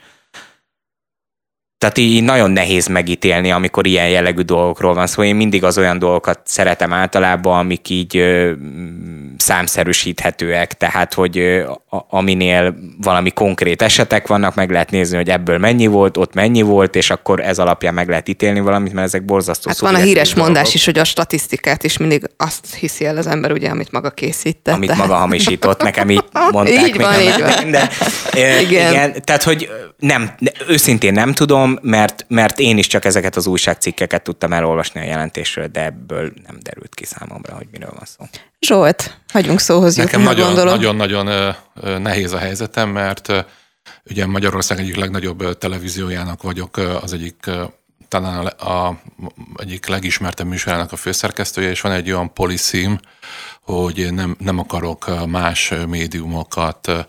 tehát 1.78 1.98
így 1.98 2.22
nagyon 2.22 2.50
nehéz 2.50 2.86
megítélni, 2.86 3.50
amikor 3.50 3.86
ilyen 3.86 4.08
jellegű 4.08 4.40
dolgokról 4.42 4.94
van 4.94 5.06
szó. 5.06 5.12
Szóval 5.12 5.26
én 5.30 5.36
mindig 5.36 5.64
az 5.64 5.78
olyan 5.78 5.98
dolgokat 5.98 6.40
szeretem 6.44 6.92
általában, 6.92 7.58
amik 7.58 7.88
így 7.88 8.16
ö, 8.16 8.52
számszerűsíthetőek, 9.36 10.72
tehát 10.72 11.14
hogy 11.14 11.38
ö, 11.38 11.70
aminél 12.08 12.74
valami 13.00 13.30
konkrét 13.30 13.82
esetek 13.82 14.26
vannak, 14.26 14.54
meg 14.54 14.70
lehet 14.70 14.90
nézni, 14.90 15.16
hogy 15.16 15.28
ebből 15.30 15.58
mennyi 15.58 15.86
volt, 15.86 16.16
ott 16.16 16.34
mennyi 16.34 16.62
volt, 16.62 16.96
és 16.96 17.10
akkor 17.10 17.40
ez 17.40 17.58
alapján 17.58 17.94
meg 17.94 18.08
lehet 18.08 18.28
ítélni 18.28 18.60
valamit, 18.60 18.92
mert 18.92 19.06
ezek 19.06 19.24
borzasztó 19.24 19.68
Hát 19.68 19.78
van 19.78 19.94
a 19.94 19.98
híres 19.98 20.28
dolgok. 20.28 20.44
mondás 20.44 20.74
is, 20.74 20.84
hogy 20.84 20.98
a 20.98 21.04
statisztikát 21.04 21.84
is 21.84 21.96
mindig 21.96 22.22
azt 22.36 22.74
hiszi 22.74 23.04
el 23.04 23.16
az 23.16 23.26
ember, 23.26 23.52
ugye, 23.52 23.68
amit 23.68 23.92
maga 23.92 24.10
készített. 24.10 24.74
Amit 24.74 24.96
maga 24.96 25.14
hamisított, 25.14 25.82
nekem 25.82 26.10
így 26.10 26.24
mondták. 26.50 26.86
így 26.86 26.96
van, 26.96 27.20
így 27.20 27.40
van. 27.40 27.70
De, 27.70 27.90
igen. 28.60 28.92
igen. 28.92 29.22
Tehát, 29.24 29.42
hogy 29.42 29.68
nem, 29.98 30.30
őszintén 30.68 31.12
nem 31.12 31.32
tudom, 31.32 31.67
mert, 31.82 32.24
mert 32.28 32.58
én 32.58 32.78
is 32.78 32.86
csak 32.86 33.04
ezeket 33.04 33.36
az 33.36 33.46
újságcikkeket 33.46 34.22
tudtam 34.22 34.52
elolvasni 34.52 35.00
a 35.00 35.04
jelentésről, 35.04 35.66
de 35.66 35.84
ebből 35.84 36.32
nem 36.46 36.58
derült 36.62 36.94
ki 36.94 37.04
számomra, 37.04 37.54
hogy 37.54 37.66
miről 37.70 37.92
van 37.94 38.04
szó. 38.04 38.24
Zsolt, 38.60 39.20
hagyjunk 39.32 39.60
szóhoz 39.60 39.96
Nekem 39.96 40.22
nagyon-nagyon 40.22 41.54
nehéz 42.02 42.32
a 42.32 42.38
helyzetem, 42.38 42.88
mert 42.88 43.32
ugye 44.10 44.26
Magyarország 44.26 44.78
egyik 44.78 44.96
legnagyobb 44.96 45.58
televíziójának 45.58 46.42
vagyok, 46.42 46.76
az 46.76 47.12
egyik 47.12 47.50
talán 48.08 48.46
a, 48.46 48.86
a 48.86 49.00
egyik 49.56 49.86
legismertebb 49.86 50.46
műsorának 50.46 50.92
a 50.92 50.96
főszerkesztője, 50.96 51.70
és 51.70 51.80
van 51.80 51.92
egy 51.92 52.10
olyan 52.10 52.32
policím, 52.32 53.00
hogy 53.60 54.08
nem, 54.12 54.36
nem 54.38 54.58
akarok 54.58 55.26
más 55.26 55.72
médiumokat 55.88 57.06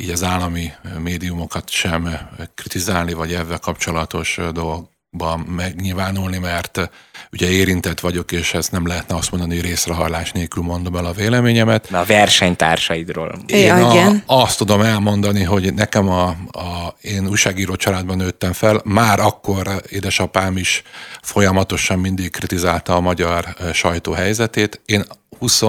így 0.00 0.10
az 0.10 0.22
állami 0.22 0.72
médiumokat 0.98 1.70
sem 1.70 2.18
kritizálni, 2.54 3.12
vagy 3.12 3.32
ezzel 3.32 3.58
kapcsolatos 3.58 4.38
dolgokban 4.52 5.40
megnyilvánulni, 5.40 6.38
mert 6.38 6.90
ugye 7.32 7.50
érintett 7.50 8.00
vagyok, 8.00 8.32
és 8.32 8.54
ezt 8.54 8.72
nem 8.72 8.86
lehetne 8.86 9.14
azt 9.16 9.30
mondani, 9.30 9.54
hogy 9.54 9.64
részrehajlás 9.64 10.32
nélkül 10.32 10.62
mondom 10.62 10.96
el 10.96 11.04
a 11.04 11.12
véleményemet. 11.12 11.90
Na, 11.90 11.98
a 11.98 12.04
versenytársaidról. 12.04 13.38
Én 13.46 13.72
a, 13.72 14.22
azt 14.26 14.58
tudom 14.58 14.80
elmondani, 14.80 15.42
hogy 15.42 15.74
nekem 15.74 16.08
a, 16.08 16.26
a, 16.50 16.96
én 17.00 17.28
újságíró 17.28 17.76
családban 17.76 18.16
nőttem 18.16 18.52
fel, 18.52 18.80
már 18.84 19.20
akkor 19.20 19.82
édesapám 19.88 20.56
is 20.56 20.82
folyamatosan 21.22 21.98
mindig 21.98 22.30
kritizálta 22.30 22.94
a 22.94 23.00
magyar 23.00 23.56
sajtó 23.72 24.12
helyzetét. 24.12 24.80
Én 24.84 25.04
20, 25.38 25.62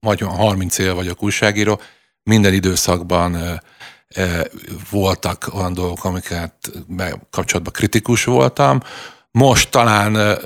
vagy 0.00 0.20
30 0.20 0.78
éve 0.78 0.92
vagyok 0.92 1.22
újságíró, 1.22 1.80
minden 2.22 2.52
időszakban 2.52 3.60
voltak 4.90 5.50
olyan 5.54 5.72
dolgok, 5.72 6.04
amiket 6.04 6.54
kapcsolatban 7.30 7.72
kritikus 7.72 8.24
voltam. 8.24 8.80
Most 9.32 9.70
talán 9.70 10.38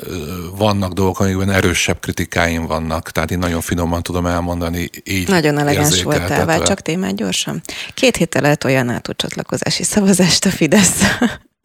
vannak 0.56 0.92
dolgok, 0.92 1.20
amikben 1.20 1.50
erősebb 1.50 2.00
kritikáim 2.00 2.66
vannak, 2.66 3.10
tehát 3.10 3.30
én 3.30 3.38
nagyon 3.38 3.60
finoman 3.60 4.02
tudom 4.02 4.26
elmondani 4.26 4.90
így 5.04 5.28
Nagyon 5.28 5.58
elegáns 5.58 6.02
voltál, 6.02 6.46
vár 6.46 6.62
csak 6.62 6.80
témát 6.80 7.14
gyorsan. 7.14 7.62
Két 7.94 8.16
héttel 8.16 8.42
lehet 8.42 8.64
olyan 8.64 8.86
NATO 8.86 9.12
csatlakozási 9.12 9.82
szavazást 9.82 10.44
a 10.44 10.50
Fidesz. 10.50 11.02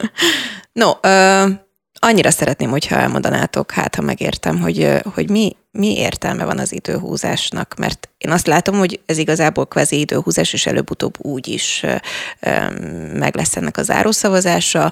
no, 0.82 0.92
ö, 1.02 1.46
annyira 2.00 2.32
szeretném, 2.32 2.70
hogyha 2.70 2.96
elmondanátok, 2.96 3.72
hát 3.72 3.96
ha 3.96 4.02
megértem, 4.02 4.60
hogy, 4.60 5.02
hogy 5.14 5.30
mi, 5.30 5.56
mi 5.72 5.98
értelme 5.98 6.46
van 6.46 6.60
az 6.60 6.72
időhúzásnak, 6.72 7.76
mert 7.78 8.10
én 8.18 8.32
azt 8.32 8.48
látom, 8.48 8.78
hogy 8.78 9.00
ez 9.06 9.18
igazából 9.18 9.68
kvázi 9.68 10.00
időhúzás, 10.00 10.54
és 10.54 10.66
előbb-utóbb 10.66 11.16
úgy 11.18 11.48
is 11.48 11.86
meg 13.14 13.36
lesz 13.36 13.56
ennek 13.56 13.78
a 13.78 13.84
zárószavazása, 13.84 14.92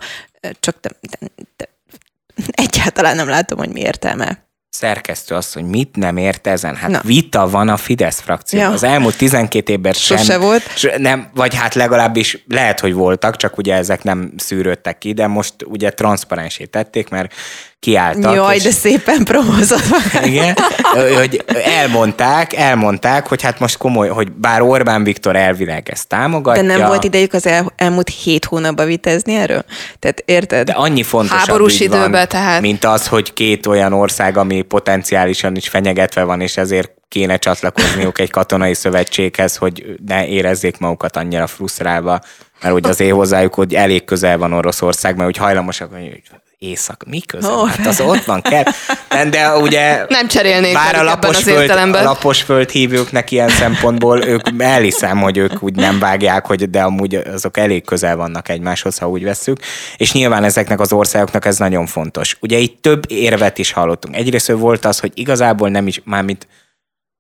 csak 0.59 0.78
de, 0.82 0.89
de, 1.01 1.17
de, 1.57 1.69
egyáltalán 2.51 3.15
nem 3.15 3.28
látom, 3.28 3.57
hogy 3.57 3.71
mi 3.71 3.80
értelme 3.80 4.47
szerkesztő 4.78 5.36
azt, 5.36 5.53
hogy 5.53 5.63
mit 5.63 5.95
nem 5.95 6.17
ért 6.17 6.47
ezen. 6.47 6.75
Hát 6.75 6.89
Na. 6.89 7.01
vita 7.03 7.49
van 7.49 7.69
a 7.69 7.78
Fidesz 7.78 8.19
frakció. 8.19 8.59
Ja. 8.59 8.69
Az 8.69 8.84
elmúlt 8.84 9.17
12 9.17 9.71
évben 9.71 9.93
sem. 9.93 10.17
Sose 10.17 10.38
volt. 10.38 10.63
Nem, 10.97 11.30
vagy 11.34 11.55
hát 11.55 11.73
legalábbis 11.75 12.43
lehet, 12.47 12.80
hogy 12.80 12.93
voltak, 12.93 13.36
csak 13.36 13.57
ugye 13.57 13.75
ezek 13.75 14.03
nem 14.03 14.34
szűrődtek 14.38 14.97
ki, 14.97 15.13
de 15.13 15.28
most 15.28 15.53
ugye 15.65 15.89
transzparensé 15.89 16.65
tették, 16.65 17.09
mert 17.09 17.34
kiálltak. 17.80 18.36
Jaj, 18.36 18.55
és, 18.55 18.63
de 18.63 18.71
szépen 18.71 19.23
promózott. 19.23 19.82
Igen, 20.23 20.55
hogy 21.17 21.43
elmondták, 21.63 22.53
elmondták, 22.53 23.28
hogy 23.28 23.41
hát 23.41 23.59
most 23.59 23.78
komoly, 23.78 24.07
hogy 24.07 24.32
bár 24.32 24.61
Orbán 24.61 25.03
Viktor 25.03 25.36
elvileg 25.36 25.89
ezt 25.89 26.07
támogatja. 26.07 26.61
De 26.61 26.78
nem 26.78 26.88
volt 26.88 27.03
idejük 27.03 27.34
az 27.34 27.47
el, 27.47 27.73
elmúlt 27.75 28.09
hét 28.09 28.45
hónapban 28.45 28.86
vitezni 28.86 29.36
erről? 29.36 29.63
Tehát 29.99 30.23
érted? 30.25 30.65
De 30.65 30.71
annyi 30.71 31.03
fontosabb 31.03 31.39
Háborús 31.39 31.80
időben 31.80 32.11
van, 32.11 32.28
tehát. 32.28 32.61
mint 32.61 32.86
az, 32.86 33.07
hogy 33.07 33.34
két 33.34 33.65
olyan 33.65 33.93
ország, 33.93 34.38
ami 34.38 34.61
potenciálisan 34.61 35.55
is 35.55 35.67
fenyegetve 35.67 36.23
van, 36.23 36.41
és 36.41 36.57
ezért 36.57 36.91
kéne 37.07 37.38
csatlakozniuk 37.38 38.19
egy 38.19 38.32
katonai 38.32 38.73
szövetséghez, 38.73 39.55
hogy 39.55 39.86
ne 40.05 40.28
érezzék 40.28 40.78
magukat 40.78 41.15
annyira 41.15 41.47
frusztrálva, 41.47 42.19
mert 42.61 42.75
ugye 42.75 42.89
azért 42.89 43.13
hozzájuk, 43.13 43.53
hogy 43.53 43.73
elég 43.73 44.05
közel 44.05 44.38
van 44.38 44.53
Oroszország, 44.53 45.15
mert 45.15 45.28
úgy 45.28 45.38
hajlamosak, 45.38 45.91
hogy 45.93 46.21
éjszak, 46.59 47.03
mi 47.07 47.19
köze? 47.19 47.47
Oh, 47.47 47.69
hát 47.69 47.87
az 47.87 48.01
ott 48.11 48.23
van 48.23 48.41
kell. 48.41 48.63
De 49.29 49.57
ugye 49.57 50.05
nem 50.09 50.27
cserélnék 50.27 50.73
bár 50.73 50.95
a 50.95 51.03
lapos, 51.03 51.43
föld, 51.43 51.69
a 51.69 52.03
lapos 52.03 52.41
föld 52.41 52.69
hívőknek 52.69 53.31
ilyen 53.31 53.49
szempontból, 53.49 54.25
ők 54.25 54.41
elhiszem, 54.57 55.21
hogy 55.21 55.37
ők 55.37 55.63
úgy 55.63 55.75
nem 55.75 55.99
vágják, 55.99 56.45
hogy 56.45 56.69
de 56.69 56.81
amúgy 56.81 57.15
azok 57.15 57.57
elég 57.57 57.85
közel 57.85 58.15
vannak 58.15 58.49
egymáshoz, 58.49 58.97
ha 58.97 59.09
úgy 59.09 59.23
vesszük. 59.23 59.59
És 59.97 60.11
nyilván 60.11 60.43
ezeknek 60.43 60.79
az 60.79 60.93
országoknak 60.93 61.45
ez 61.45 61.57
nagyon 61.57 61.85
fontos. 61.85 62.37
Ugye 62.39 62.57
itt 62.57 62.81
több 62.81 63.03
érvet 63.07 63.57
is 63.57 63.71
hallottunk. 63.71 64.15
Egyrészt 64.15 64.51
volt 64.51 64.85
az, 64.85 64.99
hogy 64.99 65.11
igazából 65.13 65.69
nem 65.69 65.87
is, 65.87 66.01
mármint 66.05 66.47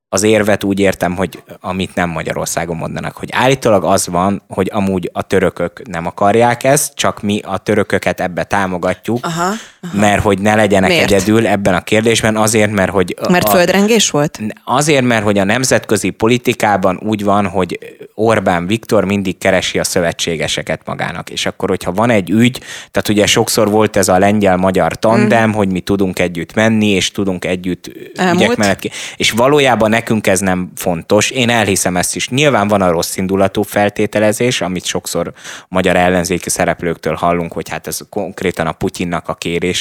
az 0.09 0.23
érvet 0.23 0.63
úgy 0.63 0.79
értem, 0.79 1.15
hogy 1.15 1.43
amit 1.59 1.95
nem 1.95 2.09
Magyarországon 2.09 2.75
mondanak, 2.75 3.15
hogy 3.15 3.29
állítólag 3.31 3.83
az 3.83 4.07
van, 4.07 4.41
hogy 4.47 4.69
amúgy 4.73 5.09
a 5.13 5.21
törökök 5.21 5.87
nem 5.87 6.05
akarják 6.05 6.63
ezt, 6.63 6.95
csak 6.95 7.21
mi 7.21 7.39
a 7.39 7.57
törököket 7.57 8.19
ebbe 8.19 8.43
támogatjuk, 8.43 9.25
aha, 9.25 9.53
aha. 9.91 9.99
mert 9.99 10.21
hogy 10.21 10.39
ne 10.39 10.55
legyenek 10.55 10.89
Miért? 10.89 11.11
egyedül 11.11 11.47
ebben 11.47 11.73
a 11.73 11.81
kérdésben, 11.81 12.35
azért, 12.35 12.71
mert 12.71 12.91
hogy... 12.91 13.15
Mert 13.29 13.47
a, 13.47 13.49
földrengés 13.49 14.09
volt? 14.09 14.39
Azért, 14.63 15.03
mert 15.03 15.23
hogy 15.23 15.37
a 15.37 15.43
nemzetközi 15.43 16.09
politikában 16.09 16.99
úgy 17.03 17.23
van, 17.23 17.47
hogy 17.47 17.79
Orbán 18.13 18.67
Viktor 18.67 19.05
mindig 19.05 19.37
keresi 19.37 19.79
a 19.79 19.83
szövetségeseket 19.83 20.81
magának, 20.85 21.29
és 21.29 21.45
akkor, 21.45 21.69
hogyha 21.69 21.91
van 21.91 22.09
egy 22.09 22.29
ügy, 22.29 22.59
tehát 22.91 23.09
ugye 23.09 23.25
sokszor 23.25 23.69
volt 23.69 23.95
ez 23.95 24.07
a 24.07 24.17
lengyel-magyar 24.17 24.95
tandem, 24.95 25.49
mm. 25.49 25.53
hogy 25.53 25.71
mi 25.71 25.79
tudunk 25.79 26.19
együtt 26.19 26.53
menni, 26.53 26.87
és 26.87 27.11
tudunk 27.11 27.45
együtt 27.45 27.91
Elmúlt. 28.15 28.43
ügyek 28.43 28.57
mellett 28.57 28.79
ki, 28.79 28.91
és 29.15 29.31
valójában 29.31 29.89
nekünk 29.89 30.27
ez 30.27 30.39
nem 30.39 30.71
fontos. 30.75 31.29
Én 31.29 31.49
elhiszem 31.49 31.97
ezt 31.97 32.15
is. 32.15 32.29
Nyilván 32.29 32.67
van 32.67 32.81
a 32.81 32.91
rossz 32.91 33.17
indulatú 33.17 33.61
feltételezés, 33.61 34.61
amit 34.61 34.85
sokszor 34.85 35.33
magyar 35.67 35.95
ellenzéki 35.95 36.49
szereplőktől 36.49 37.13
hallunk, 37.13 37.53
hogy 37.53 37.69
hát 37.69 37.87
ez 37.87 37.99
konkrétan 38.09 38.67
a 38.67 38.71
Putyinnak 38.71 39.29
a 39.29 39.33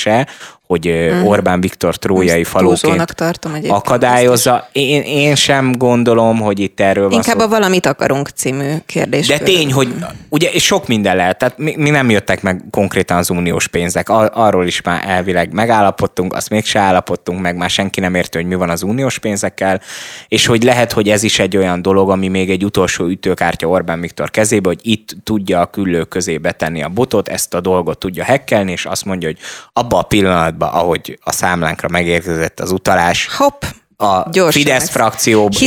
kérése, 0.04 0.26
hogy 0.66 0.86
uh-huh. 0.88 1.28
Orbán 1.28 1.60
Viktor 1.60 1.96
trójai 1.96 2.44
falóként 2.44 3.14
tartom 3.14 3.52
akadályozza. 3.68 4.68
Én, 4.72 5.02
én 5.02 5.34
sem 5.34 5.72
gondolom, 5.72 6.40
hogy 6.40 6.58
itt 6.58 6.80
erről 6.80 7.04
van 7.04 7.12
Inkább 7.12 7.38
szó. 7.38 7.44
a 7.44 7.48
Valamit 7.48 7.86
akarunk 7.86 8.28
című 8.28 8.72
kérdés. 8.86 9.26
De 9.26 9.38
tény, 9.38 9.72
hogy 9.72 9.94
ugye 10.28 10.58
sok 10.58 10.86
minden 10.88 11.16
lehet. 11.16 11.38
Tehát 11.38 11.58
mi, 11.58 11.74
mi 11.76 11.90
nem 11.90 12.10
jöttek 12.10 12.42
meg 12.42 12.64
konkrétan 12.70 13.16
az 13.16 13.30
uniós 13.30 13.68
pénzek. 13.68 14.08
Arról 14.08 14.66
is 14.66 14.82
már 14.82 15.04
elvileg 15.06 15.52
megállapodtunk, 15.52 16.34
azt 16.34 16.50
mégse 16.50 16.78
állapodtunk 16.78 17.40
meg, 17.40 17.56
már 17.56 17.70
senki 17.70 18.00
nem 18.00 18.14
érti, 18.14 18.36
hogy 18.36 18.46
mi 18.46 18.54
van 18.54 18.70
az 18.70 18.82
uniós 18.82 19.18
pénzekkel, 19.18 19.80
és 20.28 20.46
hogy 20.46 20.62
lehet, 20.62 20.92
hogy 20.92 21.08
ez 21.08 21.22
is 21.22 21.38
egy 21.38 21.56
olyan 21.56 21.82
dolog, 21.82 22.10
ami 22.10 22.28
még 22.28 22.50
egy 22.50 22.64
utolsó 22.64 23.06
ütőkártya 23.06 23.68
Orbán 23.68 24.00
Viktor 24.00 24.30
kezébe, 24.30 24.68
hogy 24.68 24.80
itt 24.82 25.14
tudja 25.24 25.60
a 25.60 25.66
küllő 25.66 26.04
közé 26.04 26.38
betenni 26.38 26.82
a 26.82 26.88
botot, 26.88 27.28
ezt 27.28 27.54
a 27.54 27.60
dolgot 27.60 27.98
tudja 27.98 28.24
hekkelni, 28.24 28.72
és 28.72 28.84
azt 28.84 29.04
mondja, 29.04 29.28
hogy 29.28 29.38
abba 29.76 29.98
a 29.98 30.02
pillanat 30.02 30.02
pillanatban, 30.02 30.68
ahogy 30.68 31.18
a 31.22 31.32
számlánkra 31.32 31.88
megérkezett 31.88 32.60
az 32.60 32.70
utalás, 32.70 33.28
Hopp, 33.36 33.62
a 33.96 34.30
Gyorsan 34.30 34.62
Fidesz 34.62 34.78
lesz. 34.78 34.90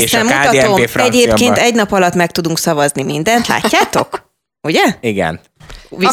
és 0.03 0.14
a 0.14 0.22
KDNP 0.22 0.89
frakcióban. 0.89 1.05
Egyébként 1.05 1.57
egy 1.57 1.76
nap 1.76 1.91
alatt 1.91 2.14
meg 2.14 2.32
tudunk 2.32 2.57
szavazni 2.57 3.03
mindent, 3.03 3.47
látjátok? 3.47 4.28
Ugye? 4.68 4.84
Igen. 5.01 5.39
Is 5.97 6.07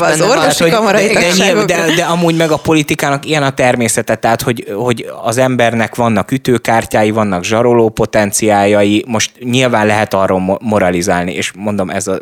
az 0.00 0.20
orvosi 0.20 0.70
kamarai 0.70 1.12
de, 1.12 1.34
de, 1.36 1.64
de, 1.64 1.94
de, 1.94 2.04
amúgy 2.04 2.36
meg 2.36 2.50
a 2.50 2.56
politikának 2.56 3.24
ilyen 3.26 3.42
a 3.42 3.50
természete, 3.50 4.14
tehát 4.14 4.42
hogy, 4.42 4.72
hogy 4.74 5.06
az 5.22 5.38
embernek 5.38 5.94
vannak 5.94 6.30
ütőkártyái, 6.30 7.10
vannak 7.10 7.44
zsaroló 7.44 7.88
potenciáljai, 7.88 9.04
most 9.06 9.32
nyilván 9.40 9.86
lehet 9.86 10.14
arról 10.14 10.58
moralizálni, 10.62 11.32
és 11.32 11.52
mondom 11.56 11.90
ez 11.90 12.06
a 12.06 12.20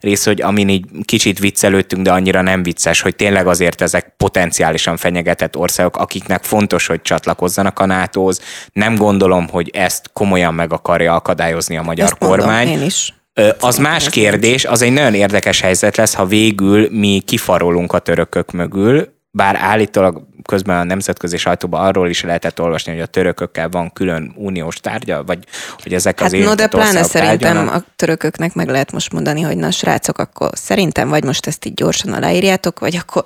rész, 0.00 0.24
hogy 0.24 0.42
amin 0.42 0.68
így 0.68 0.84
kicsit 1.04 1.38
viccelődtünk, 1.38 2.02
de 2.02 2.12
annyira 2.12 2.40
nem 2.40 2.62
vicces, 2.62 3.00
hogy 3.00 3.16
tényleg 3.16 3.46
azért 3.46 3.80
ezek 3.80 4.14
potenciálisan 4.16 4.96
fenyegetett 4.96 5.56
országok, 5.56 5.96
akiknek 5.96 6.44
fontos, 6.44 6.86
hogy 6.86 7.02
csatlakozzanak 7.02 7.78
a 7.78 7.86
NATO-hoz. 7.86 8.40
Nem 8.72 8.94
gondolom, 8.94 9.48
hogy 9.48 9.70
ezt 9.72 10.10
komolyan 10.12 10.54
meg 10.54 10.72
akarja 10.72 11.14
akadályozni 11.14 11.76
a 11.76 11.82
magyar 11.82 12.04
ezt 12.04 12.18
kormány. 12.18 12.66
Mondom, 12.66 12.82
én 12.82 12.86
is 12.86 13.14
Az 13.60 13.78
más 13.78 14.08
kérdés, 14.08 14.64
az 14.64 14.82
egy 14.82 14.92
nagyon 14.92 15.14
érdekes 15.14 15.60
helyzet 15.60 15.96
lesz, 15.96 16.14
ha 16.14 16.26
végül 16.26 16.88
mi 16.90 17.22
kifarolunk 17.26 17.92
a 17.92 17.98
törökök 17.98 18.52
mögül, 18.52 19.08
bár 19.30 19.56
állítólag 19.56 20.28
közben 20.44 20.78
a 20.78 20.84
nemzetközi 20.84 21.36
sajtóban 21.36 21.84
arról 21.84 22.08
is 22.08 22.22
lehetett 22.22 22.60
olvasni, 22.60 22.92
hogy 22.92 23.00
a 23.00 23.06
törökökkel 23.06 23.68
van 23.68 23.92
külön 23.92 24.32
uniós 24.36 24.76
tárgya, 24.76 25.24
vagy 25.24 25.38
hogy 25.82 25.94
ezek 25.94 26.20
az 26.20 26.32
Hát 26.32 26.42
no, 26.42 26.54
de 26.54 26.68
pláne 26.68 27.02
szerintem 27.02 27.68
a 27.68 27.82
törököknek 27.96 28.54
meg 28.54 28.68
lehet 28.68 28.92
most 28.92 29.12
mondani, 29.12 29.40
hogy 29.40 29.56
na 29.56 29.70
srácok, 29.70 30.18
akkor 30.18 30.50
szerintem 30.52 31.08
vagy 31.08 31.24
most 31.24 31.46
ezt 31.46 31.64
így 31.64 31.74
gyorsan 31.74 32.12
aláírjátok, 32.12 32.78
vagy 32.78 32.96
akkor 32.96 33.22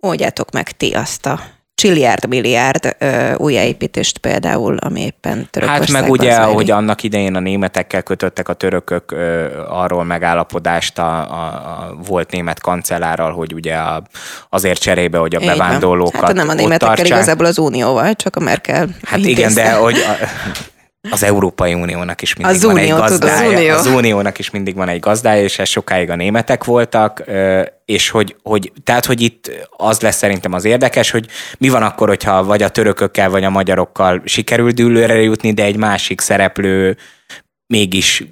oldjátok 0.00 0.50
meg 0.50 0.70
ti 0.70 0.92
azt 0.92 1.26
a 1.26 1.40
csilliárd, 1.76 2.28
milliárd 2.28 2.96
ö, 2.98 3.34
újjáépítést 3.34 4.18
például, 4.18 4.76
ami 4.76 5.00
éppen 5.00 5.36
Hát 5.38 5.50
Törökországban 5.50 6.00
meg 6.02 6.10
ugye, 6.10 6.34
zajlik. 6.34 6.54
hogy 6.54 6.70
annak 6.70 7.02
idején 7.02 7.34
a 7.34 7.40
németekkel 7.40 8.02
kötöttek 8.02 8.48
a 8.48 8.52
törökök 8.52 9.12
ö, 9.12 9.46
arról 9.68 10.04
megállapodást 10.04 10.98
a, 10.98 11.30
a, 11.30 11.44
a 11.46 11.96
volt 12.06 12.30
német 12.30 12.60
kancellárral, 12.60 13.32
hogy 13.32 13.52
ugye 13.54 13.74
a, 13.74 14.02
azért 14.50 14.80
cserébe, 14.80 15.18
hogy 15.18 15.34
a 15.34 15.40
Így 15.40 15.46
van. 15.46 15.56
bevándorlókat 15.56 16.20
Hát 16.24 16.34
nem 16.34 16.48
a 16.48 16.54
németekkel, 16.54 16.86
tartsák. 16.96 17.06
igazából 17.06 17.46
az 17.46 17.58
Unióval, 17.58 18.14
csak 18.14 18.36
a 18.36 18.40
Merkel 18.40 18.88
Hát 19.02 19.18
igen, 19.18 19.54
de 19.54 19.72
hogy 19.72 19.96
a, 19.98 20.24
az 21.10 21.22
Európai 21.22 21.74
Uniónak 21.74 22.22
is 22.22 22.34
mindig 22.34 22.56
Az 22.56 22.62
van 22.62 22.74
Unió, 22.74 22.84
egy 22.84 22.90
tudod, 22.90 23.10
az 23.10 23.18
gazdája. 23.18 23.50
Unió. 23.50 23.74
Az 23.74 23.86
Uniónak 23.86 24.38
is 24.38 24.50
mindig 24.50 24.74
van 24.74 24.88
egy 24.88 25.00
gazdája, 25.00 25.42
és 25.42 25.58
ez 25.58 25.68
sokáig 25.68 26.10
a 26.10 26.16
németek 26.16 26.64
voltak, 26.64 27.24
és 27.84 28.10
hogy, 28.10 28.36
hogy, 28.42 28.72
tehát, 28.84 29.04
hogy 29.04 29.20
itt 29.20 29.50
az 29.70 30.00
lesz 30.00 30.16
szerintem 30.16 30.52
az 30.52 30.64
érdekes, 30.64 31.10
hogy 31.10 31.26
mi 31.58 31.68
van 31.68 31.82
akkor, 31.82 32.08
hogyha 32.08 32.44
vagy 32.44 32.62
a 32.62 32.68
törökökkel, 32.68 33.30
vagy 33.30 33.44
a 33.44 33.50
magyarokkal 33.50 34.22
sikerül 34.24 34.70
dűlőre 34.70 35.22
jutni, 35.22 35.52
de 35.52 35.62
egy 35.62 35.76
másik 35.76 36.20
szereplő 36.20 36.96
mégis 37.66 38.24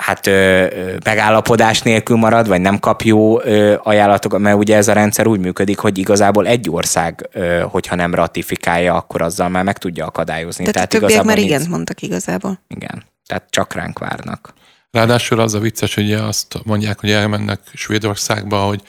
hát 0.00 0.26
ö, 0.26 0.66
megállapodás 1.04 1.82
nélkül 1.82 2.16
marad, 2.16 2.48
vagy 2.48 2.60
nem 2.60 2.78
kap 2.78 3.02
jó 3.02 3.42
ö, 3.42 3.74
ajánlatokat, 3.82 4.40
mert 4.40 4.56
ugye 4.56 4.76
ez 4.76 4.88
a 4.88 4.92
rendszer 4.92 5.26
úgy 5.26 5.40
működik, 5.40 5.78
hogy 5.78 5.98
igazából 5.98 6.46
egy 6.46 6.70
ország, 6.70 7.28
ö, 7.32 7.60
hogyha 7.60 7.94
nem 7.94 8.14
ratifikálja, 8.14 8.94
akkor 8.94 9.22
azzal 9.22 9.48
már 9.48 9.64
meg 9.64 9.78
tudja 9.78 10.06
akadályozni. 10.06 10.64
Tehát 10.64 10.94
a 10.94 10.98
többiek 10.98 11.22
már 11.22 11.38
igent 11.38 11.68
mondtak 11.68 12.02
igazából. 12.02 12.60
Igen, 12.68 13.04
tehát 13.26 13.44
csak 13.50 13.74
ránk 13.74 13.98
várnak. 13.98 14.52
Ráadásul 14.90 15.40
az 15.40 15.54
a 15.54 15.58
vicces, 15.58 15.94
hogy 15.94 16.12
azt 16.12 16.58
mondják, 16.64 17.00
hogy 17.00 17.10
elmennek 17.10 17.60
Svédországba, 17.74 18.58
hogy 18.58 18.82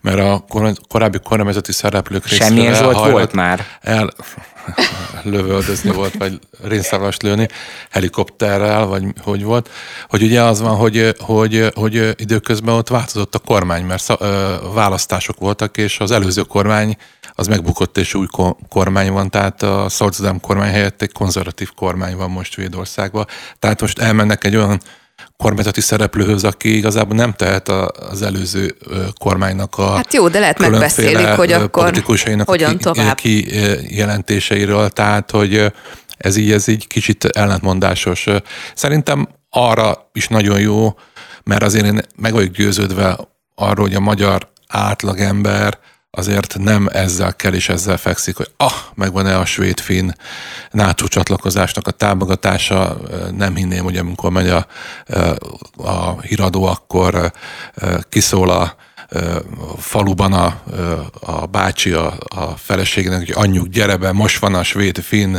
mert 0.00 0.18
a 0.18 0.44
kor- 0.48 0.80
korábbi 0.88 1.18
kormányzati 1.18 1.72
szereplők 1.72 2.26
Semmilyen 2.26 2.74
Zsolt 2.74 3.10
volt 3.10 3.32
már? 3.32 3.66
El, 3.80 4.12
lövöldözni 5.22 5.90
volt, 5.90 6.14
vagy 6.18 6.38
rénszállást 6.62 7.22
lőni, 7.22 7.48
helikopterrel, 7.90 8.86
vagy 8.86 9.04
hogy 9.22 9.42
volt, 9.42 9.70
hogy 10.08 10.22
ugye 10.22 10.42
az 10.42 10.60
van, 10.60 10.76
hogy, 10.76 11.14
hogy, 11.18 11.70
hogy 11.74 12.14
időközben 12.16 12.74
ott 12.74 12.88
változott 12.88 13.34
a 13.34 13.38
kormány, 13.38 13.84
mert 13.84 14.02
szá- 14.02 14.20
ö, 14.20 14.54
választások 14.74 15.38
voltak, 15.38 15.76
és 15.76 16.00
az 16.00 16.10
előző 16.10 16.42
kormány 16.42 16.96
az 17.34 17.46
megbukott, 17.46 17.98
és 17.98 18.14
új 18.14 18.26
ko- 18.26 18.58
kormány 18.68 19.12
van, 19.12 19.30
tehát 19.30 19.62
a 19.62 19.88
Szolcadám 19.88 20.40
kormány 20.40 20.70
helyett 20.70 21.02
egy 21.02 21.12
konzervatív 21.12 21.70
kormány 21.74 22.16
van 22.16 22.30
most 22.30 22.52
Svédországban. 22.52 23.26
Tehát 23.58 23.80
most 23.80 23.98
elmennek 23.98 24.44
egy 24.44 24.56
olyan 24.56 24.80
kormányzati 25.36 25.80
szereplőhöz, 25.80 26.44
aki 26.44 26.76
igazából 26.76 27.16
nem 27.16 27.32
tehet 27.32 27.68
az 27.68 28.22
előző 28.22 28.76
kormánynak 29.18 29.78
a 29.78 29.96
Hát 29.96 30.12
jó, 30.12 30.28
de 30.28 30.38
lehet 30.38 30.58
megbeszélik, 30.58 31.26
hogy 31.26 31.52
akkor 31.52 31.82
politikusainak 31.82 32.48
hogyan 32.48 32.70
a 32.70 32.76
ki, 32.76 32.82
tovább. 32.82 33.16
ki 33.16 33.46
jelentéseiről, 33.96 34.90
tehát 34.90 35.30
hogy 35.30 35.72
ez 36.16 36.36
így, 36.36 36.52
ez 36.52 36.68
így 36.68 36.86
kicsit 36.86 37.24
ellentmondásos. 37.24 38.26
Szerintem 38.74 39.28
arra 39.50 40.10
is 40.12 40.28
nagyon 40.28 40.60
jó, 40.60 40.94
mert 41.44 41.62
azért 41.62 41.84
én 41.84 42.00
meg 42.16 42.32
vagyok 42.32 42.52
győződve 42.54 43.18
arról, 43.54 43.86
hogy 43.86 43.94
a 43.94 44.00
magyar 44.00 44.48
átlagember 44.68 45.78
azért 46.10 46.58
nem 46.58 46.88
ezzel 46.92 47.36
kell 47.36 47.52
és 47.52 47.68
ezzel 47.68 47.96
fekszik, 47.96 48.36
hogy 48.36 48.50
ah, 48.56 48.72
megvan-e 48.94 49.38
a 49.38 49.44
svéd-finn 49.44 50.10
NATO 50.70 51.06
csatlakozásnak 51.06 51.86
a 51.86 51.90
támogatása, 51.90 52.96
nem 53.36 53.54
hinném, 53.54 53.84
hogy 53.84 53.96
amikor 53.96 54.30
megy 54.30 54.48
a, 54.48 54.66
a 55.76 56.20
híradó, 56.20 56.64
akkor 56.64 57.32
kiszól 58.08 58.50
a 58.50 58.76
faluban 59.78 60.32
a, 60.32 60.60
a 61.20 61.46
bácsi 61.46 61.92
a, 61.92 62.14
a 62.28 62.44
feleségnek, 62.56 63.18
hogy 63.18 63.32
anyjuk, 63.34 63.66
gyere 63.66 63.96
be, 63.96 64.12
most 64.12 64.38
van 64.38 64.54
a 64.54 64.62
svéd-finn 64.62 65.36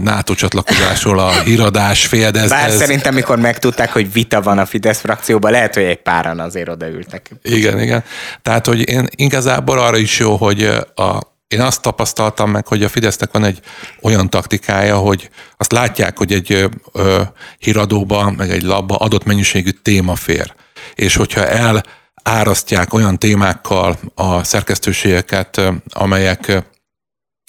NATO 0.00 0.34
csatlakozásról 0.34 1.18
a 1.18 1.30
híradás, 1.30 2.06
fél, 2.06 2.30
ez, 2.36 2.48
Bár 2.48 2.68
ez, 2.68 2.76
szerintem, 2.76 3.14
mikor 3.14 3.38
megtudták, 3.38 3.92
hogy 3.92 4.12
vita 4.12 4.42
van 4.42 4.58
a 4.58 4.66
Fidesz 4.66 5.00
frakcióban, 5.00 5.50
lehet, 5.50 5.74
hogy 5.74 5.82
egy 5.82 6.02
páran 6.02 6.38
azért 6.38 6.68
odaültek. 6.68 7.30
Igen, 7.42 7.80
igen. 7.80 8.04
Tehát, 8.42 8.66
hogy 8.66 8.88
én 8.88 9.08
igazából 9.16 9.78
arra 9.78 9.96
is 9.96 10.18
jó, 10.18 10.36
hogy 10.36 10.64
a, 10.94 11.20
én 11.48 11.60
azt 11.60 11.82
tapasztaltam 11.82 12.50
meg, 12.50 12.66
hogy 12.66 12.82
a 12.82 12.88
Fidesznek 12.88 13.32
van 13.32 13.44
egy 13.44 13.60
olyan 14.00 14.30
taktikája, 14.30 14.96
hogy 14.96 15.30
azt 15.56 15.72
látják, 15.72 16.18
hogy 16.18 16.32
egy 16.32 16.68
ö, 16.92 17.20
híradóba, 17.58 18.30
meg 18.30 18.50
egy 18.50 18.62
labba 18.62 18.96
adott 18.96 19.24
mennyiségű 19.24 19.70
téma 19.70 20.14
fér. 20.14 20.54
És 20.94 21.16
hogyha 21.16 21.46
el 21.46 21.82
árasztják 22.22 22.94
olyan 22.94 23.18
témákkal 23.18 23.98
a 24.14 24.44
szerkesztőségeket, 24.44 25.60
amelyek 25.88 26.62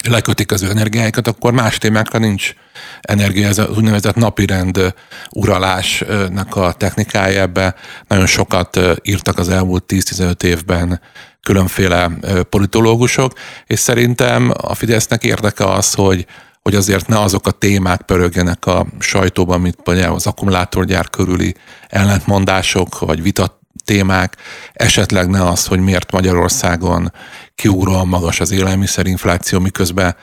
lekötik 0.08 0.52
az 0.52 0.62
ő 0.62 0.70
energiáikat, 0.70 1.28
akkor 1.28 1.52
más 1.52 1.78
témákra 1.78 2.18
nincs 2.18 2.52
energia. 3.00 3.48
Ez 3.48 3.58
az 3.58 3.76
úgynevezett 3.76 4.14
napirend 4.14 4.94
uralásnak 5.30 6.56
a 6.56 6.72
technikája 6.72 7.40
ebbe. 7.40 7.74
Nagyon 8.08 8.26
sokat 8.26 8.80
írtak 9.02 9.38
az 9.38 9.48
elmúlt 9.48 9.84
10-15 9.88 10.42
évben 10.42 11.00
különféle 11.42 12.10
politológusok, 12.50 13.32
és 13.66 13.78
szerintem 13.78 14.52
a 14.56 14.74
Fidesznek 14.74 15.24
érdeke 15.24 15.64
az, 15.64 15.94
hogy 15.94 16.26
hogy 16.64 16.74
azért 16.74 17.08
ne 17.08 17.20
azok 17.20 17.46
a 17.46 17.50
témák 17.50 18.02
pörögjenek 18.02 18.66
a 18.66 18.86
sajtóban, 18.98 19.60
mint 19.60 19.76
például 19.82 20.14
az 20.14 20.26
akkumulátorgyár 20.26 21.10
körüli 21.10 21.54
ellentmondások, 21.88 22.98
vagy 22.98 23.22
vita 23.22 23.60
témák, 23.84 24.36
esetleg 24.72 25.28
ne 25.28 25.46
az, 25.48 25.66
hogy 25.66 25.80
miért 25.80 26.12
Magyarországon 26.12 27.12
kiugróan 27.54 28.08
magas 28.08 28.40
az 28.40 28.50
élelmiszerinfláció, 28.50 29.58
miközben 29.58 30.16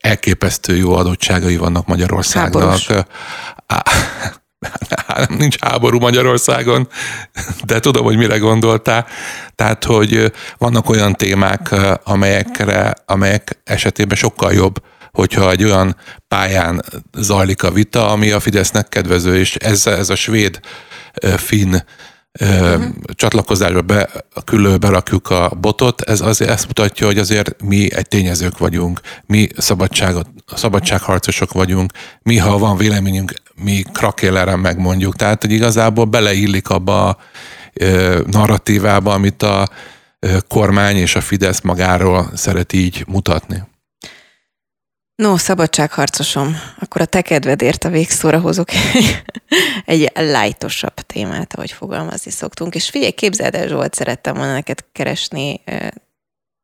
elképesztő 0.00 0.76
jó 0.76 0.94
adottságai 0.94 1.56
vannak 1.56 1.86
Magyarországnak. 1.86 2.62
Háborús. 2.62 2.88
Á, 3.66 3.82
nem 5.06 5.38
nincs 5.38 5.58
háború 5.60 5.98
Magyarországon, 5.98 6.88
de 7.64 7.80
tudom, 7.80 8.04
hogy 8.04 8.16
mire 8.16 8.38
gondoltál. 8.38 9.06
Tehát, 9.54 9.84
hogy 9.84 10.32
vannak 10.58 10.88
olyan 10.88 11.14
témák, 11.14 11.74
amelyekre, 12.04 12.94
amelyek 13.06 13.60
esetében 13.64 14.16
sokkal 14.16 14.52
jobb, 14.52 14.82
hogyha 15.12 15.50
egy 15.50 15.64
olyan 15.64 15.96
pályán 16.28 16.82
zajlik 17.12 17.62
a 17.62 17.70
vita, 17.70 18.10
ami 18.10 18.30
a 18.30 18.40
Fidesznek 18.40 18.88
kedvező, 18.88 19.38
és 19.38 19.54
ez, 19.54 19.86
ez 19.86 20.10
a 20.10 20.14
svéd 20.14 20.60
finn 21.36 21.76
uh-huh. 22.40 22.84
csatlakozásba 23.14 23.80
be, 23.80 24.08
külön 24.44 24.80
berakjuk 24.80 25.30
a 25.30 25.52
botot, 25.60 26.00
ez 26.00 26.20
azért 26.20 26.50
ezt 26.50 26.66
mutatja, 26.66 27.06
hogy 27.06 27.18
azért 27.18 27.62
mi 27.62 27.94
egy 27.94 28.08
tényezők 28.08 28.58
vagyunk, 28.58 29.00
mi 29.26 29.48
szabadságot, 29.56 30.26
szabadságharcosok 30.54 31.52
vagyunk, 31.52 31.92
mi, 32.22 32.36
ha 32.36 32.58
van 32.58 32.76
véleményünk, 32.76 33.32
mi 33.54 33.82
krakéleren 33.92 34.58
megmondjuk. 34.58 35.16
Tehát, 35.16 35.40
hogy 35.40 35.52
igazából 35.52 36.04
beleillik 36.04 36.68
abba 36.68 37.08
a 37.08 37.18
narratívába, 38.26 39.12
amit 39.12 39.42
a 39.42 39.68
kormány 40.48 40.96
és 40.96 41.16
a 41.16 41.20
Fidesz 41.20 41.60
magáról 41.60 42.30
szeret 42.34 42.72
így 42.72 43.04
mutatni. 43.08 43.62
No, 45.22 45.36
szabadságharcosom, 45.36 46.56
akkor 46.78 47.00
a 47.00 47.04
te 47.04 47.22
kedvedért 47.22 47.84
a 47.84 47.88
végszóra 47.88 48.40
hozok 48.40 48.68
egy, 49.84 50.12
lightosabb 50.14 50.94
témát, 50.94 51.54
ahogy 51.54 51.72
fogalmazni 51.72 52.30
szoktunk. 52.30 52.74
És 52.74 52.90
figyelj, 52.90 53.10
képzeld 53.10 53.54
el, 53.54 53.66
Zsolt, 53.66 53.94
szerettem 53.94 54.34
volna 54.34 54.52
neked 54.52 54.78
keresni 54.92 55.60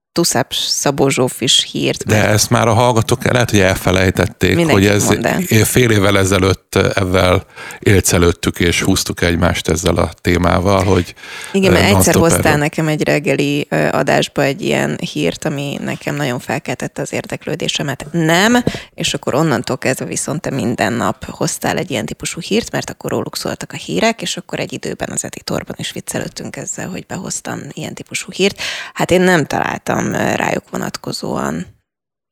eh, 0.08 0.24
Tuszáp 0.24 0.52
Szabó 0.52 1.08
Zsófis 1.08 1.68
hírt. 1.72 2.06
De 2.06 2.28
ezt 2.28 2.50
már 2.50 2.68
a 2.68 2.72
hallgatók 2.72 3.24
lehet, 3.32 3.50
hogy 3.50 3.60
elfelejtették, 3.60 4.56
Mindenki 4.56 4.86
hogy 4.86 4.94
ez 4.94 5.04
mondd 5.04 5.26
el. 5.26 5.40
fél 5.64 5.90
évvel 5.90 6.18
ezelőtt 6.18 6.74
ezzel 6.76 7.44
élcelődtük 7.78 8.60
és 8.60 8.82
húztuk 8.82 9.22
egymást 9.22 9.68
ezzel 9.68 9.96
a 9.96 10.10
témával, 10.20 10.84
hogy 10.84 11.14
Igen, 11.52 11.72
mert 11.72 11.84
eh, 11.84 11.96
egyszer 11.96 12.14
hoztál 12.14 12.46
erről. 12.46 12.58
nekem 12.58 12.88
egy 12.88 13.04
reggeli 13.04 13.66
ö, 13.70 13.88
adásba 13.88 14.42
egy 14.42 14.62
ilyen 14.62 14.98
hírt, 15.12 15.44
ami 15.44 15.78
nekem 15.84 16.14
nagyon 16.14 16.38
felkeltette 16.38 17.02
az 17.02 17.12
érdeklődésemet. 17.12 18.06
Nem, 18.12 18.62
és 18.94 19.14
akkor 19.14 19.34
onnantól 19.34 19.78
kezdve 19.78 20.04
viszont 20.04 20.40
te 20.40 20.50
minden 20.50 20.92
nap 20.92 21.24
hoztál 21.30 21.76
egy 21.76 21.90
ilyen 21.90 22.06
típusú 22.06 22.40
hírt, 22.40 22.70
mert 22.72 22.90
akkor 22.90 23.10
róluk 23.10 23.36
szóltak 23.36 23.72
a 23.72 23.76
hírek, 23.76 24.22
és 24.22 24.36
akkor 24.36 24.58
egy 24.58 24.72
időben 24.72 25.08
az 25.12 25.24
editorban 25.24 25.76
is 25.78 25.92
viccelődtünk 25.92 26.56
ezzel, 26.56 26.88
hogy 26.88 27.06
behoztam 27.06 27.60
ilyen 27.72 27.94
típusú 27.94 28.32
hírt. 28.32 28.60
Hát 28.94 29.10
én 29.10 29.20
nem 29.20 29.44
találtam 29.44 29.97
ö, 30.04 30.34
rájuk 30.34 30.70
vonatkozóan 30.70 31.76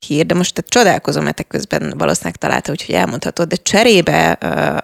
hír, 0.06 0.26
de 0.26 0.34
most 0.34 0.54
tehát 0.54 0.70
csodálkozom, 0.70 1.24
mert 1.24 1.36
te 1.36 1.42
közben 1.42 1.94
valószínűleg 1.98 2.36
találta, 2.36 2.72
úgyhogy 2.72 2.94
elmondhatod, 2.94 3.48
de 3.48 3.56
cserébe 3.56 4.38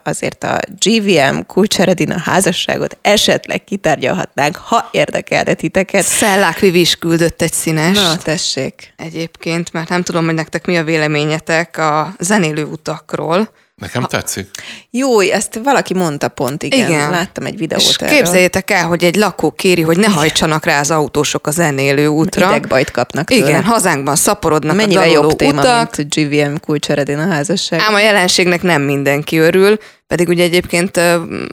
azért 0.04 0.44
a 0.44 0.58
GVM 0.78 1.38
Kulcseredina 1.46 2.18
házasságot 2.18 2.98
esetleg 3.02 3.64
kitárgyalhatnánk, 3.64 4.56
ha 4.56 4.88
érdekelne 4.90 5.54
titeket. 5.54 6.04
Szellák 6.04 6.58
Vivi 6.58 6.80
is 6.80 6.96
küldött 6.96 7.42
egy 7.42 7.52
színes. 7.52 7.96
Na, 7.96 8.16
tessék. 8.16 8.94
Egyébként, 8.96 9.72
mert 9.72 9.88
nem 9.88 10.02
tudom, 10.02 10.24
hogy 10.24 10.34
nektek 10.34 10.66
mi 10.66 10.76
a 10.76 10.84
véleményetek 10.84 11.78
a 11.78 12.14
zenélő 12.18 12.64
utakról. 12.64 13.50
Nekem 13.82 14.02
tetszik. 14.02 14.50
Jó, 14.90 15.20
ezt 15.20 15.60
valaki 15.64 15.94
mondta 15.94 16.28
pont, 16.28 16.62
igen. 16.62 16.88
igen. 16.88 17.10
Láttam 17.10 17.46
egy 17.46 17.56
videót 17.56 17.82
És 17.82 17.96
erről. 17.96 18.16
képzeljétek 18.16 18.70
el, 18.70 18.86
hogy 18.86 19.04
egy 19.04 19.16
lakó 19.16 19.50
kéri, 19.50 19.82
hogy 19.82 19.96
ne 19.98 20.08
hajtsanak 20.08 20.64
rá 20.64 20.80
az 20.80 20.90
autósok 20.90 21.46
a 21.46 21.50
zenélő 21.50 22.06
útra. 22.06 22.48
Idegbajt 22.48 22.90
kapnak 22.90 23.26
tőle. 23.26 23.48
Igen, 23.48 23.64
hazánkban 23.64 24.16
szaporodnak 24.16 24.76
Mennyivel 24.76 25.02
a 25.08 25.12
jobb 25.12 25.36
téma, 25.36 25.60
utak. 25.60 25.96
mint 25.96 26.14
GVM 26.14 26.54
kulcseredén 26.64 27.18
a 27.18 27.26
házasság. 27.26 27.80
Ám 27.80 27.94
a 27.94 28.00
jelenségnek 28.00 28.62
nem 28.62 28.82
mindenki 28.82 29.38
örül, 29.38 29.78
pedig 30.06 30.28
ugye 30.28 30.42
egyébként 30.42 30.96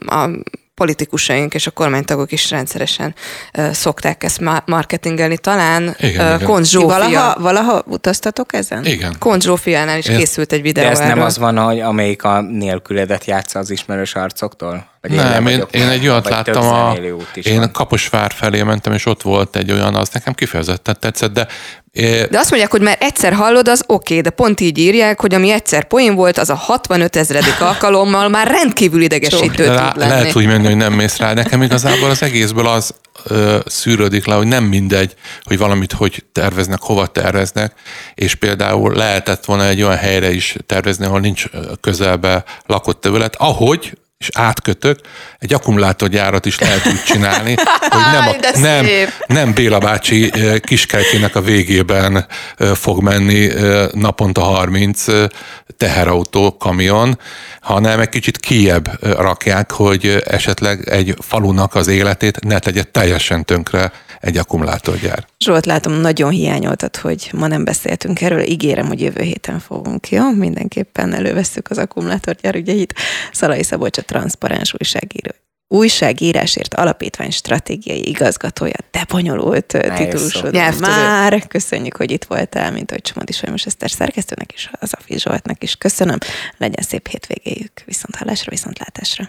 a 0.06 0.30
politikusaink 0.80 1.54
és 1.54 1.66
a 1.66 1.70
kormánytagok 1.70 2.32
is 2.32 2.50
rendszeresen 2.50 3.14
uh, 3.58 3.70
szokták 3.70 4.24
ezt 4.24 4.40
marketingelni. 4.64 5.38
Talán 5.38 5.96
igen, 5.98 6.42
uh, 6.42 6.62
Zsófia. 6.62 6.88
Valaha, 6.88 7.40
valaha 7.40 7.82
utaztatok 7.86 8.52
ezen? 8.54 8.84
Igen. 8.84 9.14
Konz 9.18 9.44
Zsófiánál 9.44 9.98
is 9.98 10.06
Én... 10.06 10.16
készült 10.16 10.52
egy 10.52 10.62
videó 10.62 10.84
De 10.84 10.90
ez 10.90 10.98
erről. 10.98 11.14
nem 11.14 11.24
az 11.24 11.38
van, 11.38 11.58
hogy 11.58 11.80
amelyik 11.80 12.24
a 12.24 12.40
nélküledet 12.40 13.24
játsza 13.24 13.58
az 13.58 13.70
ismerős 13.70 14.14
arcoktól? 14.14 14.88
Vagy 15.00 15.10
nem, 15.10 15.46
én, 15.46 15.64
én 15.70 15.88
egy 15.88 16.08
olyat 16.08 16.28
láttam, 16.28 16.66
a, 16.66 16.94
én 17.42 17.58
van. 17.58 17.72
Kaposvár 17.72 18.32
felé 18.32 18.62
mentem, 18.62 18.92
és 18.92 19.06
ott 19.06 19.22
volt 19.22 19.56
egy 19.56 19.72
olyan, 19.72 19.94
az 19.94 20.08
nekem 20.12 20.32
kifejezetten 20.32 20.96
tetszett, 21.00 21.32
de 21.32 21.46
de 21.92 22.38
azt 22.38 22.50
mondják, 22.50 22.70
hogy 22.70 22.80
már 22.80 22.96
egyszer 23.00 23.32
hallod, 23.32 23.68
az 23.68 23.84
oké, 23.86 23.94
okay, 23.94 24.20
de 24.20 24.30
pont 24.30 24.60
így 24.60 24.78
írják, 24.78 25.20
hogy 25.20 25.34
ami 25.34 25.50
egyszer 25.50 25.84
poén 25.84 26.14
volt, 26.14 26.38
az 26.38 26.50
a 26.50 26.54
65 26.54 27.16
ezredik 27.16 27.60
alkalommal 27.70 28.28
már 28.28 28.46
rendkívül 28.46 29.02
idegesítő 29.02 29.64
tud 29.64 29.74
lenni. 29.74 29.98
Lehet 29.98 30.36
úgy 30.36 30.46
menni, 30.46 30.66
hogy 30.66 30.76
nem 30.76 30.92
mész 30.92 31.16
rá. 31.16 31.32
Nekem 31.32 31.62
igazából 31.62 32.10
az 32.10 32.22
egészből 32.22 32.66
az 32.66 32.94
ö, 33.24 33.58
szűrődik 33.66 34.26
le, 34.26 34.34
hogy 34.34 34.46
nem 34.46 34.64
mindegy, 34.64 35.14
hogy 35.42 35.58
valamit 35.58 35.92
hogy 35.92 36.24
terveznek, 36.32 36.80
hova 36.80 37.06
terveznek, 37.06 37.72
és 38.14 38.34
például 38.34 38.94
lehetett 38.94 39.44
volna 39.44 39.66
egy 39.66 39.82
olyan 39.82 39.96
helyre 39.96 40.32
is 40.32 40.56
tervezni, 40.66 41.04
ahol 41.04 41.20
nincs 41.20 41.44
közelbe 41.80 42.44
lakott 42.66 43.00
terület, 43.00 43.36
ahogy 43.38 43.92
és 44.20 44.28
átkötök, 44.32 44.98
egy 45.38 45.54
akkumulátorgyárat 45.54 46.46
is 46.46 46.58
lehet 46.58 46.86
úgy 46.86 47.02
csinálni, 47.02 47.54
hogy 47.90 48.12
nem, 48.12 48.28
a, 48.28 48.58
nem, 48.58 48.86
nem 49.26 49.52
Béla 49.52 49.78
bácsi 49.78 50.32
kiskertjének 50.60 51.36
a 51.36 51.40
végében 51.40 52.26
fog 52.74 53.02
menni 53.02 53.50
naponta 53.92 54.40
30 54.40 55.04
teherautó, 55.76 56.56
kamion, 56.56 57.18
hanem 57.60 58.00
egy 58.00 58.08
kicsit 58.08 58.38
kiebb 58.38 58.90
rakják, 59.16 59.72
hogy 59.72 60.22
esetleg 60.26 60.88
egy 60.88 61.14
falunak 61.18 61.74
az 61.74 61.86
életét 61.86 62.40
ne 62.40 62.58
tegye 62.58 62.82
teljesen 62.82 63.44
tönkre 63.44 63.92
egy 64.20 64.36
akkumulátorgyár. 64.36 65.26
Zsolt, 65.38 65.66
látom, 65.66 65.92
nagyon 65.92 66.30
hiányoltad, 66.30 66.96
hogy 66.96 67.30
ma 67.32 67.46
nem 67.46 67.64
beszéltünk 67.64 68.20
erről. 68.20 68.40
Ígérem, 68.40 68.86
hogy 68.86 69.00
jövő 69.00 69.22
héten 69.22 69.58
fogunk, 69.58 70.08
jó? 70.08 70.32
Mindenképpen 70.32 71.14
elővesszük 71.14 71.70
az 71.70 71.78
akkumulátorgyár 71.78 72.54
ügyeit. 72.54 72.94
Szalai 73.32 73.62
Szabolcs 73.62 73.98
a 73.98 74.02
transzparens 74.02 74.74
újságíró 74.78 75.30
újságírásért 75.72 76.74
alapítvány 76.74 77.30
stratégiai 77.30 78.08
igazgatója, 78.08 78.76
de 78.90 79.04
bonyolult 79.08 79.66
titulusod. 79.66 80.54
Már 80.80 81.46
köszönjük, 81.46 81.96
hogy 81.96 82.10
itt 82.10 82.24
voltál, 82.24 82.72
mint 82.72 82.90
hogy 82.90 83.02
Csomadi 83.02 83.32
Sajmos 83.32 83.66
Eszter 83.66 83.90
szerkesztőnek 83.90 84.52
is, 84.52 84.70
az 84.80 84.92
Afi 84.98 85.18
Zsoltnak 85.18 85.62
is 85.62 85.76
köszönöm. 85.76 86.18
Legyen 86.56 86.84
szép 86.84 87.08
hétvégéjük. 87.08 87.72
Viszont 87.84 88.16
hallásra, 88.16 88.50
viszont 88.50 88.78
látásra. 88.78 89.28